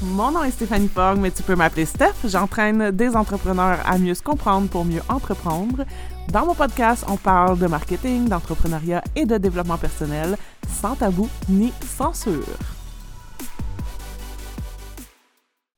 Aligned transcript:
Mon 0.00 0.30
nom 0.30 0.44
est 0.44 0.52
Stéphanie 0.52 0.86
Fogg, 0.86 1.18
mais 1.18 1.32
tu 1.32 1.42
peux 1.42 1.56
m'appeler 1.56 1.84
Steph. 1.84 2.14
J'entraîne 2.24 2.92
des 2.92 3.16
entrepreneurs 3.16 3.80
à 3.84 3.98
mieux 3.98 4.14
se 4.14 4.22
comprendre 4.22 4.68
pour 4.68 4.84
mieux 4.84 5.00
entreprendre. 5.08 5.84
Dans 6.32 6.46
mon 6.46 6.54
podcast, 6.54 7.04
on 7.08 7.16
parle 7.16 7.58
de 7.58 7.66
marketing, 7.66 8.28
d'entrepreneuriat 8.28 9.02
et 9.16 9.26
de 9.26 9.38
développement 9.38 9.76
personnel, 9.76 10.36
sans 10.68 10.94
tabou 10.94 11.28
ni 11.48 11.72
censure. 11.82 12.44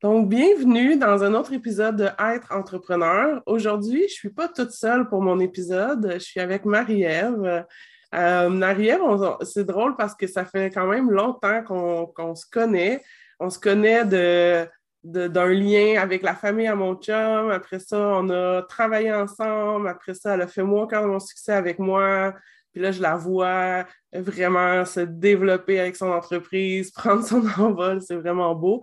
Donc, 0.03 0.29
bienvenue 0.29 0.99
dans 0.99 1.25
un 1.25 1.33
autre 1.33 1.55
épisode 1.55 1.97
de 1.97 2.09
Être 2.19 2.53
entrepreneur. 2.53 3.43
Aujourd'hui, 3.47 4.03
je 4.09 4.13
suis 4.13 4.31
pas 4.31 4.49
toute 4.49 4.73
seule 4.73 5.09
pour 5.09 5.23
mon 5.23 5.41
épisode. 5.41 6.11
Je 6.15 6.19
suis 6.19 6.41
avec 6.41 6.67
Marie-Ève. 6.67 7.65
Euh, 8.15 8.49
Marie-Ève, 8.51 9.01
c'est 9.45 9.65
drôle 9.65 9.97
parce 9.97 10.15
que 10.15 10.27
ça 10.27 10.45
fait 10.45 10.71
quand 10.71 10.87
même 10.87 11.11
longtemps 11.11 11.63
qu'on 11.65 12.35
se 12.35 12.45
connaît. 12.51 13.01
On 13.41 13.49
se 13.51 13.59
connaît 13.59 14.05
de, 14.05 14.69
d'un 15.03 15.49
lien 15.49 16.01
avec 16.01 16.23
la 16.23 16.35
famille 16.35 16.67
à 16.67 16.75
mon 16.75 16.95
chum. 16.95 17.51
Après 17.51 17.79
ça, 17.79 17.99
on 17.99 18.29
a 18.29 18.63
travaillé 18.63 19.13
ensemble. 19.13 19.89
Après 19.89 20.15
ça, 20.15 20.35
elle 20.35 20.43
a 20.43 20.47
fait 20.47 20.63
moi 20.63 20.83
encore 20.83 21.07
mon 21.07 21.19
succès 21.19 21.53
avec 21.53 21.79
moi. 21.79 22.35
Puis 22.73 22.83
là, 22.83 22.93
je 22.93 23.01
la 23.01 23.17
vois 23.17 23.87
vraiment 24.13 24.85
se 24.85 25.01
développer 25.01 25.81
avec 25.81 25.97
son 25.97 26.11
entreprise, 26.11 26.91
prendre 26.93 27.25
son 27.25 27.45
envol. 27.59 28.03
C'est 28.03 28.17
vraiment 28.17 28.55
beau. 28.55 28.83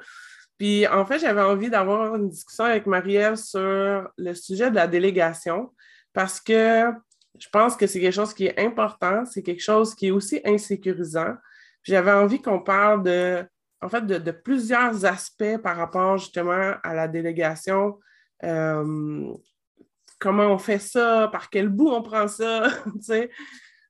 Puis 0.57 0.87
en 0.87 1.05
fait, 1.05 1.19
j'avais 1.19 1.41
envie 1.41 1.69
d'avoir 1.69 2.15
une 2.15 2.29
discussion 2.29 2.63
avec 2.63 2.87
Marie-Ève 2.87 3.35
sur 3.35 4.09
le 4.17 4.33
sujet 4.33 4.71
de 4.71 4.75
la 4.75 4.87
délégation 4.87 5.71
parce 6.13 6.41
que 6.41 6.91
je 7.39 7.47
pense 7.49 7.75
que 7.75 7.85
c'est 7.85 7.99
quelque 7.99 8.13
chose 8.13 8.33
qui 8.33 8.47
est 8.47 8.59
important, 8.59 9.23
c'est 9.25 9.43
quelque 9.43 9.61
chose 9.61 9.93
qui 9.93 10.07
est 10.07 10.11
aussi 10.11 10.41
insécurisant. 10.43 11.35
J'avais 11.83 12.11
envie 12.11 12.41
qu'on 12.41 12.59
parle 12.59 13.03
de, 13.03 13.45
en 13.81 13.89
fait, 13.89 14.05
de, 14.05 14.31
plusieurs 14.31 15.05
aspects 15.05 15.57
par 15.61 15.77
rapport 15.77 16.17
justement 16.17 16.73
à 16.83 16.93
la 16.93 17.07
délégation. 17.07 17.99
Euh, 18.43 19.33
comment 20.19 20.47
on 20.47 20.57
fait 20.57 20.79
ça, 20.79 21.29
par 21.31 21.49
quel 21.49 21.69
bout 21.69 21.89
on 21.89 22.01
prend 22.01 22.27
ça? 22.27 22.67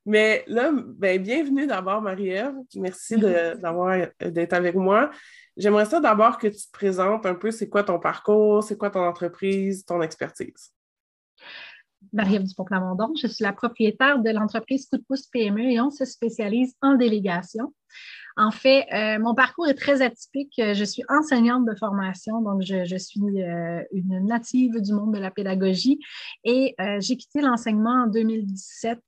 Mais 0.06 0.42
là, 0.46 0.72
ben, 0.72 1.22
bienvenue 1.22 1.66
d'abord, 1.66 2.00
Marie-Ève. 2.00 2.54
Merci 2.76 3.16
d'être 3.16 4.52
avec 4.54 4.74
moi. 4.74 5.10
J'aimerais 5.56 5.84
ça 5.84 6.00
d'abord 6.00 6.38
que 6.38 6.46
tu 6.46 6.56
te 6.56 6.72
présentes 6.72 7.26
un 7.26 7.34
peu, 7.34 7.50
c'est 7.50 7.68
quoi 7.68 7.82
ton 7.82 7.98
parcours, 7.98 8.62
c'est 8.62 8.78
quoi 8.78 8.90
ton 8.90 9.04
entreprise, 9.04 9.84
ton 9.84 10.00
expertise? 10.00 10.72
Marie-Ève 12.12 12.44
Dupont-Plamondon, 12.44 13.12
je 13.20 13.26
suis 13.26 13.42
la 13.42 13.52
propriétaire 13.52 14.20
de 14.20 14.30
l'entreprise 14.30 14.88
Coup 14.88 14.96
de 14.96 15.02
pouce 15.02 15.26
PME 15.26 15.72
et 15.72 15.80
on 15.80 15.90
se 15.90 16.04
spécialise 16.04 16.74
en 16.80 16.94
délégation. 16.94 17.74
En 18.38 18.52
fait, 18.52 18.86
euh, 18.92 19.18
mon 19.18 19.34
parcours 19.34 19.66
est 19.66 19.74
très 19.74 20.00
atypique. 20.00 20.54
Je 20.56 20.84
suis 20.84 21.02
enseignante 21.08 21.66
de 21.66 21.74
formation, 21.74 22.40
donc 22.40 22.62
je, 22.62 22.96
suis 22.96 23.42
euh, 23.42 23.82
une 23.90 24.24
native 24.26 24.80
du 24.80 24.92
monde 24.92 25.12
de 25.12 25.18
la 25.18 25.32
pédagogie 25.32 25.98
et 26.44 26.76
euh, 26.80 26.98
j'ai 27.00 27.16
quitté 27.16 27.40
l'enseignement 27.40 28.04
en 28.04 28.06
2017 28.06 29.00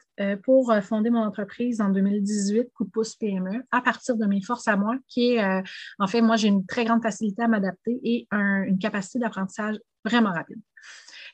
pour 0.42 0.74
fonder 0.82 1.08
mon 1.08 1.22
entreprise 1.22 1.80
en 1.80 1.88
2018, 1.88 2.72
Coup 2.74 2.84
de 2.84 2.90
pouce 2.90 3.14
PME, 3.14 3.62
à 3.70 3.80
partir 3.80 4.16
de 4.16 4.26
mes 4.26 4.42
forces 4.42 4.68
à 4.68 4.76
moi, 4.76 4.96
qui 5.08 5.36
est, 5.36 5.62
en 5.98 6.06
fait, 6.06 6.20
moi, 6.20 6.36
j'ai 6.36 6.48
une 6.48 6.66
très 6.66 6.84
grande 6.84 7.02
facilité 7.02 7.42
à 7.42 7.48
m'adapter 7.48 7.98
et 8.02 8.28
une 8.30 8.76
capacité 8.78 9.18
d'apprentissage 9.18 9.78
vraiment 10.04 10.30
rapide. 10.30 10.60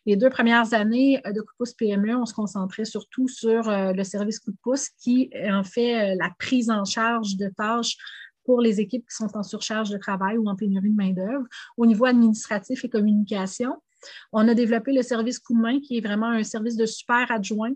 Les 0.07 0.17
deux 0.17 0.31
premières 0.31 0.73
années 0.73 1.21
de 1.27 1.41
coup 1.41 1.53
de 1.53 1.57
pouce 1.59 1.73
PME, 1.75 2.17
on 2.17 2.27
se 2.27 2.33
concentrait 2.33 2.85
surtout 2.85 3.27
sur 3.27 3.69
euh, 3.69 3.93
le 3.93 4.05
service 4.05 4.39
coup 4.39 4.53
de 4.53 4.57
pouce 4.63 4.89
qui 4.91 5.31
en 5.51 5.65
fait 5.65 6.13
euh, 6.13 6.17
la 6.19 6.31
prise 6.39 6.71
en 6.71 6.85
charge 6.85 7.37
de 7.37 7.49
tâches 7.49 7.97
pour 8.45 8.61
les 8.61 8.81
équipes 8.81 9.05
qui 9.09 9.17
sont 9.17 9.37
en 9.37 9.43
surcharge 9.43 9.91
de 9.91 9.99
travail 9.99 10.39
ou 10.39 10.49
en 10.49 10.55
pénurie 10.55 10.91
de 10.91 10.97
main-d'œuvre. 10.97 11.45
Au 11.77 11.87
niveau 11.87 12.05
administratif 12.05 12.85
et 12.85 12.89
communication, 12.89 13.75
on 14.33 14.47
a 14.49 14.55
développé 14.55 14.93
le 14.93 15.03
service 15.03 15.39
coup 15.39 15.55
de 15.55 15.61
main, 15.61 15.81
qui 15.81 15.99
est 15.99 16.01
vraiment 16.01 16.29
un 16.29 16.43
service 16.43 16.77
de 16.77 16.87
super 16.87 17.31
adjoint, 17.31 17.73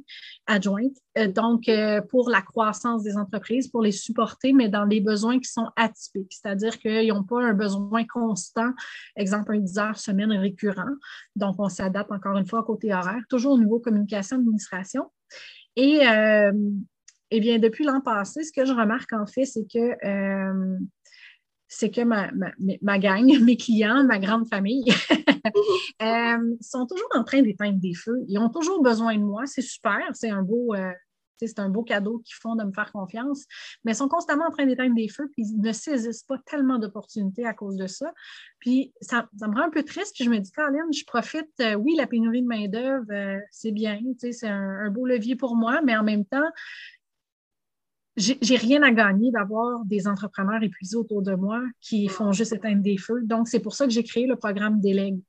adjointe, 0.46 0.96
euh, 1.18 1.28
donc 1.28 1.68
euh, 1.68 2.00
pour 2.00 2.30
la 2.30 2.42
croissance 2.42 3.02
des 3.02 3.16
entreprises, 3.16 3.68
pour 3.68 3.82
les 3.82 3.92
supporter, 3.92 4.52
mais 4.52 4.68
dans 4.68 4.84
les 4.84 5.00
besoins 5.00 5.38
qui 5.38 5.48
sont 5.48 5.68
atypiques, 5.76 6.32
c'est-à-dire 6.32 6.78
qu'ils 6.78 7.08
n'ont 7.08 7.24
pas 7.24 7.42
un 7.42 7.54
besoin 7.54 8.04
constant, 8.04 8.72
exemple 9.16 9.54
un 9.54 9.58
10 9.58 9.78
heures 9.78 9.98
semaine 9.98 10.32
récurrent. 10.32 10.94
Donc, 11.36 11.56
on 11.58 11.68
s'adapte 11.68 12.12
encore 12.12 12.36
une 12.36 12.47
fois 12.47 12.60
au 12.60 12.64
côté 12.64 12.92
horaire, 12.92 13.22
toujours 13.28 13.52
au 13.52 13.58
niveau 13.58 13.80
communication, 13.80 14.36
administration. 14.36 15.10
Et 15.76 16.06
euh, 16.06 16.52
eh 17.30 17.41
bien, 17.41 17.58
depuis 17.58 17.84
l'an 17.84 18.00
passé, 18.00 18.42
ce 18.42 18.52
que 18.52 18.64
je 18.64 18.72
remarque 18.72 19.12
en 19.12 19.26
fait, 19.26 19.44
c'est 19.44 19.66
que 19.72 19.97
c'est 21.72 21.91
que 21.91 22.00
ma, 22.03 22.31
ma, 22.82 22.98
gang, 22.98 23.25
mes 23.44 23.56
clients, 23.56 24.04
ma 24.04 24.19
grande 24.19 24.47
famille, 24.48 24.84
euh, 26.03 26.56
sont 26.60 26.84
toujours 26.84 27.08
en 27.14 27.25
train 27.25 27.42
d'éteindre 27.42 27.78
des 27.78 27.94
feux. 27.94 28.19
Ils 28.26 28.38
ont 28.38 28.50
toujours 28.50 28.82
besoin 28.82 29.14
de 29.14 29.22
moi. 29.22 29.47
C'est 29.47 29.62
super. 29.62 30.00
C'est 30.12 30.30
un 30.30 30.42
beau. 30.42 30.75
Euh, 30.75 30.91
c'est 31.42 31.59
un 31.59 31.70
beau 31.70 31.82
cadeau 31.82 32.19
qu'ils 32.19 32.34
font 32.34 32.54
de 32.54 32.64
me 32.64 32.72
faire 32.72 32.92
confiance, 32.92 33.47
mais 33.82 33.92
ils 33.92 33.94
sont 33.94 34.09
constamment 34.09 34.44
en 34.48 34.50
train 34.50 34.66
d'éteindre 34.66 34.94
des 34.94 35.09
feux, 35.09 35.30
puis 35.32 35.47
ils 35.48 35.59
ne 35.59 35.72
saisissent 35.72 36.25
pas 36.25 36.36
tellement 36.44 36.78
d'opportunités 36.78 37.47
à 37.47 37.54
cause 37.54 37.76
de 37.76 37.86
ça. 37.86 38.12
Puis 38.59 38.92
ça, 39.00 39.26
me 39.41 39.54
rend 39.54 39.62
un 39.62 39.70
peu 39.70 39.82
triste, 39.82 40.14
puis 40.14 40.25
je 40.25 40.28
me 40.28 40.36
dis, 40.36 40.53
Caroline, 40.53 40.92
je 40.92 41.03
profite, 41.06 41.48
euh, 41.60 41.76
oui, 41.76 41.94
la 41.97 42.06
pénurie 42.06 42.42
de 42.42 42.47
main-d'œuvre, 42.47 43.41
c'est 43.53 43.72
bien, 43.72 43.98
c'est 44.19 44.48
un, 44.48 44.91
beau 44.91 45.06
levier 45.06 45.34
pour 45.34 45.56
moi, 45.56 45.80
mais 45.82 45.97
en 45.97 46.03
même 46.03 46.26
temps, 46.26 46.50
j'ai 48.20 48.56
rien 48.56 48.82
à 48.82 48.91
gagner 48.91 49.31
d'avoir 49.31 49.84
des 49.84 50.06
entrepreneurs 50.06 50.62
épuisés 50.62 50.97
autour 50.97 51.22
de 51.22 51.34
moi 51.34 51.62
qui 51.81 52.08
font 52.08 52.32
juste 52.32 52.53
éteindre 52.53 52.82
des 52.82 52.97
feux. 52.97 53.22
Donc, 53.25 53.48
c'est 53.48 53.60
pour 53.60 53.75
ça 53.75 53.86
que 53.86 53.92
j'ai 53.92 54.04
créé 54.04 54.26
le 54.26 54.36
programme 54.36 54.81
Délègue. 54.81 55.20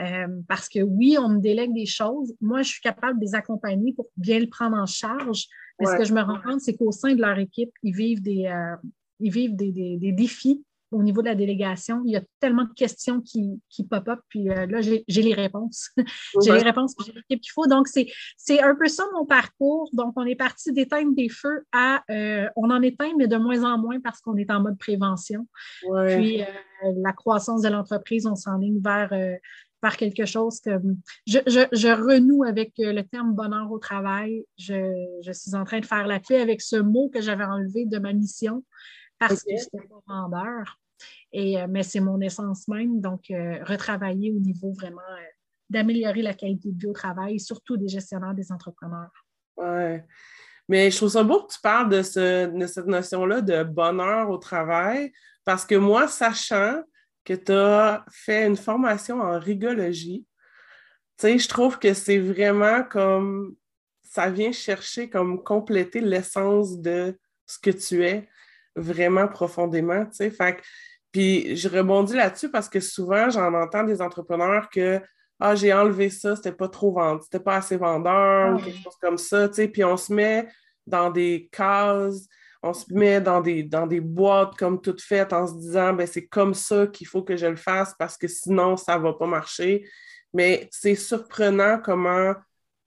Euh, 0.00 0.28
parce 0.46 0.68
que 0.68 0.80
oui, 0.80 1.16
on 1.18 1.28
me 1.28 1.40
délègue 1.40 1.74
des 1.74 1.86
choses. 1.86 2.32
Moi, 2.40 2.62
je 2.62 2.68
suis 2.68 2.80
capable 2.80 3.18
de 3.18 3.24
les 3.24 3.34
accompagner 3.34 3.92
pour 3.92 4.06
bien 4.16 4.38
le 4.38 4.46
prendre 4.46 4.76
en 4.76 4.86
charge. 4.86 5.46
Mais 5.80 5.86
ce 5.86 5.96
que 5.96 6.04
je 6.04 6.14
me 6.14 6.20
rends 6.20 6.40
compte, 6.40 6.60
c'est 6.60 6.76
qu'au 6.76 6.92
sein 6.92 7.14
de 7.14 7.20
leur 7.20 7.38
équipe, 7.38 7.70
ils 7.82 7.94
vivent 7.94 8.22
des, 8.22 8.46
euh, 8.46 8.76
ils 9.20 9.32
vivent 9.32 9.56
des, 9.56 9.72
des 9.72 10.12
défis 10.12 10.64
au 10.90 11.02
niveau 11.02 11.20
de 11.20 11.26
la 11.26 11.34
délégation, 11.34 12.02
il 12.04 12.12
y 12.12 12.16
a 12.16 12.22
tellement 12.40 12.64
de 12.64 12.72
questions 12.72 13.20
qui, 13.20 13.60
qui 13.68 13.84
pop-up, 13.84 14.20
puis 14.28 14.48
euh, 14.50 14.66
là, 14.66 14.80
j'ai 14.80 15.04
les 15.08 15.34
réponses. 15.34 15.90
j'ai 16.42 16.52
les 16.52 16.62
réponses, 16.62 16.94
j'ai 17.06 17.12
l'équipe 17.12 17.40
qu'il 17.40 17.52
faut. 17.52 17.66
Donc, 17.66 17.88
c'est 17.88 18.62
un 18.62 18.74
peu 18.74 18.88
ça 18.88 19.04
mon 19.14 19.26
parcours. 19.26 19.90
Donc, 19.92 20.14
on 20.16 20.24
est 20.24 20.36
parti 20.36 20.72
d'éteindre 20.72 21.14
des 21.14 21.28
feux 21.28 21.64
à 21.72 22.02
euh, 22.10 22.48
on 22.56 22.70
en 22.70 22.80
éteint, 22.82 23.12
mais 23.18 23.26
de 23.26 23.36
moins 23.36 23.64
en 23.64 23.78
moins 23.78 24.00
parce 24.00 24.20
qu'on 24.20 24.36
est 24.36 24.50
en 24.50 24.60
mode 24.60 24.78
prévention. 24.78 25.46
Puis, 26.06 26.42
euh, 26.42 26.44
la 27.02 27.12
croissance 27.12 27.62
de 27.62 27.68
l'entreprise, 27.68 28.26
on 28.26 28.36
s'enligne 28.36 28.80
vers, 28.80 29.10
vers 29.82 29.96
quelque 29.96 30.24
chose 30.24 30.60
que 30.60 30.70
je, 31.26 31.38
je, 31.46 31.60
je, 31.72 31.88
renoue 31.88 32.44
avec 32.44 32.72
le 32.78 33.02
terme 33.02 33.34
bonheur 33.34 33.70
au 33.70 33.78
travail. 33.78 34.44
Je, 34.56 34.94
je 35.22 35.32
suis 35.32 35.54
en 35.54 35.64
train 35.64 35.80
de 35.80 35.86
faire 35.86 36.06
la 36.06 36.20
paix 36.20 36.40
avec 36.40 36.62
ce 36.62 36.76
mot 36.76 37.10
que 37.12 37.20
j'avais 37.20 37.44
enlevé 37.44 37.84
de 37.84 37.98
ma 37.98 38.12
mission 38.12 38.62
parce 39.18 39.42
que 39.42 39.56
c'était 39.56 39.88
pas 39.88 40.02
vendeur. 40.06 40.78
Et, 41.32 41.60
euh, 41.60 41.66
mais 41.68 41.82
c'est 41.82 42.00
mon 42.00 42.20
essence 42.20 42.66
même, 42.68 43.00
donc 43.00 43.30
euh, 43.30 43.62
retravailler 43.64 44.32
au 44.32 44.40
niveau 44.40 44.72
vraiment 44.72 45.00
euh, 45.00 45.24
d'améliorer 45.70 46.22
la 46.22 46.34
qualité 46.34 46.72
de 46.72 46.78
vie 46.78 46.86
au 46.86 46.92
travail, 46.92 47.38
surtout 47.38 47.76
des 47.76 47.88
gestionnaires, 47.88 48.34
des 48.34 48.50
entrepreneurs. 48.50 49.10
Oui. 49.56 50.00
Mais 50.68 50.90
je 50.90 50.96
trouve 50.96 51.10
ça 51.10 51.22
beau 51.22 51.44
que 51.44 51.52
tu 51.52 51.60
parles 51.60 51.88
de, 51.88 52.02
ce, 52.02 52.46
de 52.46 52.66
cette 52.66 52.86
notion-là 52.86 53.40
de 53.40 53.62
bonheur 53.62 54.28
au 54.30 54.38
travail, 54.38 55.12
parce 55.44 55.64
que 55.64 55.74
moi, 55.74 56.08
sachant 56.08 56.82
que 57.24 57.34
tu 57.34 57.52
as 57.52 58.04
fait 58.10 58.46
une 58.46 58.56
formation 58.56 59.20
en 59.20 59.38
rigologie, 59.38 60.26
tu 61.18 61.26
sais, 61.26 61.38
je 61.38 61.48
trouve 61.48 61.78
que 61.78 61.94
c'est 61.94 62.18
vraiment 62.18 62.82
comme 62.84 63.56
ça 64.02 64.30
vient 64.30 64.52
chercher 64.52 65.10
comme 65.10 65.42
compléter 65.42 66.00
l'essence 66.00 66.78
de 66.78 67.18
ce 67.46 67.58
que 67.58 67.70
tu 67.70 68.04
es 68.04 68.28
vraiment 68.78 69.28
profondément, 69.28 70.04
tu 70.06 70.16
sais. 70.16 70.30
Fait 70.30 70.60
puis 71.12 71.56
je 71.56 71.68
rebondis 71.68 72.14
là-dessus 72.14 72.50
parce 72.50 72.68
que 72.68 72.80
souvent, 72.80 73.30
j'en 73.30 73.54
entends 73.54 73.84
des 73.84 74.00
entrepreneurs 74.02 74.68
que 74.70 75.00
Ah, 75.40 75.54
j'ai 75.54 75.72
enlevé 75.72 76.10
ça, 76.10 76.34
c'était 76.36 76.52
pas 76.52 76.68
trop 76.68 76.92
vendu, 76.92 77.22
c'était 77.24 77.42
pas 77.42 77.56
assez 77.56 77.76
vendeur 77.76 78.56
ou 78.56 78.58
quelque 78.58 78.82
chose 78.82 78.96
comme 79.00 79.18
ça, 79.18 79.48
tu 79.48 79.54
sais. 79.54 79.68
Puis 79.68 79.84
on 79.84 79.96
se 79.96 80.12
met 80.12 80.48
dans 80.86 81.10
des 81.10 81.48
cases, 81.52 82.26
on 82.62 82.72
se 82.74 82.92
met 82.92 83.20
dans 83.20 83.40
des, 83.40 83.62
dans 83.62 83.86
des 83.86 84.00
boîtes 84.00 84.56
comme 84.56 84.80
toutes 84.80 85.00
faites 85.00 85.32
en 85.32 85.46
se 85.46 85.54
disant 85.54 85.92
ben 85.92 86.06
c'est 86.06 86.26
comme 86.26 86.54
ça 86.54 86.88
qu'il 86.88 87.06
faut 87.06 87.22
que 87.22 87.36
je 87.36 87.46
le 87.46 87.56
fasse 87.56 87.94
parce 87.98 88.16
que 88.18 88.26
sinon, 88.28 88.76
ça 88.76 88.98
va 88.98 89.12
pas 89.12 89.26
marcher. 89.26 89.88
Mais 90.34 90.68
c'est 90.72 90.96
surprenant 90.96 91.80
comment 91.82 92.34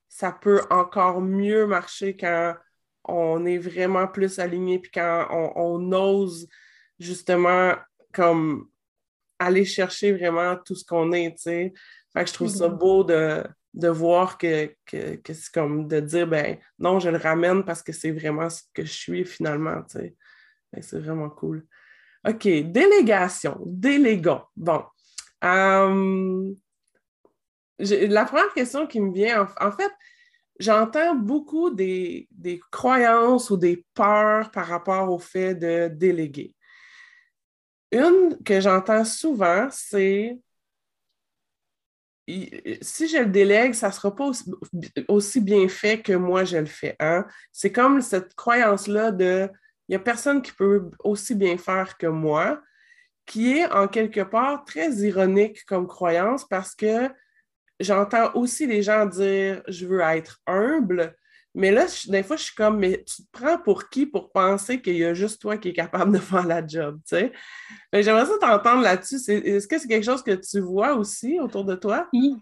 ça 0.10 0.32
peut 0.32 0.62
encore 0.70 1.22
mieux 1.22 1.66
marcher 1.66 2.18
quand 2.18 2.54
on 3.04 3.46
est 3.46 3.58
vraiment 3.58 4.08
plus 4.08 4.40
aligné, 4.40 4.80
puis 4.80 4.92
quand 4.92 5.28
on, 5.56 5.92
ose 5.92 6.48
justement 7.00 7.76
comme 8.14 8.68
aller 9.40 9.66
chercher 9.66 10.12
vraiment 10.12 10.56
tout 10.58 10.76
ce 10.76 10.86
qu'on 10.86 11.12
est, 11.14 11.32
tu 11.32 11.44
sais. 11.44 11.74
Fait 12.14 12.24
que 12.24 12.30
je 12.30 12.34
trouve 12.34 12.50
ça 12.50 12.68
mm-hmm. 12.68 12.78
beau 12.78 13.04
de, 13.04 13.88
voir 13.90 14.38
que, 14.38 14.76
c'est 14.90 15.52
comme 15.54 15.88
de 15.88 16.00
dire, 16.00 16.28
ben 16.28 16.58
non, 16.78 17.00
je 17.00 17.10
le 17.10 17.18
ramène 17.18 17.64
parce 17.64 17.82
que 17.82 17.92
c'est 17.92 18.12
vraiment 18.12 18.50
ce 18.50 18.62
que 18.74 18.86
je 18.86 18.92
suis 18.92 19.26
finalement, 19.26 19.82
tu 19.84 20.00
sais. 20.00 20.16
C'est 20.82 21.00
vraiment 21.00 21.30
cool. 21.30 21.66
OK, 22.28 22.44
délégation, 22.44 23.60
délégons. 23.66 24.44
Bon. 24.56 24.84
Euh, 25.44 26.54
la 27.80 28.26
première 28.26 28.54
question 28.54 28.86
qui 28.86 29.00
me 29.00 29.12
vient, 29.12 29.48
en, 29.60 29.72
fait, 29.72 29.92
j'entends 30.62 31.16
beaucoup 31.16 31.70
des, 31.70 32.28
croyances 32.72 33.50
ou 33.50 33.58
des 33.58 33.86
peurs 33.94 34.52
par 34.52 34.68
rapport 34.68 35.12
au 35.12 35.20
fait 35.20 35.56
de 35.56 35.88
déléguer. 35.88 36.56
Une 37.92 38.38
que 38.46 38.62
j'entends 38.62 39.04
souvent, 39.04 39.68
c'est 39.72 40.40
si 42.28 43.10
je 43.10 43.18
le 43.18 43.26
délègue, 43.26 43.74
ça 43.74 43.90
ne 43.90 43.94
sera 43.94 44.16
pas 44.16 44.32
aussi, 45.10 45.42
bien 45.42 45.68
fait 45.68 46.02
que 46.02 46.14
moi 46.14 46.46
je 46.46 46.58
le 46.58 46.66
fais. 46.66 46.96
Hein? 47.00 47.26
C'est 47.52 47.74
comme 47.74 48.00
cette 48.00 48.36
croyance-là 48.36 49.12
de 49.12 49.50
il 49.88 49.96
n'y 49.96 49.96
a 49.96 50.00
personne 50.00 50.42
qui 50.42 50.54
peut 50.54 50.90
aussi 51.04 51.36
bien 51.36 51.58
faire 51.58 51.98
que 51.98 52.08
moi, 52.08 52.62
qui 53.26 53.58
est 53.58 53.70
en 53.72 53.90
quelque 53.90 54.22
part 54.22 54.64
très 54.64 54.90
ironique 54.90 55.66
comme 55.66 55.86
croyance 55.86 56.48
parce 56.48 56.76
que 56.76 57.10
j'entends 57.84 58.34
aussi 58.36 58.68
les 58.68 58.82
gens 58.84 59.06
dire 59.06 59.62
je 59.68 59.86
veux 59.86 60.02
être 60.02 60.40
humble, 60.48 61.16
mais 61.54 61.72
là, 61.72 61.86
des 62.08 62.24
fois, 62.24 62.38
je 62.38 62.44
suis 62.44 62.56
comme, 62.56 62.80
mais 62.80 63.04
tu 63.04 63.24
te 63.24 63.28
prends 63.32 63.58
pour 63.58 63.90
qui 63.90 64.06
pour 64.06 64.32
penser 64.32 64.82
qu'il 64.82 64.96
y 64.96 65.04
a 65.04 65.14
juste 65.14 65.42
toi 65.42 65.58
qui 65.58 65.70
es 65.70 65.74
capable 65.74 66.14
de 66.14 66.18
faire 66.20 66.48
la 66.48 66.66
job, 66.66 67.00
tu 67.08 67.18
sais? 67.18 67.34
J'aimerais 67.92 68.26
ça 68.26 68.38
t'entendre 68.40 68.82
là-dessus. 68.84 69.18
Est-ce 69.30 69.68
que 69.68 69.78
c'est 69.78 69.88
quelque 69.88 70.06
chose 70.06 70.24
que 70.24 70.36
tu 70.36 70.62
vois 70.62 70.96
aussi 70.96 71.40
autour 71.40 71.66
de 71.66 71.76
toi? 71.76 72.08
Oui. 72.14 72.36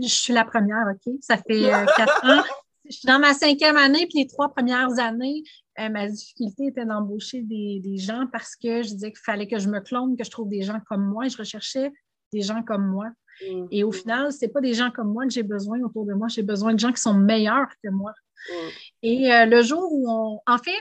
Je 0.00 0.06
suis 0.06 0.32
la 0.32 0.44
première, 0.44 0.86
OK? 0.88 1.14
Ça 1.20 1.36
fait 1.36 1.72
euh, 1.72 1.84
quatre 1.96 2.24
ans. 2.24 2.44
Je 2.84 2.96
suis 2.96 3.06
dans 3.06 3.18
ma 3.18 3.34
cinquième 3.34 3.76
année, 3.76 4.06
puis 4.06 4.20
les 4.20 4.26
trois 4.26 4.52
premières 4.52 4.98
années, 4.98 5.42
euh, 5.80 5.88
ma 5.88 6.08
difficulté 6.08 6.66
était 6.66 6.84
d'embaucher 6.84 7.42
des, 7.42 7.96
gens 7.96 8.26
parce 8.30 8.54
que 8.54 8.82
je 8.82 8.90
disais 8.90 9.10
qu'il 9.10 9.22
fallait 9.24 9.48
que 9.48 9.58
je 9.58 9.68
me 9.68 9.80
clone, 9.80 10.16
que 10.16 10.24
je 10.24 10.30
trouve 10.30 10.48
des 10.48 10.62
gens 10.62 10.80
comme 10.86 11.04
moi. 11.04 11.26
Et 11.26 11.30
je 11.30 11.38
recherchais 11.38 11.90
des 12.32 12.42
gens 12.42 12.62
comme 12.62 12.86
moi. 12.86 13.06
Mm. 13.42 13.66
Et 13.70 13.84
au 13.84 13.92
final, 13.92 14.32
ce 14.32 14.44
n'est 14.44 14.50
pas 14.50 14.60
des 14.60 14.74
gens 14.74 14.90
comme 14.90 15.12
moi 15.12 15.24
que 15.24 15.32
j'ai 15.32 15.42
besoin 15.42 15.80
autour 15.80 16.06
de 16.06 16.14
moi. 16.14 16.28
J'ai 16.28 16.42
besoin 16.42 16.74
de 16.74 16.78
gens 16.78 16.92
qui 16.92 17.00
sont 17.00 17.14
meilleurs 17.14 17.68
que 17.82 17.90
moi. 17.90 18.12
Mm. 18.48 18.68
Et 19.02 19.32
euh, 19.32 19.46
le 19.46 19.62
jour 19.62 19.88
où 19.90 20.10
on. 20.10 20.40
En 20.46 20.58
fait, 20.58 20.80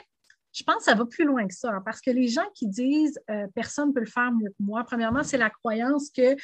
je 0.52 0.64
pense 0.64 0.78
que 0.78 0.84
ça 0.84 0.96
va 0.96 1.06
plus 1.06 1.26
loin 1.26 1.48
que 1.48 1.54
ça, 1.54 1.72
hein, 1.72 1.82
parce 1.84 2.00
que 2.00 2.12
les 2.12 2.28
gens 2.28 2.46
qui 2.54 2.68
disent 2.68 3.20
euh, 3.30 3.48
personne 3.56 3.90
ne 3.90 3.94
peut 3.94 4.02
le 4.02 4.06
faire 4.06 4.32
mieux 4.32 4.50
que 4.50 4.64
moi, 4.64 4.84
premièrement, 4.84 5.24
c'est 5.24 5.38
la 5.38 5.50
croyance 5.50 6.10
que 6.10 6.36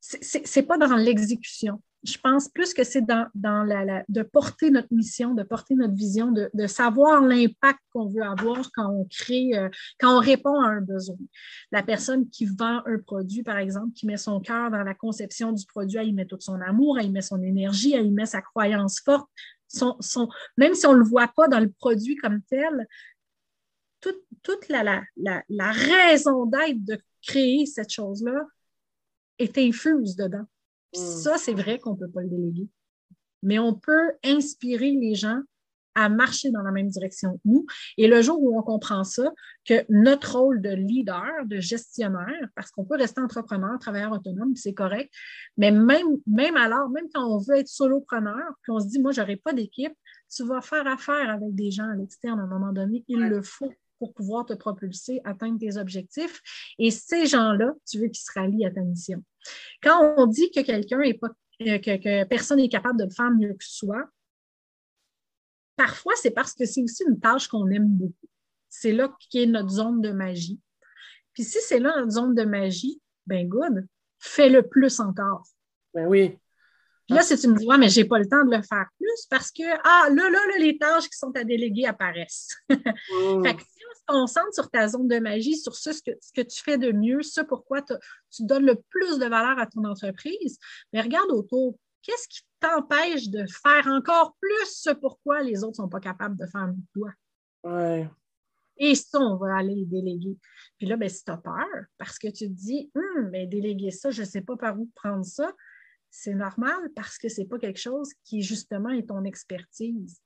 ce 0.00 0.58
n'est 0.58 0.66
pas 0.66 0.78
dans 0.78 0.96
l'exécution 0.96 1.80
je 2.04 2.18
pense 2.18 2.48
plus 2.48 2.74
que 2.74 2.82
c'est 2.82 3.02
dans, 3.02 3.28
la, 3.34 4.04
de 4.08 4.22
porter 4.22 4.70
notre 4.70 4.92
mission, 4.92 5.34
de 5.34 5.42
porter 5.42 5.74
notre 5.74 5.94
vision, 5.94 6.32
de, 6.32 6.66
savoir 6.66 7.22
l'impact 7.22 7.78
qu'on 7.92 8.06
veut 8.06 8.22
avoir 8.22 8.70
quand 8.74 8.90
on 8.90 9.04
crée, 9.04 9.50
euh, 9.54 9.68
quand 10.00 10.16
on 10.16 10.20
répond 10.20 10.60
à 10.60 10.68
un 10.68 10.80
besoin. 10.80 11.16
La 11.70 11.82
personne 11.82 12.28
qui 12.28 12.46
vend 12.46 12.82
un 12.86 12.98
produit, 12.98 13.42
par 13.42 13.58
exemple, 13.58 13.92
qui 13.94 14.06
met 14.06 14.16
son 14.16 14.40
cœur 14.40 14.70
dans 14.70 14.82
la 14.82 14.94
conception 14.94 15.52
du 15.52 15.64
produit, 15.66 15.98
elle 15.98 16.08
y 16.08 16.12
met 16.12 16.26
tout 16.26 16.40
son 16.40 16.60
amour, 16.60 16.98
elle 16.98 17.06
y 17.06 17.10
met 17.10 17.22
son 17.22 17.42
énergie, 17.42 17.94
elle 17.94 18.06
y 18.06 18.10
met 18.10 18.26
sa 18.26 18.42
croyance 18.42 19.00
forte. 19.00 19.28
Son, 19.68 19.96
même 20.58 20.74
si 20.74 20.86
on 20.86 20.92
ne 20.92 20.98
le 20.98 21.04
voit 21.04 21.32
pas 21.34 21.48
dans 21.48 21.60
le 21.60 21.70
produit 21.70 22.16
comme 22.16 22.42
tel, 22.42 22.86
toute, 24.42 24.68
la, 24.68 25.02
la 25.16 25.72
raison 25.72 26.44
d'être 26.46 26.84
de 26.84 26.98
créer 27.22 27.64
cette 27.64 27.90
chose-là 27.90 28.44
est 29.38 29.56
infuse 29.56 30.16
dedans. 30.16 30.46
Mm. 30.94 30.98
Ça, 30.98 31.38
c'est 31.38 31.54
vrai 31.54 31.78
qu'on 31.78 31.92
ne 31.92 31.98
peut 31.98 32.10
pas 32.10 32.22
le 32.22 32.28
déléguer. 32.28 32.68
Mais 33.42 33.58
on 33.58 33.74
peut 33.74 34.12
inspirer 34.24 34.92
les 34.92 35.14
gens 35.14 35.40
à 35.94 36.08
marcher 36.08 36.50
dans 36.50 36.62
la 36.62 36.70
même 36.70 36.88
direction 36.88 37.34
que 37.34 37.42
nous. 37.44 37.66
Et 37.98 38.08
le 38.08 38.22
jour 38.22 38.42
où 38.42 38.58
on 38.58 38.62
comprend 38.62 39.04
ça, 39.04 39.30
que 39.64 39.84
notre 39.88 40.38
rôle 40.38 40.62
de 40.62 40.70
leader, 40.70 41.30
de 41.44 41.60
gestionnaire, 41.60 42.48
parce 42.54 42.70
qu'on 42.70 42.84
peut 42.84 42.96
rester 42.96 43.20
entrepreneur, 43.20 43.78
travailleur 43.78 44.12
autonome, 44.12 44.56
c'est 44.56 44.74
correct, 44.74 45.12
mais 45.56 45.70
même, 45.70 46.18
même 46.26 46.56
alors, 46.56 46.88
même 46.88 47.08
quand 47.12 47.26
on 47.26 47.38
veut 47.38 47.56
être 47.56 47.68
solopreneur, 47.68 48.42
qu'on 48.66 48.80
se 48.80 48.86
dit, 48.86 49.00
moi, 49.00 49.12
je 49.12 49.20
n'aurai 49.20 49.36
pas 49.36 49.52
d'équipe, 49.52 49.92
tu 50.34 50.44
vas 50.44 50.60
faire 50.60 50.86
affaire 50.86 51.28
avec 51.28 51.54
des 51.54 51.70
gens 51.70 51.90
à 51.90 51.94
l'externe 51.94 52.40
à 52.40 52.44
un 52.44 52.46
moment 52.46 52.72
donné, 52.72 53.04
il 53.08 53.20
le 53.20 53.42
faut 53.42 53.72
pour 53.98 54.14
pouvoir 54.14 54.46
te 54.46 54.54
propulser, 54.54 55.20
atteindre 55.24 55.60
tes 55.60 55.76
objectifs. 55.76 56.40
Et 56.78 56.90
ces 56.90 57.26
gens-là, 57.26 57.72
tu 57.86 58.00
veux 58.00 58.08
qu'ils 58.08 58.24
se 58.24 58.32
rallient 58.34 58.66
à 58.66 58.70
ta 58.72 58.80
mission. 58.80 59.22
Quand 59.82 60.14
on 60.16 60.26
dit 60.26 60.50
que 60.50 60.60
quelqu'un 60.60 61.00
est 61.00 61.14
pas, 61.14 61.28
euh, 61.62 61.78
que, 61.78 62.24
personne 62.24 62.58
n'est 62.58 62.68
capable 62.68 62.98
de 62.98 63.04
le 63.04 63.10
faire 63.10 63.30
mieux 63.30 63.54
que 63.54 63.64
soi, 63.64 64.04
parfois 65.76 66.14
c'est 66.16 66.30
parce 66.30 66.54
que 66.54 66.64
c'est 66.64 66.82
aussi 66.82 67.04
une 67.08 67.20
tâche 67.20 67.48
qu'on 67.48 67.68
aime 67.70 67.88
beaucoup. 67.88 68.28
C'est 68.68 68.92
là 68.92 69.14
qu'est 69.30 69.46
notre 69.46 69.68
zone 69.68 70.00
de 70.00 70.10
magie. 70.10 70.60
Puis 71.34 71.44
si 71.44 71.58
c'est 71.60 71.78
là 71.78 71.94
notre 71.96 72.12
zone 72.12 72.34
de 72.34 72.44
magie, 72.44 73.00
ben 73.26 73.48
good, 73.48 73.86
fais-le 74.18 74.66
plus 74.66 75.00
encore. 75.00 75.46
Ben 75.94 76.06
oui. 76.06 76.38
Puis 77.06 77.16
là, 77.16 77.22
si 77.22 77.36
tu 77.36 77.48
me 77.48 77.56
dis, 77.56 77.66
ouais, 77.66 77.78
mais 77.78 77.88
j'ai 77.88 78.04
pas 78.04 78.18
le 78.18 78.28
temps 78.28 78.44
de 78.44 78.54
le 78.54 78.62
faire 78.62 78.86
plus 78.96 79.26
parce 79.28 79.50
que, 79.50 79.64
ah, 79.84 80.08
là, 80.08 80.30
là, 80.30 80.38
là 80.46 80.58
les 80.58 80.78
tâches 80.78 81.08
qui 81.08 81.18
sont 81.18 81.32
à 81.36 81.44
déléguer 81.44 81.86
apparaissent. 81.86 82.56
Mm. 83.12 83.44
fait 83.44 83.56
que 83.56 83.62
concentre 84.12 84.52
sur 84.52 84.70
ta 84.70 84.88
zone 84.88 85.08
de 85.08 85.18
magie, 85.18 85.56
sur 85.56 85.74
ce, 85.74 85.90
que, 85.90 86.10
ce 86.20 86.32
que 86.32 86.42
tu 86.42 86.62
fais 86.62 86.76
de 86.76 86.92
mieux, 86.92 87.22
ce 87.22 87.40
pourquoi 87.40 87.82
tu 87.82 88.44
donnes 88.44 88.66
le 88.66 88.76
plus 88.90 89.18
de 89.18 89.26
valeur 89.26 89.58
à 89.58 89.66
ton 89.66 89.84
entreprise, 89.84 90.58
mais 90.92 91.00
regarde 91.00 91.30
autour. 91.30 91.78
Qu'est-ce 92.02 92.26
qui 92.26 92.40
t'empêche 92.58 93.28
de 93.28 93.46
faire 93.46 93.86
encore 93.86 94.36
plus 94.40 94.66
ce 94.66 94.90
pourquoi 94.90 95.42
les 95.42 95.62
autres 95.62 95.80
ne 95.80 95.84
sont 95.84 95.88
pas 95.88 96.00
capables 96.00 96.36
de 96.36 96.46
faire 96.46 96.62
avec 96.62 96.76
toi? 96.92 97.10
Ouais. 97.62 98.10
Et 98.76 98.96
ça, 98.96 99.20
on 99.20 99.36
va 99.36 99.58
aller 99.58 99.76
les 99.76 99.84
déléguer? 99.84 100.36
Puis 100.78 100.88
là, 100.88 100.96
ben, 100.96 101.08
si 101.08 101.24
tu 101.24 101.30
as 101.30 101.36
peur, 101.36 101.84
parce 101.98 102.18
que 102.18 102.26
tu 102.26 102.48
te 102.48 102.52
dis, 102.52 102.90
hum, 102.96 103.30
mais 103.30 103.46
déléguer 103.46 103.92
ça, 103.92 104.10
je 104.10 104.22
ne 104.22 104.26
sais 104.26 104.40
pas 104.40 104.56
par 104.56 104.78
où 104.80 104.90
prendre 104.96 105.24
ça, 105.24 105.52
c'est 106.10 106.34
normal 106.34 106.90
parce 106.96 107.18
que 107.18 107.28
ce 107.28 107.40
n'est 107.40 107.46
pas 107.46 107.58
quelque 107.58 107.78
chose 107.78 108.12
qui, 108.24 108.42
justement, 108.42 108.90
est 108.90 109.08
ton 109.08 109.24
expertise. 109.24 110.20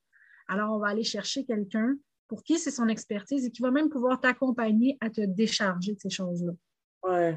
Alors, 0.48 0.74
on 0.74 0.78
va 0.78 0.88
aller 0.88 1.04
chercher 1.04 1.44
quelqu'un 1.44 1.94
pour 2.28 2.42
qui 2.42 2.58
c'est 2.58 2.70
son 2.70 2.88
expertise 2.88 3.44
et 3.44 3.50
qui 3.50 3.62
va 3.62 3.70
même 3.70 3.88
pouvoir 3.88 4.20
t'accompagner 4.20 4.96
à 5.00 5.10
te 5.10 5.20
décharger 5.20 5.92
de 5.92 6.00
ces 6.00 6.10
choses-là. 6.10 6.52
Oui, 7.04 7.36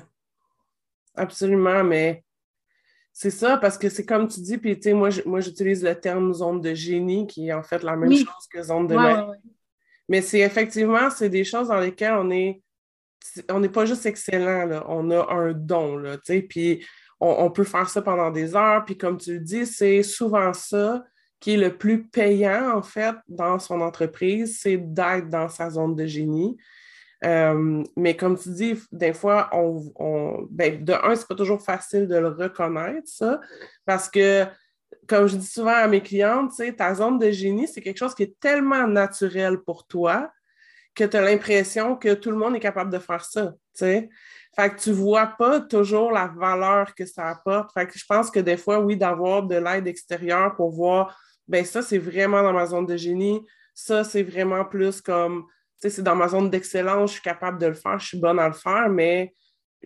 absolument, 1.15 1.83
mais 1.83 2.23
c'est 3.11 3.29
ça, 3.29 3.57
parce 3.57 3.77
que 3.77 3.89
c'est 3.89 4.05
comme 4.05 4.27
tu 4.27 4.39
dis, 4.39 4.57
puis 4.57 4.79
tu 4.79 4.89
sais, 4.89 4.93
moi, 4.93 5.09
j'utilise 5.39 5.83
le 5.83 5.93
terme 5.93 6.33
zone 6.33 6.61
de 6.61 6.73
génie, 6.73 7.27
qui 7.27 7.49
est 7.49 7.53
en 7.53 7.63
fait 7.63 7.83
la 7.83 7.95
même 7.95 8.15
chose 8.15 8.47
que 8.51 8.63
zone 8.63 8.87
de 8.87 8.95
ouais, 8.95 9.37
Mais 10.07 10.21
c'est 10.21 10.39
effectivement, 10.39 11.09
c'est 11.09 11.29
des 11.29 11.43
choses 11.43 11.67
dans 11.67 11.79
lesquelles 11.79 12.13
on 12.13 12.29
est, 12.31 12.61
on 13.49 13.59
n'est 13.59 13.69
pas 13.69 13.85
juste 13.85 14.05
excellent, 14.05 14.65
là, 14.65 14.85
on 14.87 15.11
a 15.11 15.31
un 15.33 15.53
don, 15.53 15.97
là, 15.97 16.17
tu 16.17 16.23
sais, 16.25 16.41
puis 16.41 16.85
on, 17.19 17.29
on, 17.29 17.51
peut 17.51 17.65
faire 17.65 17.89
ça 17.89 18.01
pendant 18.01 18.31
des 18.31 18.55
heures, 18.55 18.85
puis 18.85 18.97
comme 18.97 19.17
tu 19.17 19.33
le 19.33 19.39
dis, 19.39 19.65
c'est 19.65 20.01
souvent 20.01 20.53
ça 20.53 21.03
qui 21.39 21.53
est 21.53 21.57
le 21.57 21.77
plus 21.77 22.03
payant, 22.07 22.77
en 22.77 22.81
fait, 22.81 23.15
dans 23.27 23.59
son 23.59 23.81
entreprise, 23.81 24.59
c'est 24.61 24.77
d'être 24.77 25.29
dans 25.29 25.49
sa 25.49 25.69
zone 25.69 25.95
de 25.95 26.05
génie. 26.05 26.57
Euh, 27.25 27.83
mais 27.95 28.15
comme 28.15 28.37
tu 28.37 28.49
dis, 28.49 28.81
des 28.91 29.13
fois, 29.13 29.49
on, 29.53 30.47
ben, 30.49 30.83
de 30.83 30.93
un, 30.93 31.15
c'est 31.15 31.27
pas 31.27 31.35
toujours 31.35 31.61
facile 31.61 32.07
de 32.07 32.15
le 32.15 32.29
reconnaître, 32.29 33.07
ça, 33.07 33.39
parce 33.85 34.09
que, 34.09 34.45
comme 35.07 35.27
je 35.27 35.35
dis 35.35 35.47
souvent 35.47 35.75
à 35.75 35.87
mes 35.87 36.01
clientes, 36.01 36.53
ta 36.77 36.93
zone 36.93 37.19
de 37.19 37.31
génie, 37.31 37.67
c'est 37.67 37.81
quelque 37.81 37.97
chose 37.97 38.15
qui 38.15 38.23
est 38.23 38.39
tellement 38.39 38.87
naturel 38.87 39.59
pour 39.59 39.85
toi 39.87 40.31
que 40.95 41.03
tu 41.03 41.17
as 41.17 41.21
l'impression 41.21 41.95
que 41.95 42.13
tout 42.13 42.31
le 42.31 42.37
monde 42.37 42.55
est 42.55 42.59
capable 42.59 42.91
de 42.91 42.99
faire 42.99 43.23
ça. 43.23 43.53
Fait 43.75 44.09
que 44.55 44.79
tu 44.79 44.91
vois 44.91 45.27
pas 45.37 45.61
toujours 45.61 46.11
la 46.11 46.27
valeur 46.27 46.93
que 46.93 47.05
ça 47.05 47.27
apporte. 47.29 47.71
Fait 47.73 47.87
que 47.87 47.97
je 47.97 48.05
pense 48.05 48.29
que 48.29 48.39
des 48.39 48.57
fois, 48.57 48.79
oui, 48.79 48.97
d'avoir 48.97 49.43
de 49.43 49.55
l'aide 49.55 49.87
extérieure 49.87 50.55
pour 50.55 50.71
voir 50.71 51.17
ben 51.49 51.65
ça, 51.65 51.81
c'est 51.81 51.97
vraiment 51.97 52.43
dans 52.43 52.53
ma 52.53 52.67
zone 52.67 52.85
de 52.85 52.95
génie. 52.95 53.43
Ça, 53.73 54.03
c'est 54.03 54.21
vraiment 54.21 54.63
plus 54.63 55.01
comme, 55.01 55.45
tu 55.81 55.81
sais, 55.81 55.89
c'est 55.89 56.03
dans 56.03 56.15
ma 56.15 56.27
zone 56.27 56.49
d'excellence, 56.49 57.09
je 57.09 57.13
suis 57.15 57.23
capable 57.23 57.59
de 57.59 57.65
le 57.65 57.73
faire, 57.73 57.97
je 57.97 58.07
suis 58.07 58.19
bonne 58.19 58.39
à 58.39 58.47
le 58.47 58.53
faire, 58.53 58.87
mais 58.89 59.33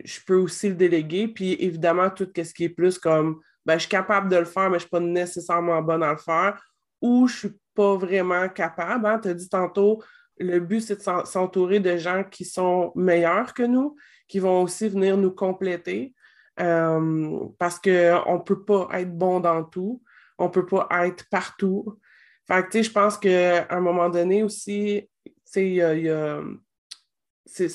je 0.03 0.19
peux 0.27 0.35
aussi 0.35 0.69
le 0.69 0.75
déléguer. 0.75 1.29
Puis 1.29 1.53
évidemment, 1.53 2.09
tout 2.09 2.27
ce 2.35 2.53
qui 2.53 2.65
est 2.65 2.69
plus 2.69 2.99
comme, 2.99 3.39
ben, 3.65 3.75
je 3.75 3.81
suis 3.81 3.89
capable 3.89 4.29
de 4.29 4.35
le 4.35 4.45
faire, 4.45 4.69
mais 4.69 4.77
je 4.79 4.85
ne 4.85 4.87
suis 4.87 4.89
pas 4.89 4.99
nécessairement 4.99 5.81
bonne 5.81 6.03
à 6.03 6.11
le 6.11 6.17
faire, 6.17 6.61
ou 7.01 7.27
je 7.27 7.33
ne 7.33 7.37
suis 7.37 7.59
pas 7.73 7.95
vraiment 7.95 8.49
capable. 8.49 9.05
Hein. 9.05 9.19
Tu 9.19 9.29
as 9.29 9.33
dit 9.33 9.47
tantôt, 9.49 10.03
le 10.37 10.59
but, 10.59 10.81
c'est 10.81 10.97
de 10.97 11.25
s'entourer 11.25 11.79
de 11.79 11.95
gens 11.95 12.25
qui 12.25 12.43
sont 12.43 12.91
meilleurs 12.95 13.53
que 13.53 13.63
nous, 13.63 13.95
qui 14.27 14.39
vont 14.39 14.63
aussi 14.63 14.89
venir 14.89 15.15
nous 15.15 15.31
compléter, 15.31 16.13
euh, 16.59 17.39
parce 17.57 17.79
qu'on 17.79 17.89
ne 17.89 18.43
peut 18.43 18.65
pas 18.65 18.89
être 18.93 19.17
bon 19.17 19.39
dans 19.39 19.63
tout 19.63 20.01
on 20.37 20.45
ne 20.45 20.49
peut 20.49 20.65
pas 20.65 20.87
être 21.05 21.25
partout. 21.29 21.99
Fait 22.47 22.67
que, 22.67 22.81
je 22.81 22.91
pense 22.91 23.17
qu'à 23.17 23.67
un 23.69 23.79
moment 23.79 24.09
donné 24.09 24.43
aussi, 24.43 25.09
c'est 25.45 25.79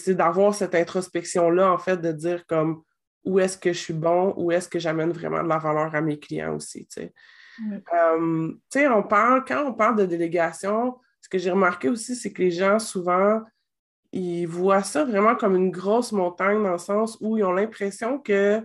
d'avoir 0.08 0.54
cette 0.54 0.74
introspection-là, 0.74 1.72
en 1.72 1.78
fait, 1.78 1.96
de 1.96 2.12
dire 2.12 2.44
comme 2.46 2.82
où 3.24 3.38
est-ce 3.38 3.58
que 3.58 3.72
je 3.72 3.78
suis 3.78 3.94
bon, 3.94 4.34
où 4.36 4.50
est-ce 4.50 4.68
que 4.68 4.78
j'amène 4.78 5.12
vraiment 5.12 5.42
de 5.42 5.48
la 5.48 5.58
valeur 5.58 5.94
à 5.94 6.00
mes 6.00 6.18
clients 6.18 6.56
aussi. 6.56 6.88
Euh, 6.98 8.52
on 8.74 9.02
parle, 9.02 9.44
quand 9.44 9.64
on 9.66 9.74
parle 9.74 9.96
de 9.96 10.06
délégation, 10.06 10.96
ce 11.20 11.28
que 11.28 11.38
j'ai 11.38 11.50
remarqué 11.50 11.88
aussi, 11.88 12.14
c'est 12.16 12.32
que 12.32 12.42
les 12.42 12.50
gens, 12.50 12.78
souvent, 12.78 13.42
ils 14.12 14.46
voient 14.46 14.82
ça 14.82 15.04
vraiment 15.04 15.34
comme 15.34 15.56
une 15.56 15.70
grosse 15.70 16.12
montagne 16.12 16.62
dans 16.62 16.72
le 16.72 16.78
sens 16.78 17.18
où 17.20 17.36
ils 17.36 17.44
ont 17.44 17.52
l'impression 17.52 18.18
que 18.18 18.64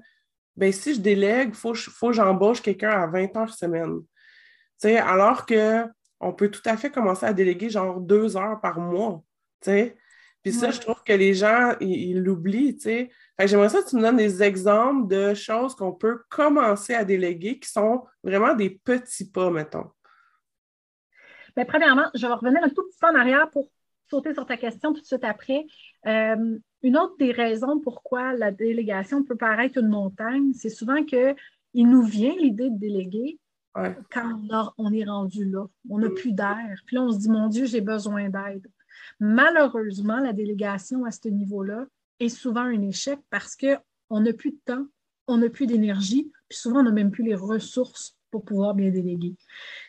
ben, 0.55 0.71
si 0.71 0.95
je 0.95 1.01
délègue, 1.01 1.49
il 1.49 1.55
faut, 1.55 1.73
faut 1.73 2.07
que 2.07 2.13
j'embauche 2.13 2.61
quelqu'un 2.61 2.89
à 2.89 3.07
20 3.07 3.35
heures 3.37 3.53
semaine. 3.53 3.99
alors 4.83 5.45
qu'on 5.45 6.33
peut 6.33 6.49
tout 6.49 6.61
à 6.65 6.77
fait 6.77 6.91
commencer 6.91 7.25
à 7.25 7.33
déléguer 7.33 7.69
genre 7.69 7.99
deux 7.99 8.37
heures 8.37 8.59
par 8.61 8.79
mois. 8.79 9.23
Puis 10.43 10.51
ça, 10.51 10.71
je 10.71 10.79
trouve 10.79 11.01
que 11.03 11.13
les 11.13 11.33
gens, 11.33 11.73
ils 11.79 12.21
l'oublient. 12.21 12.77
J'aimerais 13.39 13.69
ça 13.69 13.81
que 13.81 13.89
tu 13.89 13.95
me 13.95 14.01
donnes 14.01 14.17
des 14.17 14.43
exemples 14.43 15.07
de 15.07 15.33
choses 15.33 15.73
qu'on 15.73 15.93
peut 15.93 16.21
commencer 16.29 16.93
à 16.93 17.05
déléguer 17.05 17.59
qui 17.59 17.69
sont 17.69 18.05
vraiment 18.23 18.53
des 18.53 18.69
petits 18.69 19.31
pas, 19.31 19.49
mettons. 19.49 19.89
Bien, 21.55 21.65
premièrement, 21.65 22.09
je 22.13 22.27
vais 22.27 22.33
revenir 22.33 22.63
un 22.63 22.69
tout 22.69 22.83
petit 22.83 22.97
peu 22.99 23.07
en 23.07 23.15
arrière 23.15 23.49
pour 23.51 23.69
sauter 24.09 24.33
sur 24.33 24.45
ta 24.45 24.57
question 24.57 24.93
tout 24.93 25.01
de 25.01 25.05
suite 25.05 25.23
après. 25.23 25.65
Euh, 26.07 26.57
une 26.83 26.97
autre 26.97 27.15
des 27.17 27.31
raisons 27.31 27.79
pourquoi 27.79 28.33
la 28.33 28.51
délégation 28.51 29.23
peut 29.23 29.37
paraître 29.37 29.79
une 29.79 29.87
montagne, 29.87 30.53
c'est 30.53 30.69
souvent 30.69 31.03
qu'il 31.03 31.35
nous 31.75 32.03
vient 32.03 32.35
l'idée 32.37 32.69
de 32.69 32.77
déléguer 32.77 33.39
quand 34.11 34.73
on, 34.77 34.93
est 34.93 35.05
rendu 35.05 35.45
là. 35.45 35.65
On 35.89 35.97
n'a 35.97 36.09
plus 36.09 36.31
d'air. 36.31 36.81
Puis 36.85 36.95
là, 36.95 37.03
on 37.03 37.11
se 37.11 37.17
dit, 37.17 37.29
mon 37.29 37.47
Dieu, 37.47 37.65
j'ai 37.65 37.81
besoin 37.81 38.29
d'aide. 38.29 38.67
Malheureusement, 39.19 40.19
la 40.19 40.33
délégation 40.33 41.05
à 41.05 41.11
ce 41.11 41.27
niveau-là 41.27 41.87
est 42.19 42.29
souvent 42.29 42.61
un 42.61 42.81
échec 42.81 43.19
parce 43.29 43.55
qu'on 43.55 44.19
n'a 44.19 44.33
plus 44.33 44.51
de 44.51 44.59
temps, 44.65 44.85
on 45.27 45.37
n'a 45.37 45.49
plus 45.49 45.65
d'énergie, 45.65 46.31
puis 46.49 46.57
souvent, 46.57 46.81
on 46.81 46.83
n'a 46.83 46.91
même 46.91 47.09
plus 47.09 47.23
les 47.23 47.35
ressources 47.35 48.15
pour 48.29 48.43
pouvoir 48.43 48.73
bien 48.75 48.91
déléguer. 48.91 49.35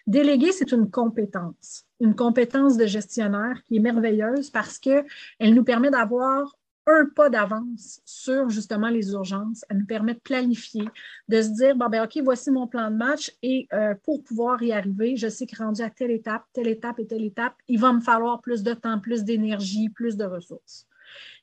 Déléguer, 0.06 0.52
c'est 0.52 0.72
une 0.72 0.90
compétence, 0.90 1.84
une 2.00 2.14
compétence 2.14 2.76
de 2.76 2.86
gestionnaire 2.86 3.62
qui 3.64 3.76
est 3.76 3.80
merveilleuse 3.80 4.50
parce 4.50 4.78
qu'elle 4.78 5.04
nous 5.40 5.64
permet 5.64 5.90
d'avoir 5.90 6.54
un 6.86 7.06
pas 7.06 7.30
d'avance 7.30 8.00
sur 8.04 8.48
justement 8.50 8.88
les 8.88 9.12
urgences. 9.12 9.64
Elle 9.68 9.78
nous 9.78 9.86
permet 9.86 10.14
de 10.14 10.20
planifier, 10.20 10.84
de 11.28 11.42
se 11.42 11.48
dire, 11.48 11.76
bon, 11.76 11.88
ben, 11.88 12.04
OK, 12.04 12.18
voici 12.22 12.50
mon 12.50 12.66
plan 12.66 12.90
de 12.90 12.96
match 12.96 13.32
et 13.42 13.66
euh, 13.72 13.94
pour 14.04 14.22
pouvoir 14.22 14.62
y 14.62 14.72
arriver, 14.72 15.16
je 15.16 15.28
sais 15.28 15.46
que 15.46 15.56
rendu 15.56 15.82
à 15.82 15.90
telle 15.90 16.10
étape, 16.10 16.44
telle 16.52 16.68
étape 16.68 16.98
et 16.98 17.06
telle 17.06 17.24
étape, 17.24 17.54
il 17.68 17.80
va 17.80 17.92
me 17.92 18.00
falloir 18.00 18.40
plus 18.40 18.62
de 18.62 18.74
temps, 18.74 18.98
plus 18.98 19.24
d'énergie, 19.24 19.88
plus 19.88 20.16
de 20.16 20.24
ressources. 20.24 20.86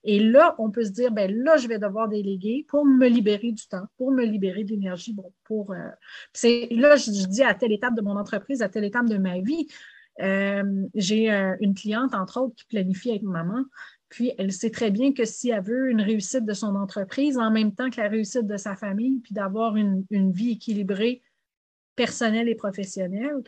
Et 0.04 0.20
là, 0.20 0.56
on 0.58 0.72
peut 0.72 0.84
se 0.84 0.92
dire, 0.92 1.12
ben 1.12 1.32
là, 1.44 1.58
je 1.58 1.68
vais 1.68 1.80
devoir 1.80 2.10
déléguer 2.10 2.66
pour 2.68 2.86
me 2.86 3.08
libérer 3.08 3.52
du 3.52 3.68
temps, 3.68 3.86
pour 3.98 4.12
me 4.12 4.26
libérer 4.26 4.64
d'énergie. 4.64 5.14
Bon, 5.14 5.32
pour. 5.44 5.72
Euh, 5.72 5.90
c'est 6.34 6.68
là, 6.72 6.96
je, 6.96 7.12
dis 7.28 7.44
à 7.44 7.54
telle 7.54 7.72
étape 7.72 7.96
de 7.96 8.02
mon 8.02 8.18
entreprise, 8.18 8.62
à 8.62 8.70
telle 8.70 8.84
étape 8.84 9.08
de 9.08 9.18
ma 9.18 9.40
vie. 9.40 9.68
Euh, 10.20 10.88
j'ai 10.94 11.30
une 11.62 11.74
cliente, 11.74 12.14
entre 12.14 12.42
autres, 12.42 12.56
qui 12.56 12.66
planifie 12.66 13.12
avec 13.12 13.24
maman. 13.24 13.64
Puis 14.12 14.34
elle 14.38 14.52
sait 14.52 14.70
très 14.70 14.92
bien 14.92 15.14
que 15.14 15.24
si 15.24 15.50
elle 15.52 15.64
veut 15.64 15.90
une 15.90 16.02
réussite 16.02 16.46
de 16.46 16.54
son 16.54 16.76
entreprise 16.76 17.38
en 17.38 17.50
même 17.50 17.74
temps 17.74 17.90
que 17.90 18.00
la 18.00 18.10
réussite 18.10 18.46
de 18.46 18.58
sa 18.58 18.76
famille, 18.76 19.20
puis 19.20 19.34
d'avoir 19.34 19.78
une, 19.78 20.06
vie 20.12 20.52
équilibrée 20.52 21.24
personnelle 21.96 22.50
et 22.50 22.56
professionnelle, 22.56 23.42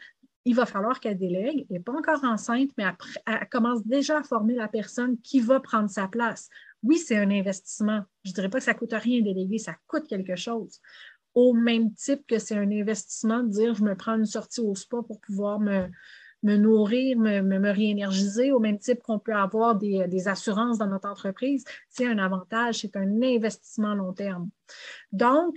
il 0.46 0.56
va 0.56 0.66
falloir 0.66 1.02
qu'elle 1.02 1.18
délègue. 1.18 1.66
Elle 1.70 1.78
n'est 1.78 1.84
pas 1.84 1.92
encore 1.92 2.24
enceinte, 2.24 2.72
mais 2.78 2.86
elle, 3.26 3.50
commence 3.50 3.86
déjà 3.86 4.20
à 4.20 4.24
former 4.24 4.56
la 4.56 4.70
personne 4.70 5.20
qui 5.20 5.42
va 5.42 5.60
prendre 5.60 5.90
sa 5.90 6.08
place. 6.08 6.48
Oui, 6.82 6.98
c'est 6.98 7.18
un 7.18 7.30
investissement. 7.30 8.04
Je 8.24 8.30
ne 8.30 8.36
dirais 8.36 8.50
pas 8.50 8.60
que 8.60 8.64
ça 8.64 8.74
ne 8.74 8.78
coûte 8.78 8.94
rien 8.94 9.22
déléguer, 9.22 9.58
ça 9.58 9.76
coûte 9.88 10.08
quelque 10.08 10.38
chose. 10.38 10.80
Au 11.34 11.54
même 11.54 11.94
type 11.94 12.26
que 12.26 12.40
c'est 12.40 12.56
un 12.56 12.72
investissement 12.72 13.44
de 13.44 13.50
dire 13.50 13.76
je 13.76 13.84
me 13.84 13.96
prends 13.96 14.16
une 14.16 14.26
sortie 14.26 14.62
au 14.62 14.76
spa 14.76 15.02
pour 15.06 15.20
pouvoir 15.20 15.60
me, 15.60 15.90
me 16.44 16.58
nourrir, 16.58 17.18
me, 17.18 17.42
me, 17.42 17.72
réénergiser, 17.72 18.52
au 18.52 18.60
même 18.60 18.78
type 18.78 19.02
qu'on 19.02 19.20
peut 19.20 19.34
avoir 19.34 19.76
des, 19.76 20.08
des, 20.08 20.28
assurances 20.28 20.78
dans 20.78 20.88
notre 20.88 21.10
entreprise, 21.10 21.64
c'est 21.90 22.06
un 22.06 22.18
avantage, 22.18 22.80
c'est 22.80 22.96
un 22.96 23.22
investissement 23.22 23.96
long 23.96 24.14
terme. 24.14 24.50
Donc, 25.12 25.56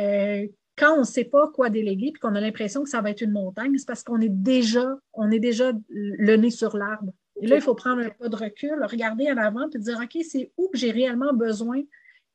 euh, 0.00 0.46
quand 0.76 0.94
on 0.94 1.00
ne 1.00 1.04
sait 1.04 1.24
pas 1.24 1.48
quoi 1.48 1.70
déléguer 1.70 2.08
et 2.08 2.12
qu'on 2.12 2.34
a 2.34 2.40
l'impression 2.40 2.82
que 2.82 2.88
ça 2.88 3.00
va 3.00 3.10
être 3.10 3.20
une 3.20 3.32
montagne, 3.32 3.76
c'est 3.78 3.86
parce 3.86 4.02
qu'on 4.02 4.20
est 4.20 4.28
déjà, 4.28 4.96
on 5.12 5.30
est 5.30 5.38
déjà 5.38 5.72
le 5.88 6.36
nez 6.36 6.50
sur 6.50 6.76
l'arbre. 6.76 7.12
Et 7.40 7.46
là, 7.46 7.56
il 7.56 7.62
faut 7.62 7.74
prendre 7.74 8.02
un 8.02 8.10
pas 8.10 8.28
de 8.28 8.36
recul, 8.36 8.84
regarder 8.84 9.30
en 9.30 9.36
avant 9.36 9.68
et 9.72 9.78
dire 9.78 10.00
OK, 10.02 10.22
c'est 10.28 10.52
où 10.56 10.68
que 10.68 10.78
j'ai 10.78 10.90
réellement 10.90 11.32
besoin 11.32 11.80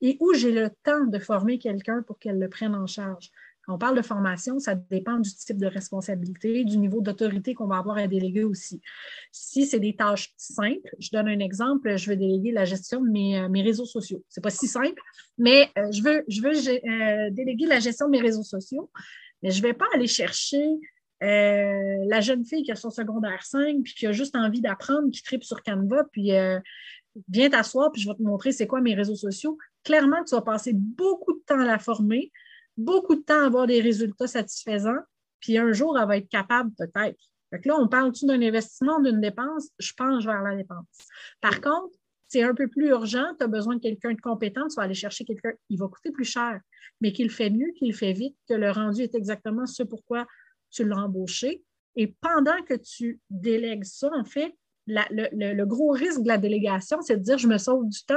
et 0.01 0.17
où 0.19 0.33
j'ai 0.33 0.51
le 0.51 0.69
temps 0.83 1.05
de 1.05 1.19
former 1.19 1.59
quelqu'un 1.59 2.01
pour 2.03 2.19
qu'elle 2.19 2.39
le 2.39 2.49
prenne 2.49 2.75
en 2.75 2.87
charge. 2.87 3.31
On 3.69 3.77
parle 3.77 3.95
de 3.95 4.01
formation, 4.01 4.59
ça 4.59 4.73
dépend 4.75 5.19
du 5.19 5.29
type 5.33 5.57
de 5.57 5.67
responsabilité, 5.67 6.63
du 6.63 6.77
niveau 6.77 7.01
d'autorité 7.01 7.53
qu'on 7.53 7.67
va 7.67 7.77
avoir 7.77 7.97
à 7.97 8.07
déléguer 8.07 8.43
aussi. 8.43 8.81
Si 9.31 9.65
c'est 9.65 9.79
des 9.79 9.95
tâches 9.95 10.33
simples, 10.37 10.89
je 10.97 11.09
donne 11.11 11.27
un 11.27 11.39
exemple, 11.39 11.95
je 11.95 12.09
veux 12.09 12.15
déléguer 12.15 12.51
la 12.51 12.65
gestion 12.65 13.01
de 13.01 13.09
mes, 13.09 13.39
euh, 13.39 13.47
réseaux 13.63 13.85
sociaux. 13.85 14.23
Ce 14.27 14.39
n'est 14.39 14.41
pas 14.41 14.49
si 14.49 14.67
simple, 14.67 14.99
mais 15.37 15.69
euh, 15.77 15.91
je 15.91 16.01
veux, 16.01 16.23
euh, 16.27 17.29
déléguer 17.29 17.67
la 17.67 17.79
gestion 17.79 18.07
de 18.07 18.11
mes 18.11 18.21
réseaux 18.21 18.43
sociaux, 18.43 18.89
mais 19.43 19.51
je 19.51 19.61
ne 19.61 19.67
vais 19.67 19.73
pas 19.73 19.85
aller 19.93 20.07
chercher 20.07 20.65
la 21.21 22.21
jeune 22.21 22.45
fille 22.45 22.63
qui 22.63 22.71
a 22.71 22.75
son 22.75 22.89
secondaire 22.89 23.43
5 23.43 23.83
puis 23.83 23.93
qui 23.93 24.07
a 24.07 24.13
juste 24.13 24.37
envie 24.37 24.61
d'apprendre, 24.61 25.11
qui 25.11 25.21
tripe 25.21 25.43
sur 25.43 25.61
Canva, 25.63 26.05
puis 26.13 26.31
viens 27.27 27.49
t'asseoir, 27.49 27.91
puis 27.91 28.01
je 28.01 28.07
vais 28.07 28.15
te 28.15 28.23
montrer 28.23 28.53
c'est 28.53 28.67
quoi 28.67 28.79
mes 28.79 28.95
réseaux 28.95 29.17
sociaux. 29.17 29.57
Clairement, 29.83 30.23
tu 30.23 30.33
vas 30.33 30.41
passer 30.41 30.71
beaucoup 30.73 31.33
de 31.33 31.41
temps 31.45 31.59
à 31.59 31.65
la 31.65 31.77
former 31.77 32.31
beaucoup 32.79 33.15
de 33.15 33.21
temps 33.21 33.41
à 33.41 33.45
avoir 33.45 33.67
des 33.67 33.81
résultats 33.81 34.27
satisfaisants, 34.27 35.01
puis 35.39 35.57
un 35.57 35.71
jour, 35.71 35.97
elle 35.97 36.07
va 36.07 36.17
être 36.17 36.29
capable 36.29 36.71
peut-être. 36.77 37.19
Là, 37.51 37.77
on 37.77 37.87
parle-tu 37.87 38.25
d'un 38.25 38.41
investissement, 38.41 38.99
d'une 38.99 39.21
dépense? 39.21 39.69
Je 39.79 39.93
pense 39.93 40.23
vers 40.23 40.41
la 40.41 40.55
dépense. 40.55 40.85
Par 41.41 41.61
contre, 41.61 41.95
c'est 42.27 42.43
un 42.43 42.53
peu 42.53 42.67
plus 42.67 42.89
urgent, 42.89 43.25
tu 43.37 43.43
as 43.43 43.47
besoin 43.47 43.75
de 43.75 43.81
quelqu'un 43.81 44.13
de 44.13 44.21
compétent, 44.21 44.67
tu 44.67 44.75
vas 44.75 44.83
aller 44.83 44.93
chercher 44.93 45.25
quelqu'un, 45.25 45.51
il 45.69 45.79
va 45.79 45.87
coûter 45.87 46.11
plus 46.11 46.25
cher, 46.25 46.61
mais 47.01 47.11
qu'il 47.11 47.31
fait 47.31 47.49
mieux, 47.49 47.71
qu'il 47.75 47.93
fait 47.93 48.13
vite, 48.13 48.37
que 48.47 48.53
le 48.53 48.69
rendu 48.69 49.01
est 49.01 49.15
exactement 49.15 49.65
ce 49.65 49.81
pourquoi 49.81 50.27
tu 50.69 50.87
l'as 50.87 50.97
embauché. 50.97 51.63
Et 51.95 52.15
pendant 52.21 52.61
que 52.63 52.75
tu 52.75 53.19
délègues 53.31 53.83
ça, 53.83 54.11
en 54.13 54.23
fait, 54.23 54.55
le, 54.85 55.53
le, 55.53 55.65
gros 55.65 55.89
risque 55.89 56.21
de 56.21 56.27
la 56.27 56.37
délégation, 56.37 57.01
c'est 57.01 57.17
de 57.17 57.23
dire 57.23 57.37
je 57.39 57.47
me 57.47 57.57
sauve 57.57 57.87
du 57.87 58.03
temps, 58.05 58.15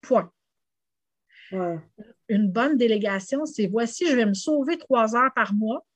point. 0.00 0.32
Une 2.28 2.50
bonne 2.50 2.76
délégation, 2.76 3.46
c'est 3.46 3.66
voici, 3.66 4.06
je 4.06 4.16
vais 4.16 4.26
me 4.26 4.34
sauver 4.34 4.76
trois 4.78 5.16
heures 5.16 5.32
par 5.34 5.54
mois. 5.54 5.86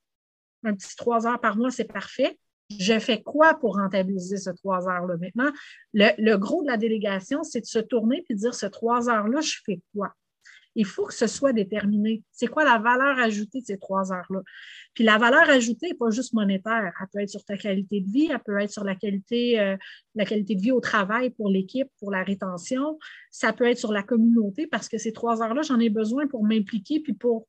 Un 0.64 0.74
petit 0.74 0.96
trois 0.96 1.26
heures 1.26 1.40
par 1.40 1.56
mois, 1.56 1.70
c'est 1.70 1.84
parfait. 1.84 2.38
Je 2.78 2.98
fais 2.98 3.22
quoi 3.22 3.54
pour 3.54 3.76
rentabiliser 3.76 4.38
ce 4.38 4.50
trois 4.50 4.88
heures-là? 4.88 5.16
Maintenant, 5.18 5.50
le, 5.92 6.10
le, 6.18 6.36
gros 6.38 6.62
de 6.62 6.68
la 6.68 6.76
délégation, 6.76 7.42
c'est 7.42 7.60
de 7.60 7.66
se 7.66 7.78
tourner 7.78 8.24
et 8.28 8.34
de 8.34 8.38
dire 8.38 8.54
ce 8.54 8.66
trois 8.66 9.10
heures-là, 9.10 9.40
je 9.40 9.56
fais 9.64 9.80
quoi? 9.94 10.14
Il 10.74 10.86
faut 10.86 11.04
que 11.04 11.14
ce 11.14 11.26
soit 11.26 11.52
déterminé. 11.52 12.22
C'est 12.30 12.46
quoi 12.46 12.64
la 12.64 12.78
valeur 12.78 13.18
ajoutée 13.18 13.60
de 13.60 13.66
ces 13.66 13.78
trois 13.78 14.12
heures-là? 14.12 14.40
Puis 14.94 15.04
la 15.04 15.18
valeur 15.18 15.48
ajoutée 15.50 15.88
n'est 15.88 15.94
pas 15.94 16.10
juste 16.10 16.32
monétaire. 16.32 16.92
Elle 17.00 17.06
peut 17.12 17.20
être 17.20 17.30
sur 17.30 17.44
ta 17.44 17.56
qualité 17.56 18.00
de 18.00 18.10
vie, 18.10 18.28
elle 18.30 18.40
peut 18.40 18.58
être 18.58 18.70
sur 18.70 18.84
la 18.84 18.94
qualité, 18.94 19.60
euh, 19.60 19.76
la 20.14 20.24
qualité 20.24 20.54
de 20.54 20.60
vie 20.60 20.72
au 20.72 20.80
travail 20.80 21.30
pour 21.30 21.48
l'équipe, 21.48 21.88
pour 21.98 22.10
la 22.10 22.22
rétention. 22.22 22.98
Ça 23.30 23.52
peut 23.52 23.66
être 23.66 23.78
sur 23.78 23.92
la 23.92 24.02
communauté 24.02 24.66
parce 24.66 24.88
que 24.88 24.98
ces 24.98 25.12
trois 25.12 25.42
heures-là, 25.42 25.62
j'en 25.62 25.78
ai 25.78 25.90
besoin 25.90 26.26
pour 26.26 26.44
m'impliquer 26.44 27.00
puis 27.00 27.14
pour, 27.14 27.46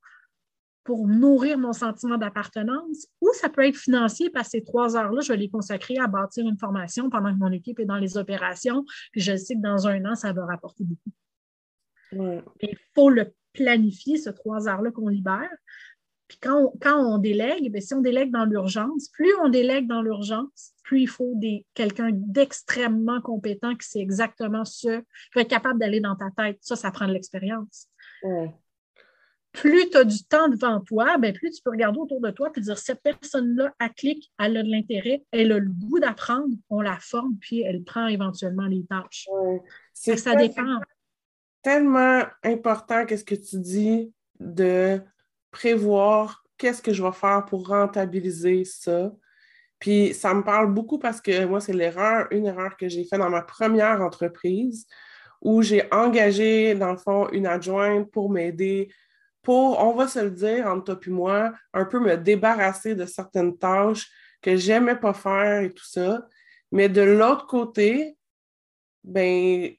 pour 0.83 1.07
nourrir 1.07 1.57
mon 1.57 1.73
sentiment 1.73 2.17
d'appartenance. 2.17 3.07
Ou 3.21 3.29
ça 3.33 3.49
peut 3.49 3.65
être 3.65 3.77
financier 3.77 4.29
parce 4.29 4.47
que 4.47 4.59
ces 4.59 4.63
trois 4.63 4.97
heures-là, 4.97 5.21
je 5.21 5.31
vais 5.31 5.37
les 5.37 5.49
consacrer 5.49 5.97
à 5.97 6.07
bâtir 6.07 6.47
une 6.47 6.57
formation 6.57 7.09
pendant 7.09 7.33
que 7.33 7.39
mon 7.39 7.51
équipe 7.51 7.79
est 7.79 7.85
dans 7.85 7.97
les 7.97 8.17
opérations. 8.17 8.83
Puis 9.11 9.21
je 9.21 9.35
sais 9.35 9.55
que 9.55 9.61
dans 9.61 9.87
un 9.87 10.03
an, 10.05 10.15
ça 10.15 10.33
va 10.33 10.45
rapporter 10.45 10.83
beaucoup. 10.83 11.11
Il 12.61 12.77
faut 12.95 13.09
le 13.09 13.33
planifier, 13.53 14.17
ce 14.17 14.29
trois 14.29 14.67
heures-là 14.67 14.91
qu'on 14.91 15.07
libère. 15.07 15.49
Puis 16.27 16.39
quand 16.39 16.73
on, 16.85 17.17
délègue, 17.17 17.71
bien, 17.71 17.81
si 17.81 17.93
on 17.93 18.01
délègue 18.01 18.31
dans 18.31 18.45
l'urgence, 18.45 19.09
plus 19.09 19.33
on 19.43 19.49
délègue 19.49 19.87
dans 19.87 20.01
l'urgence, 20.01 20.73
plus 20.83 21.01
il 21.01 21.07
faut 21.07 21.39
quelqu'un 21.73 22.09
d'extrêmement 22.11 23.21
compétent 23.21 23.75
qui 23.75 23.87
sait 23.87 23.99
exactement 23.99 24.65
ce, 24.65 24.99
qui 24.99 25.35
va 25.35 25.41
être 25.41 25.49
capable 25.49 25.79
d'aller 25.79 25.99
dans 25.99 26.15
ta 26.15 26.31
tête. 26.35 26.57
Ça, 26.61 26.75
ça 26.75 26.91
prend 26.91 27.07
de 27.07 27.13
l'expérience. 27.13 27.87
Plus 29.51 29.91
tu 29.91 29.97
as 29.97 30.03
du 30.03 30.23
temps 30.23 30.49
devant 30.49 30.79
toi, 30.79 31.19
bien, 31.19 31.31
plus 31.31 31.51
tu 31.51 31.61
peux 31.61 31.69
regarder 31.69 31.99
autour 31.99 32.19
de 32.19 32.31
toi 32.31 32.51
et 32.55 32.59
dire 32.59 32.77
cette 32.79 33.03
personne-là, 33.03 33.71
elle 33.79 33.93
clique, 33.93 34.31
elle 34.39 34.57
a 34.57 34.63
de 34.63 34.71
l'intérêt, 34.71 35.23
elle 35.31 35.51
a 35.51 35.59
le 35.59 35.69
goût 35.69 35.99
d'apprendre, 35.99 36.55
on 36.71 36.81
la 36.81 36.97
forme, 36.99 37.37
puis 37.39 37.61
elle 37.61 37.83
prend 37.83 38.07
éventuellement 38.07 38.65
les 38.65 38.83
tâches. 38.85 39.27
Ça 39.93 40.35
dépend 40.35 40.79
tellement 41.63 42.23
important 42.43 43.05
qu'est-ce 43.05 43.25
que 43.25 43.35
tu 43.35 43.59
dis 43.59 44.13
de 44.39 45.01
prévoir 45.51 46.43
qu'est-ce 46.57 46.81
que 46.81 46.93
je 46.93 47.03
vais 47.03 47.11
faire 47.11 47.45
pour 47.45 47.67
rentabiliser 47.67 48.63
ça. 48.65 49.11
Puis 49.79 50.13
ça 50.13 50.33
me 50.33 50.43
parle 50.43 50.73
beaucoup 50.73 50.97
parce 50.99 51.19
que 51.19 51.45
moi, 51.45 51.59
c'est 51.59 51.73
l'erreur, 51.73 52.27
une 52.31 52.45
erreur 52.45 52.77
que 52.77 52.87
j'ai 52.87 53.03
faite 53.03 53.19
dans 53.19 53.29
ma 53.29 53.41
première 53.41 54.01
entreprise 54.01 54.87
où 55.41 55.61
j'ai 55.61 55.83
engagé, 55.91 56.73
dans 56.73 56.91
le 56.91 56.97
fond, 56.97 57.27
une 57.31 57.45
adjointe 57.45 58.09
pour 58.11 58.29
m'aider, 58.29 58.89
pour, 59.41 59.79
on 59.79 59.93
va 59.93 60.07
se 60.07 60.19
le 60.19 60.31
dire, 60.31 60.67
entre 60.67 60.95
toi 60.95 61.03
et 61.05 61.09
moi, 61.09 61.53
un 61.73 61.83
peu 61.83 61.99
me 61.99 62.15
débarrasser 62.15 62.95
de 62.95 63.05
certaines 63.05 63.57
tâches 63.57 64.09
que 64.41 64.55
j'aimais 64.55 64.95
pas 64.95 65.13
faire 65.13 65.63
et 65.63 65.73
tout 65.73 65.85
ça. 65.85 66.25
Mais 66.71 66.87
de 66.87 67.01
l'autre 67.01 67.45
côté, 67.45 68.17
ben, 69.03 69.69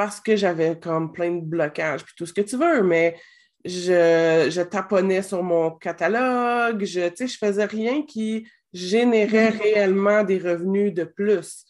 parce 0.00 0.18
que 0.18 0.34
j'avais 0.34 0.80
comme 0.80 1.12
plein 1.12 1.30
de 1.30 1.44
blocages, 1.44 2.06
puis 2.06 2.14
tout 2.16 2.24
ce 2.24 2.32
que 2.32 2.40
tu 2.40 2.56
veux, 2.56 2.82
mais 2.82 3.20
je, 3.66 4.48
je 4.50 4.62
taponnais 4.62 5.20
sur 5.20 5.42
mon 5.42 5.72
catalogue, 5.72 6.82
je, 6.86 7.10
je 7.18 7.36
faisais 7.36 7.66
rien 7.66 8.02
qui 8.06 8.48
générait 8.72 9.50
mm-hmm. 9.50 9.62
réellement 9.62 10.24
des 10.24 10.38
revenus 10.38 10.94
de 10.94 11.04
plus. 11.04 11.66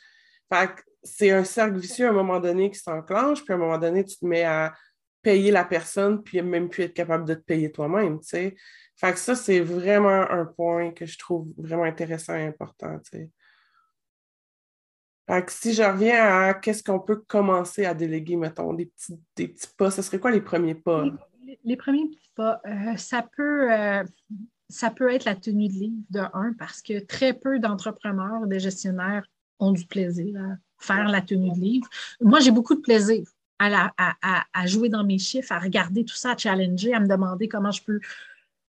Fait 0.49 0.69
que 0.69 0.81
c'est 1.03 1.33
un 1.33 1.43
cercle 1.43 1.81
vicieux 1.81 2.07
à 2.07 2.11
un 2.11 2.13
moment 2.13 2.39
donné 2.39 2.71
qui 2.71 2.79
s'enclenche, 2.79 3.43
puis 3.43 3.53
à 3.53 3.57
un 3.57 3.59
moment 3.59 3.79
donné, 3.79 4.05
tu 4.05 4.17
te 4.17 4.25
mets 4.25 4.45
à 4.45 4.75
payer 5.23 5.51
la 5.51 5.65
personne, 5.65 6.23
puis 6.23 6.41
même 6.41 6.69
plus 6.69 6.85
être 6.85 6.95
capable 6.95 7.25
de 7.25 7.35
te 7.35 7.43
payer 7.43 7.73
toi-même, 7.73 8.21
tu 8.21 8.29
sais. 8.29 8.55
Fait 8.95 9.11
que 9.13 9.19
ça, 9.19 9.35
c'est 9.35 9.59
vraiment 9.59 10.31
un 10.31 10.45
point 10.45 10.93
que 10.93 11.05
je 11.05 11.19
trouve 11.19 11.49
vraiment 11.59 11.83
intéressant 11.83 12.37
et 12.37 12.47
important, 12.47 12.97
tu 13.01 13.19
sais. 13.19 13.31
Si 15.49 15.75
je 15.75 15.83
reviens 15.83 16.25
à 16.25 16.55
qu'est-ce 16.55 16.83
qu'on 16.83 17.01
peut 17.01 17.23
commencer 17.27 17.85
à 17.85 17.95
déléguer, 17.95 18.37
mettons, 18.37 18.73
des 18.75 18.87
petits, 18.87 19.19
des 19.37 19.49
petits 19.49 19.69
pas, 19.77 19.91
ce 19.91 20.03
serait 20.03 20.19
quoi 20.19 20.31
les 20.31 20.41
premiers 20.41 20.75
pas? 20.75 21.05
Les, 21.65 21.77
premiers 21.77 22.09
petits 22.09 22.31
pas, 22.35 22.61
euh, 22.67 22.97
ça 22.97 23.27
peut... 23.37 23.73
Euh, 23.73 24.05
ça 24.71 24.91
peut 24.91 25.13
être 25.13 25.25
la 25.25 25.35
tenue 25.35 25.69
de 25.69 25.73
livre 25.73 25.97
de 26.11 26.21
un, 26.33 26.53
parce 26.59 26.81
que 26.81 27.01
très 27.01 27.35
peu 27.35 27.59
d'entrepreneurs, 27.59 28.47
des 28.47 28.61
gestionnaires 28.61 29.27
ont 29.59 29.73
du 29.73 29.85
plaisir 29.85 30.41
à 30.41 30.57
faire 30.79 31.09
la 31.09 31.21
tenue 31.21 31.51
de 31.51 31.61
livre. 31.61 31.89
Moi, 32.21 32.41
j'ai 32.41 32.53
beaucoup 32.53 32.75
de 32.75 32.81
plaisir 32.81 33.25
à, 33.59 34.67
jouer 34.67 34.89
dans 34.89 35.05
mes 35.05 35.19
chiffres, 35.19 35.53
à 35.53 35.59
regarder 35.59 36.05
tout 36.05 36.15
ça, 36.15 36.33
à 36.33 36.37
challenger, 36.37 36.95
à 36.95 37.01
me 37.01 37.09
demander 37.09 37.49
comment 37.49 37.71
je 37.71 37.83
peux, 37.83 38.01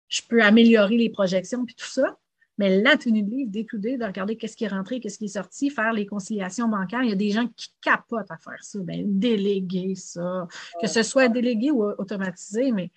je 0.08 0.22
peux 0.28 0.42
améliorer 0.42 0.98
les 0.98 1.10
projections, 1.10 1.66
puis 1.66 1.76
tout 1.76 1.86
ça. 1.86 2.18
Mais 2.60 2.82
la 2.82 2.98
tenue 2.98 3.24
de 3.24 3.30
livre, 3.30 3.50
d'écouter, 3.50 3.98
de 3.98 4.04
regarder 4.04 4.36
qu'est-ce 4.36 4.58
qui 4.58 4.66
est 4.66 4.70
rentré, 4.70 5.00
qu'est-ce 5.00 5.18
qui 5.18 5.26
est 5.26 5.30
sorti, 5.30 5.70
faire 5.70 5.94
les 5.94 6.06
conciliations 6.06 6.68
bancaires, 6.68 7.04
il 7.04 7.10
y 7.10 7.14
a 7.14 7.16
des 7.16 7.32
gens 7.32 7.48
qui 7.56 7.74
capotent 7.82 8.30
à 8.30 8.38
faire 8.38 8.62
ça. 8.62 8.80
Bien, 8.80 9.02
déléguer 9.06 9.96
ça, 9.96 10.46
que 10.82 10.88
ce 10.88 11.02
soit 11.02 11.30
délégué 11.30 11.72
ou 11.72 11.84
automatisé, 11.84 12.74
mais 12.74 12.92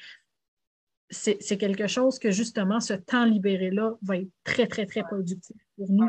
c'est 1.10 1.56
quelque 1.58 1.86
chose 1.86 2.18
que 2.18 2.32
justement, 2.32 2.80
ce 2.80 2.94
temps 2.94 3.24
libéré-là 3.24 3.94
va 4.02 4.16
être 4.16 4.30
très, 4.42 4.66
très, 4.66 4.84
très 4.84 5.04
productif 5.04 5.56
pour 5.76 5.90
nous. 5.92 6.08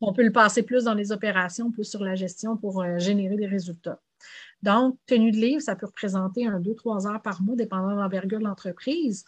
On 0.00 0.12
peut 0.12 0.22
le 0.22 0.32
passer 0.32 0.62
plus 0.62 0.84
dans 0.84 0.94
les 0.94 1.10
opérations, 1.10 1.72
plus 1.72 1.84
sur 1.84 2.04
la 2.04 2.14
gestion 2.14 2.56
pour 2.56 2.82
euh, 2.82 2.98
générer 2.98 3.36
des 3.36 3.46
résultats. 3.46 4.00
Donc, 4.62 4.98
tenue 5.06 5.30
de 5.30 5.36
livre, 5.36 5.60
ça 5.60 5.76
peut 5.76 5.86
représenter 5.86 6.46
un, 6.46 6.60
deux, 6.60 6.74
trois 6.74 7.06
heures 7.06 7.22
par 7.22 7.42
mois, 7.42 7.56
dépendant 7.56 7.90
de 7.90 8.00
l'envergure 8.00 8.38
de 8.38 8.44
l'entreprise. 8.44 9.24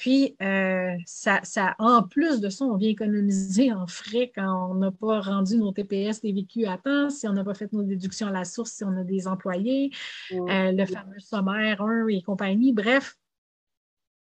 Puis, 0.00 0.34
euh, 0.40 0.96
ça, 1.04 1.42
en 1.78 2.02
plus 2.02 2.40
de 2.40 2.48
ça, 2.48 2.64
on 2.64 2.76
vient 2.76 2.88
économiser 2.88 3.70
en 3.70 3.86
frais 3.86 4.32
quand 4.34 4.70
on 4.70 4.74
n'a 4.76 4.90
pas 4.90 5.20
rendu 5.20 5.58
nos 5.58 5.72
TPS 5.72 6.22
des 6.22 6.32
vécus 6.32 6.66
à 6.66 6.78
temps, 6.78 7.10
si 7.10 7.28
on 7.28 7.34
n'a 7.34 7.44
pas 7.44 7.52
fait 7.52 7.70
nos 7.74 7.82
déductions 7.82 8.28
à 8.28 8.30
la 8.30 8.46
source, 8.46 8.70
si 8.70 8.82
on 8.82 8.96
a 8.96 9.04
des 9.04 9.28
employés, 9.28 9.90
euh, 10.32 10.72
le 10.72 10.86
fameux 10.86 11.18
sommaire 11.18 11.82
1 11.82 12.06
et 12.08 12.22
compagnie. 12.22 12.72
Bref, 12.72 13.18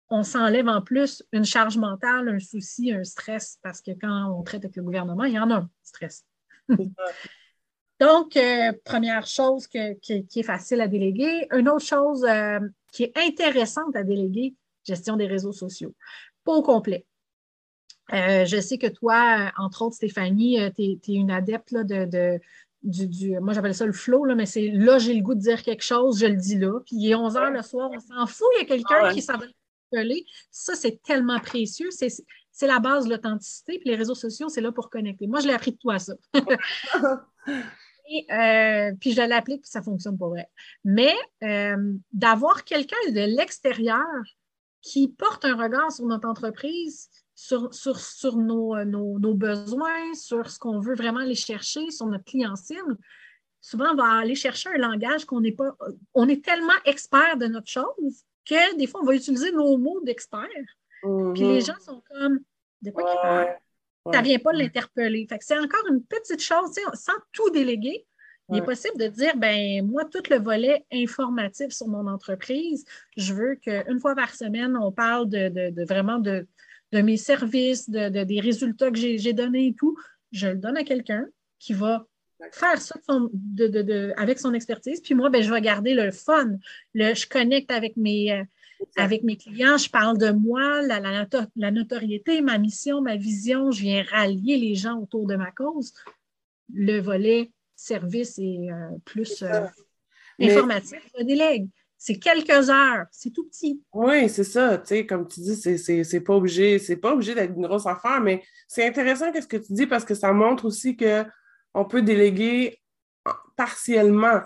on 0.10 0.24
s'enlève 0.24 0.68
en 0.68 0.82
plus 0.82 1.24
une 1.32 1.46
charge 1.46 1.78
mentale, 1.78 2.28
un 2.28 2.40
souci, 2.40 2.92
un 2.92 3.04
stress, 3.04 3.60
parce 3.62 3.80
que 3.80 3.92
quand 3.92 4.36
on 4.36 4.42
traite 4.42 4.66
avec 4.66 4.78
le 4.78 4.82
gouvernement, 4.82 5.26
il 5.26 5.34
y 5.34 5.40
en 5.40 5.52
a 5.52 5.58
un 5.58 5.70
stress. 5.84 6.26
Donc, 8.00 8.36
euh, 8.36 8.74
première 8.84 9.28
chose 9.28 9.68
qui, 9.68 9.78
est 9.78 10.44
facile 10.44 10.82
à 10.82 10.88
déléguer. 10.88 11.48
Une 11.52 11.70
autre 11.70 11.86
chose 11.86 12.26
qui 12.92 13.04
est 13.04 13.16
intéressante 13.16 13.96
à 13.96 14.02
déléguer, 14.02 14.56
gestion 14.88 15.18
des 15.18 15.28
réseaux 15.28 15.52
sociaux. 15.52 15.94
Pas 16.44 16.54
au 16.54 16.62
complet. 16.62 17.06
Euh, 18.14 18.46
je 18.46 18.60
sais 18.60 18.78
que 18.78 18.88
toi, 18.88 19.52
entre 19.58 19.84
autres, 19.84 19.96
Stéphanie, 19.96 20.60
tu 20.76 20.84
es, 20.84 21.14
une 21.14 21.30
adepte 21.30 21.74
de, 21.74 22.40
du, 22.84 23.40
moi 23.40 23.54
j'appelle 23.54 23.76
ça 23.76 23.86
le 23.86 23.92
flow, 23.92 24.26
là, 24.26 24.36
mais 24.36 24.46
c'est 24.46 24.70
là, 24.70 24.98
j'ai 24.98 25.14
le 25.14 25.22
goût 25.22 25.36
de 25.36 25.40
dire 25.40 25.62
quelque 25.62 25.84
chose, 25.84 26.20
je 26.20 26.26
le 26.26 26.36
dis 26.36 26.58
là. 26.58 26.80
Puis 26.86 26.96
il 26.96 27.10
est 27.10 27.16
11 27.16 27.36
heures 27.38 27.52
le 27.52 27.62
soir, 27.62 27.90
on 27.94 28.00
s'en 28.00 28.26
fout, 28.28 28.48
il 28.56 28.60
y 28.60 28.62
a 28.62 28.66
quelqu'un 28.66 29.00
ah 29.02 29.14
qui 29.14 29.22
s'en 29.22 29.38
va 29.38 29.46
Ça, 30.52 30.76
c'est 30.76 31.02
tellement 31.04 31.40
précieux. 31.40 31.90
C'est 31.92 32.68
la 32.68 32.80
base 32.80 33.06
de 33.06 33.12
l'authenticité. 33.12 33.80
Puis 33.80 33.90
les 33.90 33.96
réseaux 33.96 34.16
sociaux, 34.16 34.50
c'est 34.50 34.62
là 34.62 34.72
pour 34.72 34.90
connecter. 34.90 35.28
Moi, 35.28 35.42
je 35.42 35.48
l'ai 35.48 35.54
appris 35.54 35.72
de 35.72 35.78
toi, 35.78 36.00
ça. 36.00 36.14
Euh, 38.32 38.94
puis 39.02 39.12
je 39.12 39.22
l'applique, 39.22 39.64
puis 39.64 39.70
ça 39.70 39.82
fonctionne 39.82 40.18
pour 40.18 40.30
vrai. 40.30 40.48
Mais 40.86 41.14
euh, 41.44 41.94
d'avoir 42.14 42.64
quelqu'un 42.64 42.96
de 43.10 43.36
l'extérieur 43.36 44.24
qui 44.88 45.10
porte 45.10 45.44
un 45.44 45.56
regard 45.56 45.92
sur 45.92 46.06
notre 46.06 46.30
entreprise, 46.30 47.10
sur, 47.36 47.74
sur, 47.74 48.38
nos, 48.38 48.84
nos, 48.86 49.34
besoins, 49.34 50.14
sur 50.14 50.50
ce 50.50 50.58
qu'on 50.58 50.80
veut 50.80 50.96
vraiment 50.96 51.20
aller 51.20 51.36
chercher, 51.36 51.92
sur 51.92 52.06
notre 52.06 52.24
client 52.24 52.56
cible, 52.56 52.98
souvent 53.60 53.92
on 53.92 53.96
va 53.96 54.20
aller 54.20 54.36
chercher 54.36 54.70
un 54.70 54.78
langage 54.78 55.26
qu'on 55.26 55.42
n'est 55.42 55.52
pas. 55.52 55.76
On 56.14 56.30
est 56.30 56.44
tellement 56.44 56.80
expert 56.86 57.36
de 57.38 57.48
notre 57.48 57.70
chose 57.70 58.24
que 58.46 58.78
des 58.78 58.88
fois, 58.88 59.02
on 59.02 59.06
va 59.06 59.14
utiliser 59.14 59.52
nos 59.52 59.78
mots 59.78 60.00
d'expert. 60.04 60.48
Puis 61.02 61.10
les 61.10 61.60
mm-hmm. 61.60 61.66
gens 61.66 61.80
sont 61.80 62.02
comme 62.10 62.40
de 62.82 62.92
quoi 62.92 63.04
tu 63.12 63.18
parles? 63.22 63.58
Ça 64.14 64.22
ne 64.22 64.26
vient 64.26 64.40
pas 64.40 64.54
de 64.54 64.60
l'interpeller. 64.60 65.28
c'est 65.42 65.60
encore 65.60 65.86
une 65.90 66.02
petite 66.02 66.42
chose, 66.42 66.72
sans 66.94 67.20
tout 67.34 67.50
déléguer. 67.50 68.08
Il 68.50 68.58
est 68.58 68.62
possible 68.62 68.98
de 68.98 69.08
dire, 69.08 69.36
ben 69.36 69.86
moi, 69.86 70.06
tout 70.06 70.24
le 70.30 70.38
volet 70.38 70.86
informatif 70.92 71.72
sur 71.72 71.88
mon 71.88 72.08
entreprise, 72.08 72.86
je 73.18 73.34
veux 73.34 73.56
qu'une 73.56 74.00
fois 74.00 74.16
par 74.16 74.34
semaine, 74.34 74.78
on 74.78 74.92
parle 74.92 75.28
de, 75.28 75.84
vraiment 75.86 76.20
de, 76.20 76.48
mes 76.94 77.18
services, 77.18 77.90
de, 77.90 78.24
des 78.24 78.40
résultats 78.40 78.90
que 78.90 78.98
j'ai 78.98 79.34
donnés 79.34 79.68
et 79.68 79.74
tout. 79.74 79.98
Je 80.32 80.48
le 80.48 80.56
donne 80.56 80.78
à 80.78 80.84
quelqu'un 80.84 81.26
qui 81.60 81.74
va 81.74 82.06
faire 82.52 82.82
ça 82.82 82.96
avec 84.16 84.40
son 84.40 84.54
expertise. 84.54 85.02
Puis 85.02 85.14
moi, 85.14 85.30
ben, 85.30 85.42
je 85.42 85.52
vais 85.52 85.62
garder 85.62 85.94
le 85.94 86.12
fun. 86.12 86.52
Le, 86.94 87.14
je 87.16 87.28
connecte 87.28 87.72
avec 87.72 87.98
mes, 87.98 88.32
euh, 88.32 88.44
avec 88.96 89.24
mes 89.24 89.38
clients, 89.38 89.78
je 89.78 89.90
parle 89.90 90.18
de 90.18 90.32
moi, 90.32 90.82
la, 90.84 91.00
la, 91.00 91.72
notoriété, 91.72 92.42
ma 92.42 92.58
mission, 92.58 93.02
ma 93.02 93.16
vision, 93.16 93.72
je 93.72 93.82
viens 93.82 94.04
rallier 94.04 94.58
les 94.58 94.76
gens 94.76 95.00
autour 95.00 95.28
de 95.28 95.36
ma 95.36 95.52
cause. 95.52 95.94
Le 96.74 97.00
volet 97.00 97.52
service 97.78 98.38
et 98.40 98.70
euh, 98.70 98.98
plus 99.06 99.42
euh, 99.44 99.66
informatif, 100.42 101.00
je 101.18 101.24
délègue. 101.24 101.70
C'est 101.98 102.20
quelques 102.20 102.70
heures, 102.70 103.06
c'est 103.12 103.32
tout 103.32 103.46
petit. 103.46 103.82
Oui, 103.94 104.30
c'est 104.30 104.44
ça. 104.44 104.78
Tu 104.78 104.88
sais, 104.88 105.06
comme 105.06 105.28
tu 105.28 105.40
dis, 105.40 105.56
c'est 105.56 106.22
pas 106.22 106.36
obligé, 106.36 106.78
c'est 106.78 106.98
pas 106.98 107.14
obligé 107.14 107.34
d'être 107.34 107.56
une 107.56 107.66
grosse 107.66 107.88
affaire, 107.88 108.22
mais 108.22 108.44
c'est 108.68 108.86
intéressant 108.86 109.32
ce 109.34 109.48
que 109.48 109.58
tu 109.58 109.74
dis 109.74 109.88
parce 109.88 110.06
que 110.06 110.14
ça 110.14 110.32
montre 110.32 110.66
aussi 110.66 110.96
qu'on 110.96 111.86
peut 111.86 112.04
déléguer 112.04 112.80
partiellement 113.56 114.42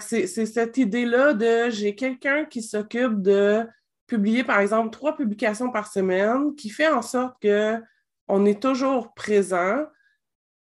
c'est 0.00 0.46
cette 0.46 0.76
idée-là 0.76 1.32
de 1.34 1.70
j'ai 1.70 1.94
quelqu'un 1.94 2.44
qui 2.44 2.62
s'occupe 2.62 3.20
de 3.20 3.66
publier, 4.06 4.44
par 4.44 4.60
exemple, 4.60 4.90
trois 4.90 5.16
publications 5.16 5.70
par 5.70 5.90
semaine, 5.90 6.54
qui 6.54 6.70
fait 6.70 6.88
en 6.88 7.02
sorte 7.02 7.36
qu'on 7.42 8.44
est 8.46 8.62
toujours 8.62 9.12
présent, 9.14 9.84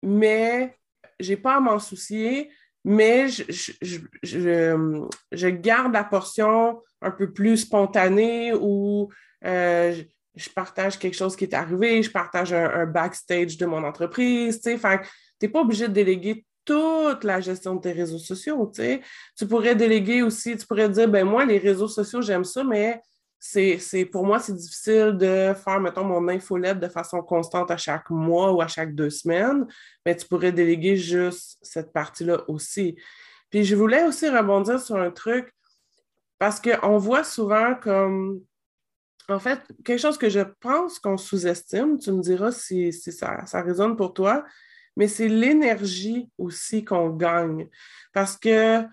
mais 0.02 0.78
j'ai 1.20 1.38
pas 1.38 1.58
à 1.58 1.60
m'en 1.60 1.80
soucier, 1.80 2.52
mais 2.86 3.28
je, 3.30 5.50
garde 5.50 5.94
la 5.94 6.04
portion 6.04 6.82
un 7.02 7.12
peu 7.12 7.32
plus 7.32 7.58
spontanée 7.58 8.54
où 8.54 9.10
euh, 9.46 9.96
je, 10.36 10.50
partage 10.50 11.00
quelque 11.00 11.16
chose 11.16 11.36
qui 11.36 11.46
est 11.46 11.54
arrivé, 11.54 12.04
je 12.04 12.12
partage 12.12 12.54
un, 12.54 12.86
backstage 12.86 13.58
de 13.58 13.66
mon 13.66 13.84
entreprise. 13.84 14.62
Tu 14.62 14.72
n'es 14.72 15.50
pas 15.50 15.62
obligé 15.62 15.88
de 15.88 15.94
déléguer 15.94 16.46
toute 16.66 17.24
la 17.24 17.42
gestion 17.42 17.76
de 17.76 17.82
tes 17.82 17.92
réseaux 17.92 18.20
sociaux. 18.20 18.72
Tu, 18.74 19.02
tu 19.38 19.48
pourrais 19.48 19.76
déléguer 19.76 20.22
aussi, 20.22 20.58
tu 20.58 20.66
pourrais 20.66 20.90
dire, 20.90 21.10
ben 21.10 21.26
moi, 21.26 21.46
les 21.46 21.58
réseaux 21.58 21.88
sociaux, 21.88 22.22
j'aime 22.22 22.44
ça, 22.44 22.64
mais 22.64 23.02
c'est, 23.46 24.06
pour 24.06 24.26
moi, 24.26 24.40
c'est 24.40 24.56
difficile 24.56 25.18
de 25.18 25.54
faire, 25.54 25.82
mettons, 25.82 26.06
mon 26.06 26.30
infolette 26.30 26.80
de 26.80 26.88
façon 26.88 27.22
constante 27.22 27.72
à 27.72 27.78
chaque 27.78 28.10
mois 28.10 28.54
ou 28.54 28.62
à 28.62 28.68
chaque 28.70 28.96
deux 28.96 29.10
semaines, 29.10 29.68
mais 30.06 30.16
tu 30.16 30.26
pourrais 30.28 30.54
déléguer 30.54 30.96
juste 30.96 31.58
cette 31.62 31.92
partie-là 31.92 32.46
aussi. 32.48 32.96
Puis 33.50 33.66
je 33.66 33.76
voulais 33.76 34.06
aussi 34.06 34.30
rebondir 34.30 34.80
sur 34.80 34.96
un 34.96 35.12
truc 35.12 35.54
parce 36.40 36.62
qu'on 36.62 36.98
voit 36.98 37.26
souvent 37.26 37.76
comme, 37.76 38.42
en 39.28 39.40
fait, 39.40 39.60
quelque 39.84 40.00
chose 40.00 40.18
que 40.18 40.30
je 40.30 40.42
pense 40.62 40.98
qu'on 41.00 41.18
sous-estime, 41.18 42.00
tu 42.00 42.14
me 42.14 42.22
diras 42.22 42.54
si, 42.54 42.94
ça, 42.94 43.46
ça 43.46 43.62
résonne 43.62 43.98
pour 43.98 44.14
toi, 44.14 44.46
mais 44.96 45.10
c'est 45.10 45.28
l'énergie 45.28 46.30
aussi 46.38 46.86
qu'on 46.86 47.10
gagne. 47.10 47.68
Parce 48.14 48.38
que, 48.38 48.84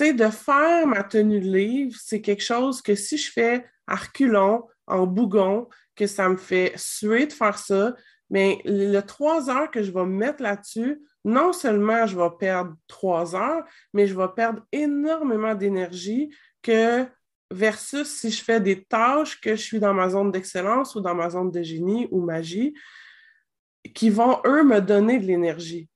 de 0.00 0.28
faire 0.28 0.86
ma 0.86 1.02
tenue 1.02 1.40
de 1.40 1.48
livre, 1.48 1.96
c'est 2.00 2.20
quelque 2.20 2.42
chose 2.42 2.82
que 2.82 2.94
si 2.94 3.16
je 3.18 3.30
fais 3.30 3.66
à 3.86 3.96
reculons, 3.96 4.64
en 4.86 5.06
bougon, 5.06 5.68
que 5.94 6.06
ça 6.06 6.28
me 6.28 6.36
fait 6.36 6.72
suer 6.76 7.26
de 7.26 7.32
faire 7.32 7.58
ça, 7.58 7.94
mais 8.30 8.60
le 8.64 9.00
trois 9.00 9.50
heures 9.50 9.70
que 9.70 9.82
je 9.82 9.90
vais 9.90 10.04
mettre 10.06 10.42
là-dessus, 10.42 11.00
non 11.24 11.52
seulement 11.52 12.06
je 12.06 12.16
vais 12.16 12.30
perdre 12.38 12.74
trois 12.86 13.34
heures, 13.34 13.64
mais 13.92 14.06
je 14.06 14.14
vais 14.14 14.28
perdre 14.34 14.62
énormément 14.72 15.54
d'énergie 15.54 16.34
que 16.62 17.06
versus 17.50 18.08
si 18.08 18.30
je 18.30 18.42
fais 18.42 18.60
des 18.60 18.84
tâches 18.84 19.40
que 19.40 19.56
je 19.56 19.62
suis 19.62 19.80
dans 19.80 19.94
ma 19.94 20.08
zone 20.10 20.30
d'excellence 20.30 20.94
ou 20.94 21.00
dans 21.00 21.14
ma 21.14 21.30
zone 21.30 21.50
de 21.50 21.62
génie 21.62 22.08
ou 22.10 22.20
magie, 22.20 22.74
qui 23.94 24.10
vont, 24.10 24.40
eux, 24.44 24.64
me 24.64 24.80
donner 24.80 25.18
de 25.18 25.26
l'énergie. 25.26 25.88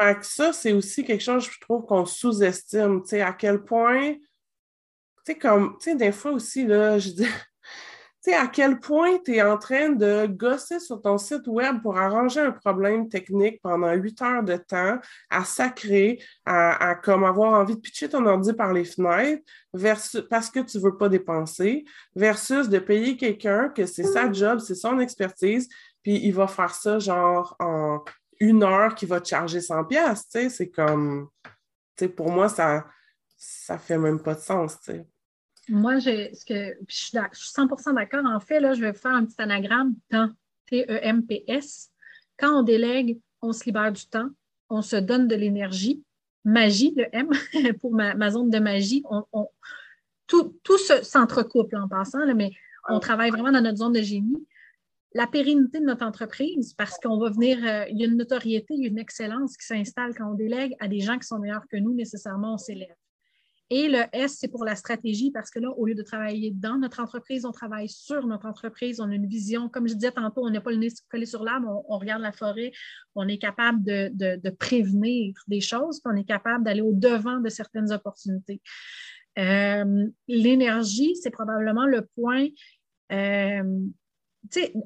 Fait 0.00 0.16
que 0.16 0.26
ça, 0.26 0.52
c'est 0.52 0.72
aussi 0.72 1.04
quelque 1.04 1.22
chose, 1.22 1.50
je 1.50 1.60
trouve, 1.60 1.84
qu'on 1.84 2.06
sous-estime. 2.06 3.02
Tu 3.02 3.08
sais, 3.08 3.20
à 3.20 3.32
quel 3.32 3.64
point, 3.64 4.14
tu 4.14 4.20
sais, 5.26 5.34
comme, 5.36 5.76
tu 5.78 5.90
sais, 5.90 5.96
des 5.96 6.12
fois 6.12 6.32
aussi, 6.32 6.64
là, 6.66 6.98
je 6.98 7.10
dis, 7.10 7.24
tu 7.24 7.30
sais, 8.20 8.34
à 8.34 8.46
quel 8.46 8.78
point 8.78 9.18
tu 9.24 9.34
es 9.34 9.42
en 9.42 9.58
train 9.58 9.90
de 9.90 10.26
gosser 10.26 10.78
sur 10.78 11.02
ton 11.02 11.18
site 11.18 11.48
web 11.48 11.82
pour 11.82 11.98
arranger 11.98 12.40
un 12.40 12.52
problème 12.52 13.08
technique 13.08 13.60
pendant 13.60 13.92
huit 13.92 14.22
heures 14.22 14.44
de 14.44 14.56
temps, 14.56 14.98
à 15.30 15.44
sacrer, 15.44 16.22
à, 16.44 16.94
comme 16.94 17.24
avoir 17.24 17.54
envie 17.54 17.74
de 17.74 17.80
pitcher 17.80 18.08
ton 18.08 18.24
ordi 18.26 18.52
par 18.52 18.72
les 18.72 18.84
fenêtres, 18.84 19.42
versus, 19.72 20.22
parce 20.30 20.48
que 20.48 20.60
tu 20.60 20.78
veux 20.78 20.96
pas 20.96 21.08
dépenser, 21.08 21.84
versus 22.14 22.68
de 22.68 22.78
payer 22.78 23.16
quelqu'un 23.16 23.68
que 23.68 23.84
c'est 23.84 24.04
sa 24.04 24.30
job, 24.30 24.60
c'est 24.60 24.76
son 24.76 25.00
expertise, 25.00 25.68
puis 26.04 26.20
il 26.22 26.32
va 26.32 26.46
faire 26.46 26.74
ça 26.74 27.00
genre 27.00 27.56
en 27.58 28.00
une 28.40 28.62
heure 28.62 28.94
qu'il 28.94 29.08
va 29.08 29.20
te 29.20 29.28
charger 29.28 29.60
100 29.60 29.84
pièces, 29.84 30.24
tu 30.24 30.38
sais, 30.38 30.48
c'est 30.48 30.70
comme, 30.70 31.28
tu 31.44 31.50
sais, 32.04 32.08
pour 32.08 32.30
moi, 32.30 32.48
ça, 32.48 32.86
ça 33.36 33.78
fait 33.78 33.98
même 33.98 34.20
pas 34.20 34.34
de 34.34 34.40
sens, 34.40 34.78
tu 34.80 34.92
sais. 34.92 35.06
Moi, 35.68 35.98
je, 35.98 36.34
ce 36.34 36.44
que, 36.44 36.76
je, 36.88 36.94
suis, 36.94 37.18
100% 37.18 37.94
d'accord. 37.94 38.24
En 38.24 38.40
fait, 38.40 38.58
là, 38.58 38.72
je 38.72 38.80
vais 38.80 38.94
faire 38.94 39.12
un 39.12 39.26
petit 39.26 39.40
anagramme 39.40 39.94
temps, 40.08 40.30
T-E-M-P-S. 40.66 41.90
Quand 42.38 42.60
on 42.60 42.62
délègue, 42.62 43.20
on 43.42 43.52
se 43.52 43.64
libère 43.64 43.92
du 43.92 44.06
temps, 44.06 44.30
on 44.70 44.82
se 44.82 44.96
donne 44.96 45.28
de 45.28 45.34
l'énergie. 45.34 46.02
Magie, 46.44 46.94
le 46.96 47.06
M, 47.12 47.28
pour 47.80 47.92
ma, 47.92 48.30
zone 48.30 48.48
de 48.48 48.58
magie, 48.58 49.02
on, 49.10 49.48
tout, 50.26 50.58
tout 50.62 50.78
s'entrecouple 50.78 51.76
en 51.76 51.88
passant, 51.88 52.34
mais 52.34 52.52
on 52.88 53.00
travaille 53.00 53.30
vraiment 53.30 53.52
dans 53.52 53.60
notre 53.60 53.78
zone 53.78 53.92
de 53.92 54.02
génie. 54.02 54.46
La 55.14 55.26
pérennité 55.26 55.80
de 55.80 55.84
notre 55.84 56.04
entreprise, 56.04 56.74
parce 56.74 56.98
qu'on 56.98 57.18
va 57.18 57.30
venir, 57.30 57.58
euh, 57.64 57.84
il 57.90 57.98
y 57.98 58.04
a 58.04 58.06
une 58.06 58.16
notoriété, 58.16 58.74
une 58.74 58.98
excellence 58.98 59.56
qui 59.56 59.66
s'installe 59.66 60.14
quand 60.14 60.30
on 60.30 60.34
délègue 60.34 60.74
à 60.80 60.88
des 60.88 61.00
gens 61.00 61.18
qui 61.18 61.26
sont 61.26 61.38
meilleurs 61.38 61.66
que 61.70 61.78
nous, 61.78 61.94
nécessairement, 61.94 62.54
on 62.54 62.58
s'élève. 62.58 62.94
Et 63.70 63.88
le 63.88 64.04
S, 64.12 64.38
c'est 64.38 64.48
pour 64.48 64.64
la 64.64 64.74
stratégie 64.74 65.30
parce 65.30 65.50
que 65.50 65.58
là, 65.58 65.70
au 65.70 65.84
lieu 65.84 65.94
de 65.94 66.02
travailler 66.02 66.50
dans 66.50 66.78
notre 66.78 67.00
entreprise, 67.00 67.44
on 67.44 67.52
travaille 67.52 67.88
sur 67.88 68.26
notre 68.26 68.46
entreprise. 68.46 68.98
On 68.98 69.10
a 69.10 69.14
une 69.14 69.26
vision. 69.26 69.68
Comme 69.68 69.86
je 69.86 69.94
disais 69.94 70.12
tantôt, 70.12 70.46
on 70.46 70.50
n'a 70.50 70.62
pas 70.62 70.70
le 70.70 70.78
nez 70.78 70.88
collé 71.10 71.26
sur 71.26 71.44
l'arbre, 71.44 71.84
on, 71.86 71.98
regarde 71.98 72.22
la 72.22 72.32
forêt, 72.32 72.72
on 73.14 73.28
est 73.28 73.36
capable 73.36 73.82
de, 73.82 74.50
prévenir 74.50 75.34
des 75.48 75.60
choses, 75.60 76.00
puis 76.00 76.12
on 76.14 76.16
est 76.16 76.24
capable 76.24 76.64
d'aller 76.64 76.80
au-devant 76.80 77.40
de 77.40 77.48
certaines 77.50 77.92
opportunités. 77.92 78.62
Euh, 79.38 80.06
l'énergie, 80.26 81.14
c'est 81.16 81.30
probablement 81.30 81.84
le 81.84 82.08
point. 82.16 82.46
Euh, 83.12 83.80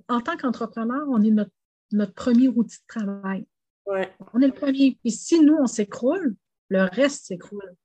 en 0.09 0.21
tant 0.21 0.37
qu'entrepreneur, 0.37 1.07
on 1.09 1.23
est 1.23 1.31
notre, 1.31 2.15
premier 2.15 2.49
outil 2.49 2.79
de 2.79 2.87
travail. 2.87 3.47
On 3.87 4.41
est 4.41 4.47
le 4.47 4.53
premier. 4.53 4.99
Et 5.05 5.11
si 5.11 5.41
nous, 5.41 5.57
on 5.61 5.67
s'écroule, 5.67 6.37
le 6.69 6.85
reste 6.85 7.27
s'écroule. 7.27 7.77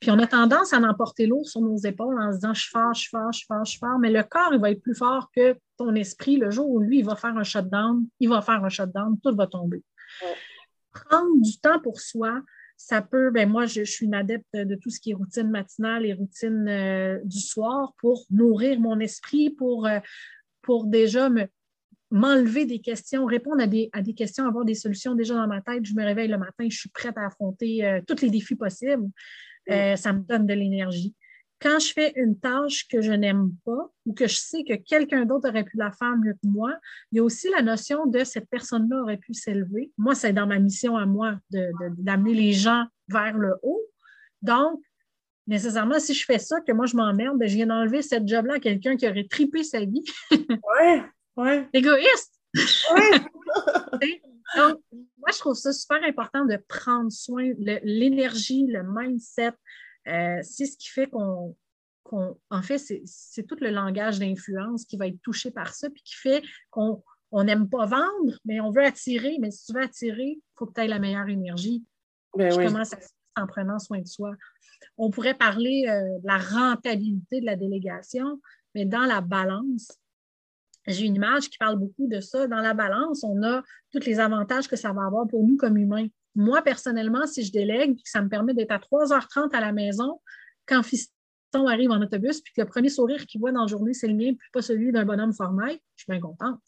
Puis 0.00 0.10
on 0.10 0.18
a 0.18 0.26
tendance 0.26 0.72
à 0.72 0.78
emporter 0.78 1.26
lourd 1.26 1.46
sur 1.46 1.60
nos 1.60 1.76
épaules 1.78 2.20
en 2.20 2.30
se 2.32 2.36
disant 2.36 2.54
je 2.54 2.68
fais, 2.70 2.94
je 2.94 3.08
fais, 3.08 3.18
je 3.32 3.44
fais, 3.46 3.72
je 3.72 3.78
fais. 3.78 3.98
Mais 4.00 4.10
le 4.10 4.22
corps, 4.22 4.52
il 4.52 4.60
va 4.60 4.70
être 4.70 4.82
plus 4.82 4.94
fort 4.94 5.30
que 5.34 5.56
ton 5.76 5.94
esprit 5.94 6.36
le 6.36 6.50
jour 6.50 6.68
où 6.68 6.80
lui, 6.80 6.98
il 6.98 7.04
va 7.04 7.16
faire 7.16 7.36
un 7.36 7.42
shutdown, 7.42 8.06
il 8.20 8.28
va 8.28 8.42
faire 8.42 8.64
un 8.64 8.68
shutdown, 8.68 9.18
tout 9.22 9.34
va 9.34 9.46
tomber. 9.46 9.82
Prendre 10.92 11.40
du 11.40 11.58
temps 11.58 11.80
pour 11.80 12.00
soi, 12.00 12.40
ça 12.76 13.02
peut, 13.02 13.30
ben 13.30 13.48
moi, 13.48 13.66
je, 13.66 13.82
suis 13.84 14.06
une 14.06 14.14
adepte 14.14 14.54
de 14.54 14.74
tout 14.74 14.90
ce 14.90 15.00
qui 15.00 15.10
est 15.10 15.14
routine 15.14 15.50
matinale 15.50 16.04
et 16.04 16.12
routine 16.12 16.68
euh, 16.68 17.18
du 17.24 17.40
soir 17.40 17.94
pour 17.98 18.24
nourrir 18.30 18.78
mon 18.78 19.00
esprit, 19.00 19.50
pour, 19.50 19.86
euh, 19.86 19.98
pour 20.66 20.86
déjà 20.86 21.30
me, 21.30 21.46
m'enlever 22.10 22.66
des 22.66 22.80
questions, 22.80 23.24
répondre 23.24 23.62
à 23.62 23.66
des, 23.66 23.88
à 23.92 24.02
des, 24.02 24.14
questions, 24.14 24.46
avoir 24.46 24.64
des 24.64 24.74
solutions 24.74 25.14
déjà 25.14 25.34
dans 25.34 25.46
ma 25.46 25.62
tête. 25.62 25.84
Je 25.84 25.94
me 25.94 26.04
réveille 26.04 26.28
le 26.28 26.38
matin, 26.38 26.66
je 26.68 26.76
suis 26.76 26.90
prête 26.90 27.16
à 27.16 27.26
affronter 27.26 27.84
euh, 27.84 28.00
tous 28.06 28.20
les 28.22 28.30
défis 28.30 28.56
possibles. 28.56 29.08
Euh, 29.70 29.96
ça 29.96 30.12
me 30.12 30.20
donne 30.20 30.46
de 30.46 30.54
l'énergie. 30.54 31.14
Quand 31.60 31.78
je 31.78 31.92
fais 31.92 32.12
une 32.16 32.38
tâche 32.38 32.86
que 32.86 33.00
je 33.00 33.12
n'aime 33.12 33.50
pas 33.64 33.90
ou 34.04 34.12
que 34.12 34.26
je 34.26 34.36
sais 34.36 34.62
que 34.62 34.74
quelqu'un 34.74 35.24
d'autre 35.24 35.48
aurait 35.48 35.64
pu 35.64 35.78
la 35.78 35.90
faire 35.90 36.16
mieux 36.18 36.34
que 36.34 36.46
moi, 36.46 36.74
il 37.10 37.16
y 37.16 37.18
a 37.18 37.24
aussi 37.24 37.48
la 37.48 37.62
notion 37.62 38.06
de 38.06 38.24
cette 38.24 38.48
personne-là 38.50 39.00
aurait 39.00 39.16
pu 39.16 39.32
s'élever. 39.32 39.90
Moi, 39.96 40.14
c'est 40.14 40.34
dans 40.34 40.46
ma 40.46 40.58
mission 40.58 40.96
à 40.98 41.06
moi 41.06 41.38
d'amener 41.50 42.34
les 42.34 42.52
gens 42.52 42.84
vers 43.08 43.38
le 43.38 43.54
haut. 43.62 43.82
Donc, 44.42 44.80
nécessairement, 45.46 45.98
si 45.98 46.14
je 46.14 46.24
fais 46.24 46.38
ça, 46.38 46.60
que 46.60 46.72
moi 46.72 46.86
je 46.86 46.96
m'emmerde, 46.96 47.38
ben, 47.38 47.48
je 47.48 47.54
viens 47.54 47.66
d'enlever 47.66 48.02
cette 48.02 48.26
job-là 48.26 48.54
à 48.54 48.60
quelqu'un 48.60 48.96
qui 48.96 49.08
aurait 49.08 49.26
tripé 49.28 49.62
sa 49.62 49.80
vie. 49.80 50.04
ouais, 50.30 51.02
ouais. 51.36 51.68
Égoïste. 51.72 52.40
Donc, 54.56 54.80
moi, 55.18 55.30
je 55.32 55.38
trouve 55.38 55.54
ça 55.54 55.72
super 55.72 56.02
important 56.04 56.44
de 56.44 56.56
prendre 56.68 57.10
soin, 57.10 57.52
l'énergie, 57.58 58.66
le 58.66 58.82
mindset. 58.84 59.52
Euh, 60.06 60.38
c'est 60.42 60.66
ce 60.66 60.76
qui 60.76 60.88
fait 60.88 61.08
qu'on, 61.08 61.56
en 62.50 62.62
fait, 62.62 62.78
c'est 62.78 63.42
tout 63.42 63.56
le 63.60 63.70
langage 63.70 64.18
d'influence 64.18 64.84
qui 64.84 64.96
va 64.96 65.08
être 65.08 65.20
touché 65.22 65.50
par 65.50 65.74
ça, 65.74 65.90
puis 65.90 66.02
qui 66.02 66.14
fait 66.14 66.42
qu'on 66.70 67.02
n'aime 67.32 67.68
pas 67.68 67.86
vendre, 67.86 68.38
mais 68.44 68.60
on 68.60 68.70
veut 68.70 68.84
attirer. 68.84 69.36
Mais 69.40 69.50
si 69.50 69.66
tu 69.66 69.72
veux 69.72 69.82
attirer, 69.82 70.38
il 70.38 70.42
faut 70.54 70.66
que 70.66 70.74
tu 70.74 70.80
aies 70.82 70.88
la 70.88 71.00
meilleure 71.00 71.28
énergie. 71.28 71.84
Ben 72.36 72.50
je 72.52 72.56
commence 72.56 72.94
en 73.36 73.46
prenant 73.46 73.78
soin 73.78 74.00
de 74.00 74.06
soi. 74.06 74.32
On 74.98 75.10
pourrait 75.10 75.34
parler 75.34 75.86
euh, 75.88 76.18
de 76.18 76.26
la 76.26 76.38
rentabilité 76.38 77.40
de 77.40 77.46
la 77.46 77.56
délégation, 77.56 78.40
mais 78.74 78.84
dans 78.84 79.04
la 79.04 79.20
balance, 79.20 79.88
j'ai 80.86 81.04
une 81.04 81.16
image 81.16 81.50
qui 81.50 81.58
parle 81.58 81.76
beaucoup 81.76 82.06
de 82.06 82.20
ça. 82.20 82.46
Dans 82.46 82.60
la 82.60 82.74
balance, 82.74 83.24
on 83.24 83.42
a 83.42 83.62
tous 83.92 84.04
les 84.06 84.20
avantages 84.20 84.68
que 84.68 84.76
ça 84.76 84.92
va 84.92 85.04
avoir 85.06 85.26
pour 85.26 85.44
nous 85.46 85.56
comme 85.56 85.76
humains. 85.76 86.06
Moi, 86.34 86.62
personnellement, 86.62 87.26
si 87.26 87.42
je 87.42 87.52
délègue, 87.52 87.98
ça 88.04 88.22
me 88.22 88.28
permet 88.28 88.54
d'être 88.54 88.70
à 88.70 88.78
3h30 88.78 89.54
à 89.54 89.60
la 89.60 89.72
maison, 89.72 90.20
quand 90.66 90.82
Fiston 90.82 91.66
arrive 91.66 91.90
en 91.90 92.00
autobus, 92.00 92.40
puis 92.40 92.52
que 92.52 92.60
le 92.60 92.66
premier 92.66 92.88
sourire 92.88 93.26
qu'il 93.26 93.40
voit 93.40 93.52
dans 93.52 93.62
la 93.62 93.66
journée, 93.66 93.94
c'est 93.94 94.08
le 94.08 94.14
mien, 94.14 94.34
puis 94.38 94.48
pas 94.52 94.62
celui 94.62 94.92
d'un 94.92 95.04
bonhomme 95.04 95.32
formel, 95.32 95.78
je 95.96 96.04
suis 96.04 96.12
bien 96.12 96.20
contente. 96.20 96.60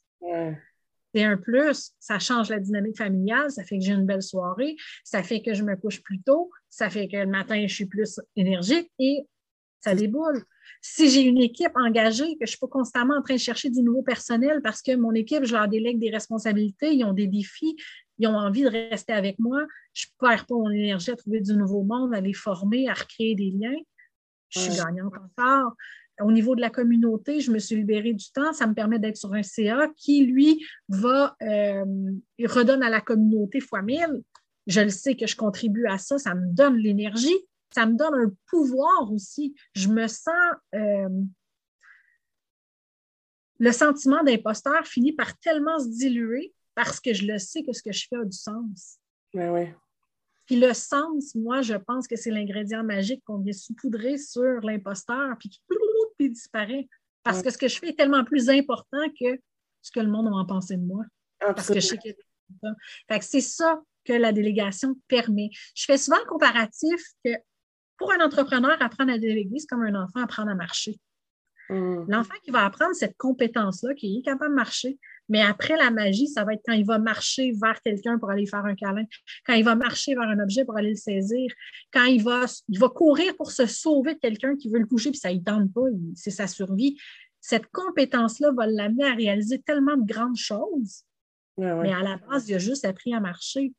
C'est 1.15 1.25
un 1.25 1.37
plus, 1.37 1.93
ça 1.99 2.19
change 2.19 2.51
la 2.51 2.61
dynamique 2.61 2.99
familiale, 2.99 3.51
ça 3.51 3.65
fait 3.65 3.79
que 3.79 3.85
j'ai 3.85 3.93
une 3.93 4.07
belle 4.07 4.23
soirée, 4.23 4.77
ça 5.05 5.23
fait 5.23 5.41
que 5.41 5.55
je 5.55 5.63
me 5.63 5.75
couche 5.75 6.03
plus 6.03 6.21
tôt, 6.21 6.51
ça 6.69 6.91
fait 6.91 7.09
que 7.09 7.17
le 7.17 7.27
matin, 7.27 7.67
je 7.67 7.75
suis 7.75 7.87
plus 7.87 8.21
énergique 8.37 8.91
et 8.99 9.27
ça 9.81 9.95
déboule. 9.95 10.45
Si 10.83 11.09
j'ai 11.09 11.23
une 11.23 11.39
équipe 11.39 11.73
engagée, 11.75 12.37
que 12.37 12.45
je 12.45 12.51
suis 12.51 12.59
pas 12.59 12.69
constamment 12.69 13.17
en 13.17 13.23
train 13.23 13.35
de 13.35 13.41
chercher 13.41 13.71
du 13.71 13.83
nouveau 13.83 14.03
personnel 14.03 14.61
parce 14.63 14.83
que 14.83 14.95
mon 14.95 15.13
équipe, 15.13 15.45
je 15.45 15.55
leur 15.55 15.69
délègue 15.69 15.99
des 15.99 16.11
responsabilités, 16.11 16.93
ils 16.93 17.05
ont 17.05 17.15
des 17.15 17.27
défis, 17.27 17.77
ils 18.19 18.27
ont 18.27 18.37
envie 18.37 18.63
de 18.63 18.69
rester 18.69 19.13
avec 19.13 19.39
moi, 19.39 19.67
je 19.95 20.07
ne 20.07 20.29
perds 20.29 20.47
pas 20.47 20.55
mon 20.55 20.71
énergie 20.71 21.11
à 21.11 21.17
trouver 21.17 21.41
du 21.41 21.55
nouveau 21.55 21.83
monde, 21.83 22.15
à 22.15 22.21
les 22.21 22.33
former, 22.33 22.89
à 22.89 22.95
recréer 22.95 23.35
des 23.35 23.51
liens. 23.51 23.77
Je 24.51 24.61
suis 24.61 24.77
gagnante 24.77 25.15
encore. 25.15 25.73
Au 26.21 26.33
niveau 26.33 26.55
de 26.57 26.61
la 26.61 26.71
communauté, 26.71 27.41
je 27.41 27.51
me 27.51 27.59
suis 27.59 27.77
libérée 27.77 28.13
du 28.13 28.31
temps. 28.33 28.53
Ça 28.53 28.67
me 28.67 28.75
permet 28.75 28.99
d'être 28.99 29.17
sur 29.17 29.33
un 29.35 29.43
CA 29.43 29.89
qui, 29.97 30.27
lui, 30.27 30.65
va 30.89 31.37
euh, 31.43 31.85
redonne 32.45 32.83
à 32.83 32.91
la 32.91 33.01
communauté 33.01 33.61
fois 33.61 33.83
mille. 33.83 34.23
Je 34.67 34.81
le 34.81 34.91
sais 34.91 35.15
que 35.15 35.27
je 35.27 35.37
contribue 35.37 35.87
à 35.87 35.99
ça, 35.99 36.19
ça 36.19 36.35
me 36.35 36.53
donne 36.53 36.77
l'énergie 36.77 37.39
ça 37.75 37.87
me 37.87 37.95
donne 37.95 38.15
un 38.15 38.33
pouvoir 38.47 39.13
aussi. 39.13 39.55
Je 39.75 39.89
me 39.89 40.07
sens. 40.07 40.55
Euh, 40.75 41.09
le 43.61 43.73
sentiment 43.73 44.23
d'imposteur 44.23 44.87
finit 44.87 45.13
par 45.13 45.37
tellement 45.39 45.79
se 45.81 45.89
diluer 45.89 46.55
parce 46.75 47.01
que 47.01 47.13
je 47.13 47.27
le 47.27 47.39
sais 47.39 47.65
que 47.65 47.73
ce 47.73 47.83
que 47.83 47.93
je 47.93 48.07
fais 48.09 48.17
a 48.17 48.25
du 48.25 48.37
sens. 48.37 48.99
Oui, 49.35 49.49
oui. 49.49 49.67
Puis 50.47 50.59
le 50.59 50.73
sens, 50.73 51.35
moi, 51.35 51.61
je 51.61 51.75
pense 51.75 52.07
que 52.07 52.17
c'est 52.17 52.31
l'ingrédient 52.31 52.85
magique 52.85 53.23
qu'on 53.27 53.39
vient 53.39 53.53
saupoudrer 53.53 54.17
sur 54.17 54.61
l'imposteur, 54.63 55.37
puis 55.39 55.51
qui 55.51 55.61
disparaît. 56.31 56.89
Parce 57.23 57.43
que 57.43 57.51
ce 57.51 57.59
que 57.59 57.69
je 57.69 57.79
fais 57.79 57.91
est 57.91 57.99
tellement 57.99 58.25
plus 58.25 58.49
important 58.49 59.07
que 59.21 59.39
ce 59.83 59.91
que 59.91 60.01
le 60.01 60.09
monde 60.09 60.29
va 60.29 60.37
en 60.37 60.47
penser 60.47 60.77
de 60.77 60.85
moi. 60.85 61.05
Parce 61.41 61.69
que 61.69 61.75
je 61.75 61.81
sais 61.81 61.99
que 61.99 62.09
c'est 63.21 63.41
ça 63.41 63.81
que 64.05 64.13
la 64.13 64.33
délégation 64.33 64.97
permet. 65.09 65.51
Je 65.75 65.85
fais 65.85 65.99
souvent 65.99 66.19
le 66.19 66.29
comparatif 66.29 67.01
que 67.25 67.31
pour 67.99 68.13
un 68.13 68.25
entrepreneur, 68.25 68.81
apprendre 68.81 69.13
à 69.13 69.19
déléguer, 69.19 69.59
c'est 69.59 69.67
comme 69.67 69.83
un 69.83 69.95
enfant 69.95 70.23
apprendre 70.23 70.51
à 70.51 70.55
marcher. 70.55 70.99
Mm. 71.69 72.05
L'enfant 72.09 72.35
qui 72.43 72.51
va 72.51 72.65
apprendre 72.65 72.95
cette 72.95 73.17
compétence-là, 73.17 73.95
qui 73.95 74.19
est 74.19 74.23
capable 74.23 74.53
de 74.53 74.57
marcher, 74.57 74.99
mais 75.29 75.43
après 75.43 75.77
la 75.77 75.91
magie, 75.91 76.27
ça 76.29 76.45
va 76.45 76.55
être 76.55 76.63
quand 76.65 76.73
il 76.73 76.87
va 76.87 76.99
marcher 76.99 77.53
vers 77.53 77.81
quelqu'un 77.83 78.19
pour 78.19 78.31
aller 78.31 78.47
faire 78.47 78.65
un 78.65 78.75
câlin, 78.75 79.05
quand 79.45 79.55
il 79.55 79.65
va 79.65 79.75
marcher 79.75 80.15
vers 80.15 80.29
un 80.29 80.39
objet 80.41 80.65
pour 80.65 80.77
aller 80.77 80.91
le 80.91 80.97
saisir, 80.97 81.53
quand 81.93 82.05
il 82.05 82.23
va, 82.23 82.47
il 82.69 82.79
va 82.79 82.89
courir 82.89 83.37
pour 83.37 83.51
se 83.51 83.67
sauver 83.67 84.15
de 84.15 84.19
quelqu'un 84.19 84.57
qui 84.57 84.71
veut 84.71 84.79
le 84.79 84.87
toucher, 84.87 85.11
puis 85.11 85.21
ça 85.21 85.33
ne 85.33 85.39
tente 85.41 85.73
pas, 85.73 85.83
c'est 86.15 86.31
sa 86.31 86.47
survie. 86.47 86.99
Cette 87.41 87.67
compétence-là 87.67 88.53
va 88.53 88.67
l'amener 88.67 89.05
à 89.05 89.15
réaliser 89.15 89.61
tellement 89.61 89.97
de 89.97 90.07
grandes 90.07 90.37
choses. 90.37 91.05
Mais 91.57 91.93
à 91.93 92.03
la 92.03 92.17
base, 92.19 92.49
il 92.49 92.55
a 92.55 92.59
juste 92.59 92.85
appris 92.85 93.13
à 93.13 93.21
marcher. 93.21 93.73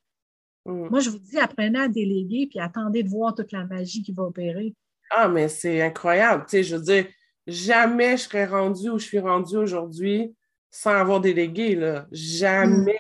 Mm. 0.66 0.90
Moi, 0.90 1.00
je 1.00 1.10
vous 1.10 1.20
dis, 1.20 1.38
apprenez 1.38 1.80
à 1.80 1.88
déléguer 1.88 2.48
puis 2.50 2.60
attendez 2.60 3.04
de 3.04 3.10
voir 3.10 3.34
toute 3.34 3.52
la 3.52 3.66
magie 3.66 4.04
qui 4.04 4.12
va 4.12 4.24
opérer. 4.24 4.76
Ah, 5.12 5.28
mais 5.28 5.48
c'est 5.48 5.82
incroyable. 5.82 6.44
Tu 6.44 6.58
sais, 6.58 6.64
je 6.64 6.76
veux 6.76 6.84
dire, 6.84 7.08
jamais 7.48 8.18
je 8.18 8.24
serais 8.24 8.46
rendue 8.46 8.90
où 8.90 9.00
je 9.00 9.06
suis 9.06 9.20
rendue 9.20 9.58
aujourd'hui 9.58 10.36
sans 10.72 10.92
avoir 10.92 11.22
délégué. 11.22 11.76
Là. 11.76 12.08
Jamais. 12.12 12.94
Mm. 12.94 12.98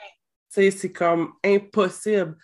Tu 0.53 0.62
sais, 0.62 0.71
c'est 0.71 0.91
comme 0.91 1.34
impossible. 1.43 2.36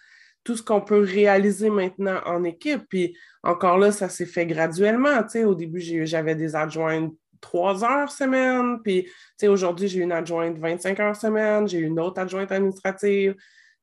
tout 0.43 0.55
ce 0.55 0.61
qu'on 0.61 0.81
peut 0.81 0.99
réaliser 0.99 1.71
maintenant 1.71 2.21
en 2.25 2.43
équipe. 2.43 2.83
Puis 2.87 3.17
encore 3.41 3.79
là, 3.79 3.91
ça 3.91 4.09
s'est 4.09 4.27
fait 4.27 4.45
graduellement. 4.45 5.21
au 5.43 5.55
début, 5.55 5.81
j'avais 6.05 6.35
des 6.35 6.55
adjointes 6.55 7.15
trois 7.41 7.83
heures 7.83 8.11
semaine, 8.11 8.79
puis 8.83 9.07
aujourd'hui, 9.43 9.87
j'ai 9.87 9.99
une 9.99 10.11
adjointe 10.11 10.57
25 10.57 10.99
heures 10.99 11.15
semaine, 11.15 11.67
j'ai 11.67 11.79
une 11.79 11.99
autre 11.99 12.19
adjointe 12.19 12.51
administrative, 12.51 13.35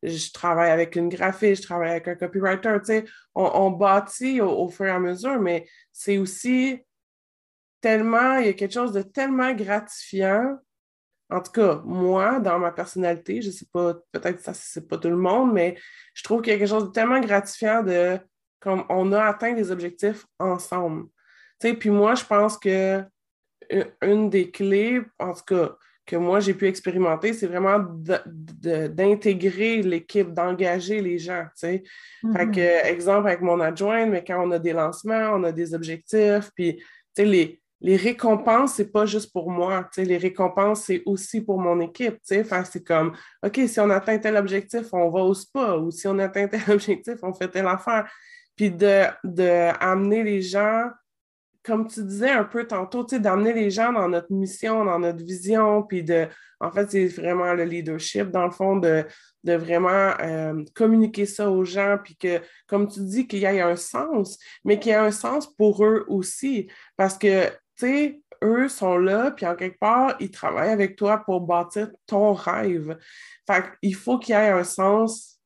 je 0.03 0.33
travaille 0.33 0.71
avec 0.71 0.97
une 0.97 1.09
graphiste, 1.09 1.63
je 1.63 1.69
travaille 1.69 1.91
avec 1.91 2.09
un 2.09 2.17
copywriter. 2.17 3.05
On, 3.35 3.45
on 3.55 3.71
bâtit 3.71 4.41
au, 4.41 4.69
fur 4.69 4.87
et 4.87 4.91
à 4.91 4.99
mesure, 4.99 5.41
mais 5.41 5.67
c'est 5.93 6.19
aussi 6.19 6.81
tellement, 7.81 8.39
il 8.39 8.47
y 8.47 8.49
a 8.49 8.53
quelque 8.53 8.75
chose 8.75 8.93
de 8.93 9.03
tellement 9.03 9.53
gratifiant 9.53 10.59
en 11.33 11.41
tout 11.41 11.53
cas, 11.53 11.81
moi, 11.85 12.41
dans 12.41 12.59
ma 12.59 12.73
personnalité, 12.73 13.41
je 13.41 13.49
ne 13.49 13.53
sais 13.53 13.67
pas, 13.73 13.95
peut-être 14.13 14.37
que 14.37 14.43
ça, 14.43 14.53
c'est 14.55 14.87
pas 14.87 14.99
tout 14.99 15.09
le 15.09 15.17
monde, 15.17 15.53
mais 15.53 15.77
je 16.15 16.23
trouve 16.23 16.43
qu'il 16.43 16.53
y 16.53 16.57
a 16.57 16.59
quelque 16.59 16.69
chose 16.69 16.89
de 16.89 16.93
tellement 16.93 17.21
gratifiant 17.21 17.83
de 17.83 18.19
comme 18.61 18.85
on 18.89 19.13
a 19.13 19.25
atteint 19.25 19.55
des 19.55 19.71
objectifs 19.71 20.25
ensemble. 20.39 21.07
puis 21.81 21.91
moi, 21.91 22.15
je 22.15 22.25
pense 22.25 22.59
que 22.59 23.03
une 24.03 24.31
des 24.31 24.51
clés, 24.51 25.01
en 25.19 25.33
tout 25.33 25.45
cas, 25.47 25.77
que 26.05 26.17
moi 26.17 26.41
j'ai 26.41 26.55
pu 26.55 26.67
expérimenter, 26.67 27.33
c'est 27.33 27.47
vraiment 27.47 27.79
d'intégrer 27.79 29.83
l'équipe, 29.83 30.35
d'engager 30.35 31.01
les 31.01 31.19
gens. 31.19 31.47
Fait 31.57 31.83
mm-hmm. 32.23 32.55
que, 32.55 32.87
exemple, 32.87 33.29
avec 33.29 33.41
mon 33.41 33.61
adjoint, 33.61 34.07
mais 34.07 34.25
quand 34.25 34.47
on 34.47 34.51
a 34.51 34.59
des 34.59 34.73
lancements, 34.73 35.33
on 35.35 35.45
a 35.45 35.53
des 35.53 35.75
objectifs, 35.75 36.51
puis 36.55 36.83
les, 37.17 37.62
les 37.83 37.97
récompenses, 37.97 38.75
c'est 38.75 38.93
pas 38.93 39.07
juste 39.07 39.33
pour 39.33 39.51
moi. 39.51 39.89
Les 39.97 40.17
récompenses, 40.17 40.85
c'est 40.85 41.03
aussi 41.05 41.41
pour 41.41 41.59
mon 41.59 41.81
équipe. 41.81 42.17
C'est 42.23 42.85
comme, 42.85 43.13
OK, 43.45 43.61
si 43.67 43.81
on 43.81 43.91
atteint 43.91 44.19
tel 44.19 44.37
objectif, 44.37 44.87
on 44.93 45.11
va 45.11 45.21
au 45.21 45.35
spa, 45.35 45.77
ou 45.77 45.91
si 45.91 46.07
on 46.07 46.19
atteint 46.21 46.47
tel 46.47 46.63
objectif, 46.69 47.17
on 47.23 47.35
fait 47.35 47.49
telle 47.49 47.67
affaire. 47.67 48.09
Puis 48.55 48.71
de, 48.71 49.05
de 49.25 50.23
les 50.23 50.43
gens, 50.43 50.91
comme 51.65 51.89
tu 51.89 52.05
disais 52.05 52.31
un 52.31 52.45
peu 52.45 52.67
tantôt, 52.69 53.05
d'amener 53.05 53.53
les 53.53 53.71
gens 53.71 53.93
dans 53.93 54.09
notre 54.09 54.33
mission, 54.33 54.85
dans 54.85 55.01
notre 55.01 55.25
vision, 55.25 55.83
puis 55.83 56.05
de, 56.05 56.29
en 56.61 56.71
fait, 56.71 56.89
c'est 56.89 57.07
vraiment 57.07 57.53
le 57.55 57.65
leadership, 57.65 58.31
dans 58.31 58.45
le 58.45 58.53
fond, 58.53 58.77
de, 58.77 59.05
de 59.43 59.55
vraiment 59.55 60.15
euh, 60.21 60.63
communiquer 60.77 61.27
ça 61.27 61.51
aux 61.51 61.65
gens, 61.65 61.99
puis 62.03 62.15
que, 62.17 62.41
comme 62.69 62.87
tu 62.87 63.01
dis, 63.01 63.27
qu'il 63.27 63.41
y 63.41 63.45
ait 63.45 63.61
un 63.61 63.75
sens, 63.75 64.39
mais 64.65 64.79
qu'il 64.79 64.93
y 64.93 64.95
ait 64.95 64.99
un 64.99 65.11
sens 65.11 65.53
pour 65.53 65.85
eux 65.85 66.05
aussi. 66.07 66.71
Parce 66.97 67.19
que 67.19 67.51
eux 68.43 68.69
sont 68.69 68.99
là, 68.99 69.31
puis 69.31 69.47
en 69.47 69.55
quelque 69.55 69.79
part, 69.79 70.17
ils 70.21 70.31
travaillent 70.31 70.71
avec 70.71 70.97
toi 70.97 71.19
pour 71.19 71.41
bâtir 71.41 71.91
ton 72.07 72.33
rêve. 72.33 72.99
Fait 73.47 73.65
il 73.83 73.95
faut 73.95 74.19
qu'il 74.19 74.35
y 74.35 74.39
ait 74.39 74.51
un 74.51 74.65
sens 74.65 75.41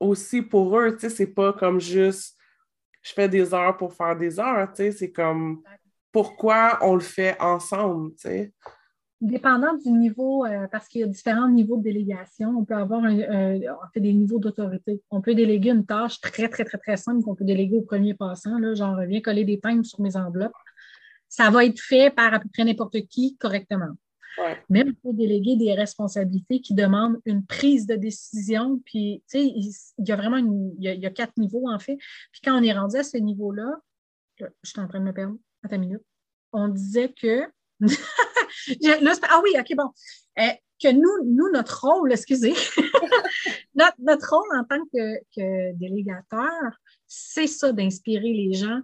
aussi 0.00 0.42
pour 0.42 0.78
eux, 0.78 0.92
tu 0.94 1.00
sais, 1.00 1.10
c'est 1.10 1.34
pas 1.34 1.52
comme 1.52 1.80
juste 1.80 2.36
je 3.02 3.12
fais 3.12 3.28
des 3.28 3.52
heures 3.52 3.76
pour 3.76 3.92
faire 3.92 4.16
des 4.16 4.38
heures, 4.38 4.68
tu 4.72 4.76
sais, 4.76 4.92
c'est 4.92 5.12
comme 5.12 5.62
pourquoi 6.12 6.78
on 6.82 6.94
le 6.94 7.00
fait 7.00 7.36
ensemble, 7.40 8.12
tu 8.14 8.28
sais? 8.28 8.52
Dépendant 9.20 9.74
du 9.74 9.90
niveau, 9.90 10.44
euh, 10.44 10.66
parce 10.70 10.88
qu'il 10.88 11.00
y 11.00 11.04
a 11.04 11.06
différents 11.06 11.48
niveaux 11.48 11.76
de 11.76 11.82
délégation, 11.84 12.56
on 12.58 12.64
peut 12.64 12.74
avoir 12.74 13.02
fait, 13.92 14.00
des 14.00 14.12
niveaux 14.12 14.40
d'autorité. 14.40 15.00
On 15.10 15.20
peut 15.20 15.34
déléguer 15.34 15.70
une 15.70 15.86
tâche 15.86 16.20
très, 16.20 16.48
très, 16.48 16.64
très, 16.64 16.78
très 16.78 16.96
simple 16.96 17.22
qu'on 17.22 17.36
peut 17.36 17.44
déléguer 17.44 17.76
au 17.76 17.82
premier 17.82 18.14
passant, 18.14 18.58
là, 18.58 18.74
genre 18.74 19.00
viens 19.02 19.20
coller 19.20 19.44
des 19.44 19.58
peintres 19.58 19.86
sur 19.86 20.00
mes 20.00 20.16
enveloppes 20.16 20.52
ça 21.32 21.48
va 21.48 21.64
être 21.64 21.80
fait 21.80 22.10
par 22.10 22.34
à 22.34 22.40
peu 22.40 22.48
près 22.52 22.62
n'importe 22.62 23.00
qui 23.08 23.38
correctement. 23.38 23.88
Même 24.36 24.58
Même 24.68 24.94
pour 24.96 25.14
déléguer 25.14 25.56
des 25.56 25.72
responsabilités 25.72 26.60
qui 26.60 26.74
demandent 26.74 27.18
une 27.24 27.46
prise 27.46 27.86
de 27.86 27.94
décision, 27.94 28.82
puis, 28.84 29.22
tu 29.30 29.38
sais, 29.38 29.46
il, 29.46 29.72
y 30.06 30.12
a 30.12 30.16
vraiment 30.16 30.36
il, 30.36 30.76
y 30.78 31.06
a, 31.06 31.10
quatre 31.10 31.32
niveaux, 31.38 31.70
en 31.70 31.78
fait. 31.78 31.96
Puis 32.32 32.42
quand 32.44 32.58
on 32.58 32.62
est 32.62 32.72
rendu 32.72 32.96
à 32.96 33.02
ce 33.02 33.16
niveau-là, 33.16 33.66
je 34.36 34.46
suis 34.62 34.80
en 34.80 34.86
train 34.88 35.00
de 35.00 35.06
me 35.06 35.12
perdre, 35.12 35.36
à 35.62 35.68
ta 35.68 35.78
minute, 35.78 36.02
on 36.52 36.68
disait 36.68 37.14
que. 37.14 37.46
ah 37.80 39.40
oui, 39.42 39.52
OK, 39.58 39.74
bon. 39.74 39.88
Euh, 40.38 40.52
que 40.82 40.92
nous, 40.92 41.32
nous, 41.32 41.50
notre 41.50 41.86
rôle, 41.86 42.12
excusez, 42.12 42.52
notre, 43.74 44.28
rôle 44.28 44.58
en 44.58 44.64
tant 44.64 44.84
que, 44.92 45.18
que 45.34 45.72
délégateur, 45.76 46.50
c'est 47.06 47.46
ça, 47.46 47.72
d'inspirer 47.72 48.34
les 48.34 48.52
gens 48.52 48.82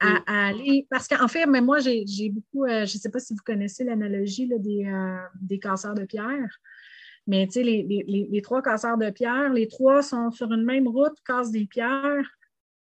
à, 0.00 0.48
aller. 0.48 0.86
Parce 0.90 1.08
qu'en 1.08 1.28
fait, 1.28 1.46
moi, 1.46 1.78
j'ai 1.80 2.30
beaucoup, 2.30 2.64
euh, 2.64 2.86
je 2.86 2.96
ne 2.96 3.00
sais 3.00 3.10
pas 3.10 3.18
si 3.18 3.34
vous 3.34 3.42
connaissez 3.44 3.84
l'analogie 3.84 4.48
des, 4.48 4.84
euh, 4.86 5.16
des 5.40 5.58
casseurs 5.58 5.94
de 5.94 6.04
pierre. 6.04 6.58
Mais 7.26 7.46
tu 7.46 7.54
sais, 7.54 7.62
les, 7.64 8.04
les, 8.06 8.42
trois 8.42 8.62
casseurs 8.62 8.96
de 8.96 9.10
pierre, 9.10 9.52
les 9.52 9.66
trois 9.66 10.02
sont 10.02 10.30
sur 10.30 10.52
une 10.52 10.64
même 10.64 10.86
route, 10.86 11.16
cassent 11.26 11.50
des 11.50 11.66
pierres. 11.66 12.30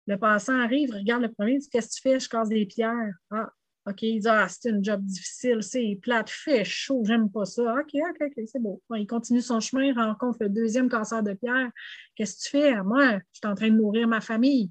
Le 0.06 0.16
passant 0.16 0.58
arrive, 0.58 0.92
regarde 0.92 1.22
le 1.22 1.30
premier, 1.30 1.58
dit 1.58 1.68
Qu'est-ce 1.68 1.88
que 1.88 1.94
tu 1.94 2.00
fais? 2.00 2.20
Je 2.20 2.28
casse 2.28 2.48
des 2.48 2.64
pierres. 2.64 3.14
Ah, 3.30 3.52
OK. 3.86 4.00
Il 4.02 4.20
dit 4.20 4.28
Ah, 4.28 4.46
c'est 4.48 4.70
un 4.70 4.82
job 4.82 5.04
difficile, 5.04 5.62
c'est 5.62 5.98
plate, 6.00 6.30
fait 6.30 6.64
chaud, 6.64 7.02
j'aime 7.04 7.30
pas 7.30 7.44
ça. 7.44 7.74
OK, 7.74 7.94
OK, 7.94 8.16
OK, 8.22 8.44
c'est 8.46 8.62
beau. 8.62 8.82
il 8.96 9.06
continue 9.06 9.42
son 9.42 9.60
chemin, 9.60 9.92
rencontre 9.92 10.38
le 10.40 10.48
deuxième 10.48 10.88
casseur 10.88 11.22
de 11.22 11.34
pierre. 11.34 11.70
Qu'est-ce 12.14 12.36
que 12.36 12.42
tu 12.42 12.48
fais? 12.48 12.82
Moi, 12.82 13.18
je 13.32 13.38
suis 13.38 13.46
en 13.46 13.54
train 13.54 13.68
de 13.68 13.76
nourrir 13.76 14.08
ma 14.08 14.22
famille. 14.22 14.70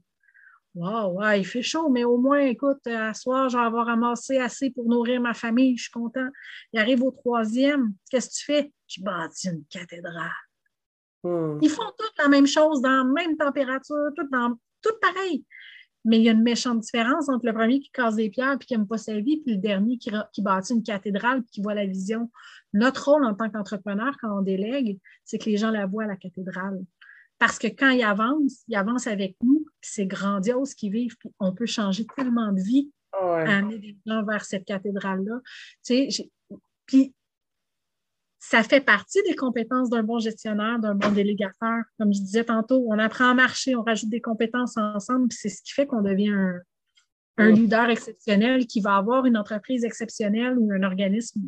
Wow, 0.79 1.21
il 1.35 1.45
fait 1.45 1.61
chaud, 1.61 1.89
mais 1.89 2.05
au 2.05 2.17
moins, 2.17 2.39
écoute, 2.39 2.87
à 2.87 3.13
soir, 3.13 3.49
je 3.49 3.57
vais 4.31 4.39
assez 4.39 4.69
pour 4.69 4.85
nourrir 4.85 5.19
ma 5.19 5.33
famille, 5.33 5.75
je 5.75 5.83
suis 5.83 5.91
content. 5.91 6.29
Il 6.71 6.79
arrive 6.79 7.03
au 7.03 7.11
troisième, 7.11 7.95
qu'est-ce 8.09 8.29
que 8.29 8.33
tu 8.35 8.45
fais? 8.45 8.73
Je 8.87 9.03
bâtis 9.03 9.49
une 9.49 9.65
cathédrale. 9.69 10.31
Hmm. 11.21 11.57
Ils 11.61 11.69
font 11.69 11.91
toutes 11.97 12.17
la 12.17 12.29
même 12.29 12.47
chose, 12.47 12.81
dans 12.81 12.89
la 12.89 13.03
même 13.03 13.35
température, 13.35 13.97
tout, 14.15 14.25
dans, 14.31 14.57
tout 14.81 14.93
pareil. 15.01 15.43
Mais 16.05 16.19
il 16.19 16.23
y 16.23 16.29
a 16.29 16.31
une 16.31 16.43
méchante 16.43 16.79
différence 16.79 17.27
entre 17.27 17.45
le 17.45 17.53
premier 17.53 17.81
qui 17.81 17.91
casse 17.91 18.15
des 18.15 18.29
pierres 18.29 18.53
et 18.53 18.65
qui 18.65 18.73
n'aime 18.73 18.87
pas 18.87 18.97
sa 18.97 19.19
vie, 19.19 19.41
puis 19.41 19.55
le 19.55 19.61
dernier 19.61 19.97
qui, 19.97 20.11
qui 20.31 20.41
bâtit 20.41 20.75
une 20.75 20.83
cathédrale 20.83 21.39
et 21.39 21.51
qui 21.51 21.61
voit 21.61 21.73
la 21.73 21.85
vision. 21.85 22.31
Notre 22.71 23.11
rôle 23.11 23.25
en 23.25 23.35
tant 23.35 23.49
qu'entrepreneur, 23.49 24.15
quand 24.21 24.39
on 24.39 24.41
délègue, 24.41 24.97
c'est 25.25 25.39
que 25.39 25.49
les 25.49 25.57
gens 25.57 25.71
la 25.71 25.87
voient, 25.87 26.05
la 26.05 26.15
cathédrale. 26.15 26.79
Parce 27.39 27.57
que 27.57 27.67
quand 27.67 27.89
ils 27.89 28.03
avancent, 28.03 28.63
ils 28.67 28.75
avancent 28.75 29.07
avec 29.07 29.35
nous, 29.41 29.65
c'est 29.81 30.05
grandiose 30.05 30.73
qu'ils 30.73 30.91
vivent, 30.91 31.15
puis 31.17 31.29
on 31.39 31.53
peut 31.53 31.65
changer 31.65 32.05
tellement 32.15 32.51
de 32.51 32.61
vie 32.61 32.91
à 33.13 33.57
amener 33.57 33.79
des 33.79 33.97
gens 34.05 34.23
vers 34.23 34.45
cette 34.45 34.65
cathédrale-là. 34.65 35.39
puis 36.85 37.13
ça 38.39 38.63
fait 38.63 38.81
partie 38.81 39.21
des 39.23 39.35
compétences 39.35 39.89
d'un 39.89 40.03
bon 40.03 40.19
gestionnaire, 40.19 40.79
d'un 40.79 40.95
bon 40.95 41.11
délégateur. 41.11 41.83
Comme 41.97 42.13
je 42.13 42.19
disais 42.19 42.45
tantôt, 42.45 42.85
on 42.87 42.97
apprend 42.97 43.29
à 43.29 43.33
marcher, 43.33 43.75
on 43.75 43.83
rajoute 43.83 44.09
des 44.09 44.21
compétences 44.21 44.77
ensemble, 44.77 45.27
puis 45.27 45.37
c'est 45.41 45.49
ce 45.49 45.61
qui 45.61 45.73
fait 45.73 45.85
qu'on 45.85 46.01
devient 46.01 46.33
un, 47.37 47.51
leader 47.51 47.89
exceptionnel 47.89 48.67
qui 48.67 48.81
va 48.81 48.97
avoir 48.97 49.25
une 49.25 49.37
entreprise 49.37 49.85
exceptionnelle 49.85 50.57
ou 50.57 50.71
un 50.71 50.83
organisme 50.83 51.41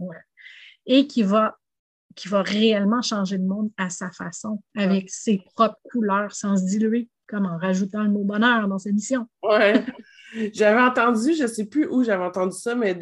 et 0.86 1.06
qui 1.06 1.23
va 1.23 1.58
qui 2.15 2.28
va 2.28 2.41
réellement 2.41 3.02
changer 3.02 3.38
le 3.38 3.43
monde 3.43 3.71
à 3.78 3.89
sa 3.89 4.12
façon, 4.12 4.62
avec 4.76 5.10
ses 5.10 5.41
propres 5.56 5.80
couleurs, 5.91 6.34
sans 6.34 6.58
se 6.58 6.65
diluer, 6.65 7.10
comme 7.28 7.45
en 7.45 7.58
rajoutant 7.58 8.04
le 8.04 8.10
mot 8.10 8.24
bonheur 8.24 8.67
dans 8.67 8.80
sa 8.80 8.91
mission. 8.91 9.28
Oui. 9.43 9.82
J'avais 10.54 10.82
entendu, 10.82 11.34
je 11.34 11.43
ne 11.43 11.47
sais 11.47 11.65
plus 11.65 11.88
où 11.88 12.04
j'avais 12.04 12.24
entendu 12.24 12.58
ça, 12.58 12.74
mais 12.74 12.97